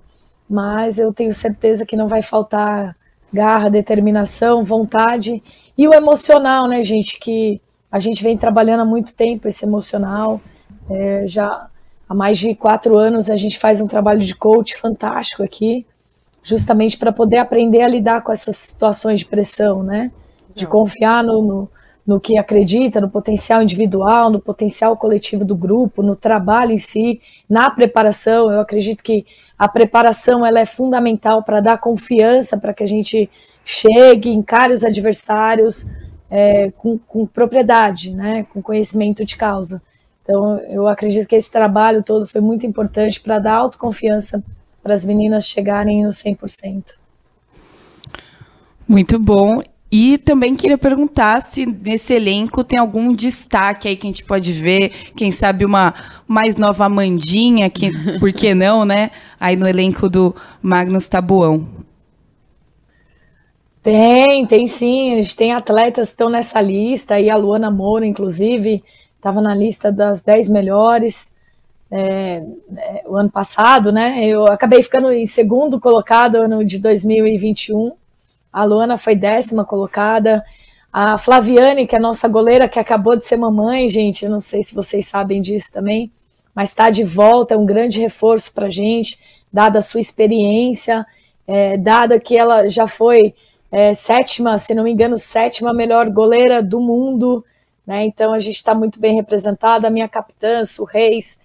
[0.48, 2.96] mas eu tenho certeza que não vai faltar
[3.30, 5.42] garra, determinação, vontade
[5.76, 7.20] e o emocional, né, gente?
[7.20, 7.60] Que
[7.92, 10.40] a gente vem trabalhando há muito tempo esse emocional.
[10.88, 11.66] É, já
[12.08, 15.84] há mais de quatro anos a gente faz um trabalho de coach fantástico aqui
[16.44, 20.12] justamente para poder aprender a lidar com essas situações de pressão, né?
[20.54, 21.70] De confiar no, no,
[22.06, 27.20] no, que acredita, no potencial individual, no potencial coletivo do grupo, no trabalho em si,
[27.48, 28.52] na preparação.
[28.52, 29.24] Eu acredito que
[29.58, 33.28] a preparação ela é fundamental para dar confiança para que a gente
[33.64, 35.86] chegue, encare os adversários
[36.30, 38.46] é, com, com propriedade, né?
[38.52, 39.82] Com conhecimento de causa.
[40.22, 44.44] Então, eu acredito que esse trabalho todo foi muito importante para dar autoconfiança
[44.84, 46.92] para as meninas chegarem no 100%.
[48.86, 49.62] Muito bom.
[49.90, 54.52] E também queria perguntar se nesse elenco tem algum destaque aí que a gente pode
[54.52, 55.94] ver, quem sabe uma
[56.28, 57.90] mais nova Amandinha, que,
[58.20, 59.10] por que não, né?
[59.40, 61.66] Aí no elenco do Magnus Tabuão.
[63.82, 65.14] Tem, tem sim.
[65.14, 68.84] A gente tem atletas que estão nessa lista, e a Luana Moura, inclusive,
[69.16, 71.33] estava na lista das 10 melhores
[71.96, 72.42] é,
[72.76, 74.26] é, o ano passado, né?
[74.26, 77.92] Eu acabei ficando em segundo colocado ano de 2021.
[78.52, 80.42] A Luana foi décima colocada.
[80.92, 84.40] A Flaviane, que é a nossa goleira, que acabou de ser mamãe, gente, eu não
[84.40, 86.10] sei se vocês sabem disso também,
[86.52, 89.16] mas está de volta, é um grande reforço para a gente,
[89.52, 91.06] dada a sua experiência,
[91.46, 93.34] é, dada que ela já foi
[93.70, 97.44] é, sétima, se não me engano, sétima melhor goleira do mundo,
[97.86, 98.04] né?
[98.04, 99.86] Então a gente está muito bem representada.
[99.86, 101.38] A minha capitã, Su Reis,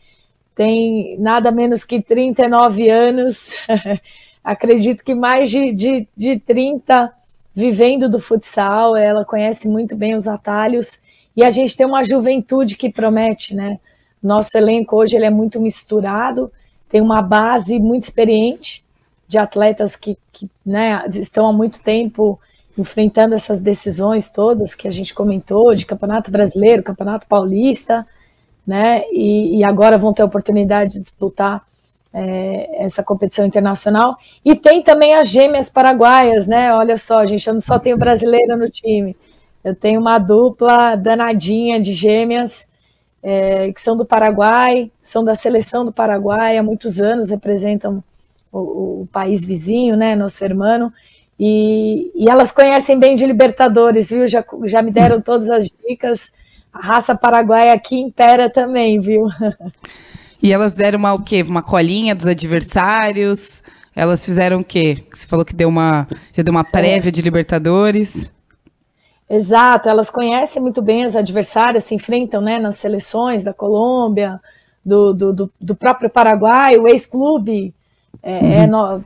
[0.60, 3.56] tem nada menos que 39 anos,
[4.44, 7.14] acredito que mais de, de, de 30
[7.56, 11.02] vivendo do futsal, ela conhece muito bem os atalhos.
[11.34, 13.80] E a gente tem uma juventude que promete, né?
[14.22, 16.52] Nosso elenco hoje ele é muito misturado,
[16.90, 18.84] tem uma base muito experiente
[19.30, 22.38] de atletas que, que né, estão há muito tempo
[22.78, 28.06] enfrentando essas decisões todas que a gente comentou, de Campeonato Brasileiro, Campeonato Paulista,
[28.70, 29.02] né?
[29.12, 31.64] E, e agora vão ter a oportunidade de disputar
[32.14, 34.16] é, essa competição internacional.
[34.46, 36.72] E tem também as gêmeas paraguaias, né?
[36.72, 39.18] Olha só, gente, eu não só tenho brasileira no time,
[39.64, 42.70] eu tenho uma dupla danadinha de gêmeas
[43.24, 48.04] é, que são do Paraguai, são da seleção do Paraguai, há muitos anos representam
[48.52, 50.16] o, o país vizinho, né?
[50.16, 50.94] Nosso irmão.
[51.40, 54.28] E, e, elas conhecem bem de Libertadores, viu?
[54.28, 56.32] Já, já me deram todas as dicas
[56.74, 59.28] a raça paraguaia aqui impera também, viu?
[60.42, 61.42] E elas deram uma o quê?
[61.42, 63.62] Uma colinha dos adversários?
[63.94, 65.04] Elas fizeram o quê?
[65.12, 67.12] Você falou que deu uma, já deu uma prévia é.
[67.12, 68.32] de Libertadores.
[69.30, 74.40] Exato, elas conhecem muito bem as adversárias, se enfrentam né, nas seleções da Colômbia,
[74.84, 77.74] do, do, do, do próprio Paraguai, o ex-clube.
[78.24, 78.54] É, é uhum.
[78.54, 79.04] é no,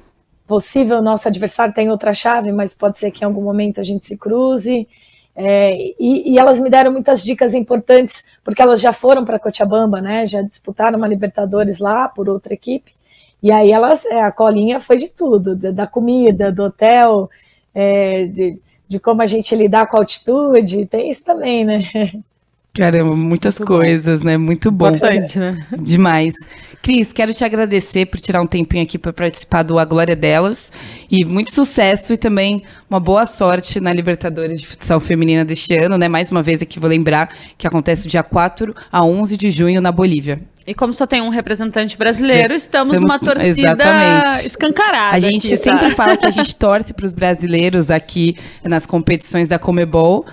[0.47, 4.05] possível nosso adversário tem outra chave, mas pode ser que em algum momento a gente
[4.05, 4.87] se cruze.
[5.35, 9.99] É, e, e, elas me deram muitas dicas importantes, porque elas já foram para Cochabamba,
[10.01, 10.27] né?
[10.27, 12.93] Já disputaram uma Libertadores lá por outra equipe.
[13.41, 17.29] E aí elas, é, a colinha foi de tudo, da comida, do hotel,
[17.73, 21.81] é, de, de como a gente lidar com a altitude, tem isso também, né?
[22.75, 24.25] Caramba, muitas Muito coisas, bom.
[24.25, 24.35] né?
[24.35, 24.87] Muito bom.
[24.87, 25.63] Importante, né?
[25.79, 26.33] Demais.
[26.81, 30.71] Cris, quero te agradecer por tirar um tempinho aqui para participar do A Glória Delas.
[31.09, 35.99] E muito sucesso e também uma boa sorte na Libertadores de Futsal Feminina deste ano,
[35.99, 36.09] né?
[36.09, 37.29] Mais uma vez aqui vou lembrar
[37.59, 40.41] que acontece dia 4 a 11 de junho na Bolívia.
[40.65, 44.47] E como só tem um representante brasileiro, estamos numa torcida exatamente.
[44.47, 45.15] escancarada.
[45.15, 45.63] A gente aqui, tá?
[45.63, 50.25] sempre fala que a gente torce para os brasileiros aqui nas competições da Comebol.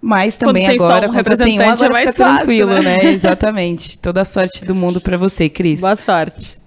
[0.00, 2.80] Mas também agora, um quando você tem um, agora é fica fácil, tranquilo, né?
[2.80, 3.04] né?
[3.12, 3.98] Exatamente.
[3.98, 5.80] Toda a sorte do mundo para você, Cris.
[5.80, 6.60] Boa sorte.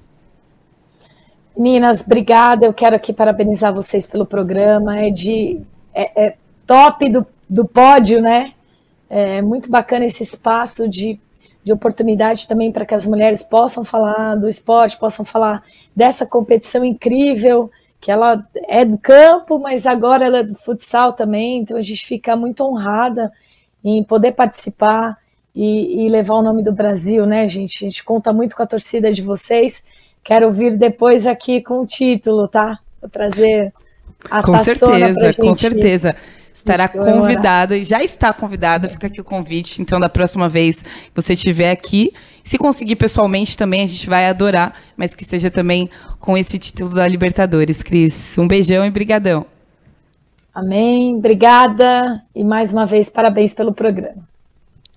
[1.58, 2.66] Meninas, obrigada.
[2.66, 5.00] Eu quero aqui parabenizar vocês pelo programa.
[5.00, 5.62] É de
[5.94, 6.36] é, é
[6.66, 8.54] top do, do pódio, né?
[9.10, 11.20] É muito bacana esse espaço de,
[11.64, 15.64] de oportunidade também para que as mulheres possam falar do esporte, possam falar
[15.96, 21.60] dessa competição incrível, que ela é do campo, mas agora ela é do futsal também.
[21.60, 23.32] Então a gente fica muito honrada
[23.84, 25.18] em poder participar
[25.56, 27.84] e, e levar o nome do Brasil, né, gente?
[27.84, 29.84] A gente conta muito com a torcida de vocês.
[30.24, 32.80] Quero vir depois aqui com o título, tá?
[33.02, 33.74] Vou trazer
[34.30, 36.16] a Com certeza, com certeza.
[36.54, 39.82] Estará convidada, e já está convidada, fica aqui o convite.
[39.82, 42.12] Então, da próxima vez que você estiver aqui,
[42.50, 45.88] se conseguir pessoalmente também, a gente vai adorar, mas que seja também
[46.20, 47.84] com esse título da Libertadores.
[47.84, 49.46] Cris, um beijão e brigadão.
[50.52, 54.28] Amém, obrigada e mais uma vez parabéns pelo programa.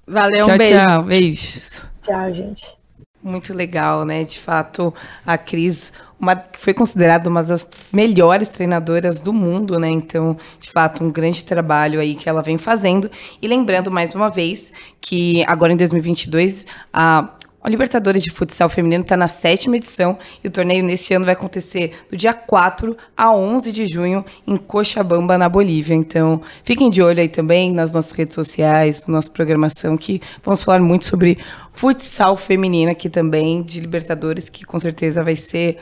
[0.06, 0.78] Valeu, tchau, um beijo.
[0.78, 1.84] Tchau, beijos.
[2.00, 2.78] Tchau, gente.
[3.22, 4.24] Muito legal, né?
[4.24, 4.94] De fato,
[5.26, 9.90] a Cris uma, foi considerada uma das melhores treinadoras do mundo, né?
[9.90, 13.10] Então, de fato, um grande trabalho aí que ela vem fazendo.
[13.42, 14.72] E lembrando mais uma vez
[15.02, 17.28] que agora em 2022 a
[17.62, 21.34] a Libertadores de Futsal Feminino está na sétima edição e o torneio neste ano vai
[21.34, 25.94] acontecer do dia 4 a 11 de junho em Cochabamba, na Bolívia.
[25.94, 30.62] Então, fiquem de olho aí também nas nossas redes sociais, na nossa programação, que vamos
[30.64, 31.38] falar muito sobre
[31.72, 35.78] futsal feminino aqui também, de Libertadores, que com certeza vai ser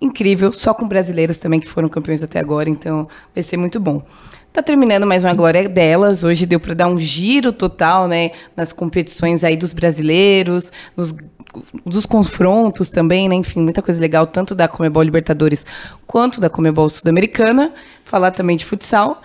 [0.00, 4.02] incrível, só com brasileiros também que foram campeões até agora, então vai ser muito bom.
[4.52, 6.24] Tá terminando mais uma glória delas.
[6.24, 11.14] Hoje deu para dar um giro total, né, nas competições aí dos brasileiros, nos
[11.84, 13.34] dos confrontos também, né?
[13.34, 15.64] Enfim, muita coisa legal, tanto da Comebol Libertadores
[16.06, 17.72] quanto da Comebol Sul-Americana.
[18.04, 19.22] Falar também de futsal.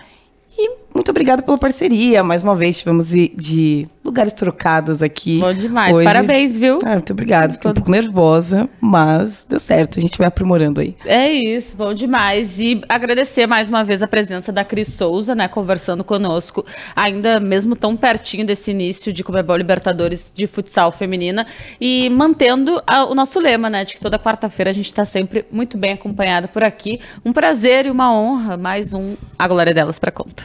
[0.94, 2.22] Muito obrigada pela parceria.
[2.22, 5.40] Mais uma vez, tivemos de, lugares trocados aqui.
[5.40, 5.96] Bom demais.
[5.96, 6.04] Hoje.
[6.04, 6.78] Parabéns, viu?
[6.84, 7.54] Ah, muito obrigada.
[7.54, 9.98] Fiquei um pouco nervosa, mas deu certo.
[9.98, 10.94] A gente vai aprimorando aí.
[11.04, 12.60] É isso, bom demais.
[12.60, 15.48] E agradecer mais uma vez a presença da Cris Souza, né?
[15.48, 16.64] Conversando conosco,
[16.94, 21.44] ainda mesmo tão pertinho desse início de Comebol Libertadores de futsal feminina.
[21.80, 23.84] E mantendo a, o nosso lema, né?
[23.84, 27.00] De que toda quarta-feira a gente está sempre muito bem acompanhada por aqui.
[27.24, 28.56] Um prazer e uma honra.
[28.56, 30.44] Mais um A Glória Delas para conta.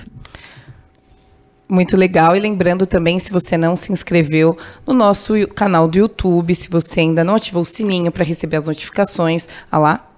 [1.71, 2.35] Muito legal.
[2.35, 7.01] E lembrando também, se você não se inscreveu no nosso canal do YouTube, se você
[7.01, 10.08] ainda não ativou o sininho para receber as notificações, ah lá,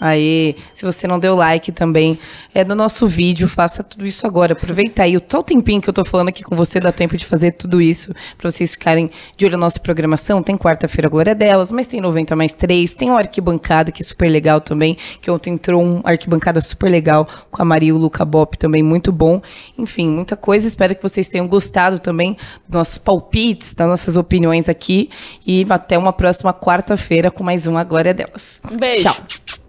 [0.00, 2.18] Aí, se você não deu like também
[2.54, 4.52] é no nosso vídeo, faça tudo isso agora.
[4.52, 7.24] Aproveita aí o tal tempinho que eu tô falando aqui com você, dá tempo de
[7.24, 10.42] fazer tudo isso para vocês ficarem de olho na nossa programação.
[10.42, 14.28] Tem quarta-feira Glória delas, mas tem 90 mais 3, tem o arquibancada que é super
[14.28, 18.24] legal também, que ontem entrou um arquibancada super legal com a Maria e o Luca
[18.24, 19.40] Bop também muito bom.
[19.78, 20.66] Enfim, muita coisa.
[20.66, 22.36] Espero que vocês tenham gostado também
[22.68, 25.08] dos nossos palpites, das nossas opiniões aqui
[25.46, 28.60] e até uma próxima quarta-feira com mais uma Glória delas.
[28.70, 29.02] Um beijo.
[29.02, 29.63] Tchau.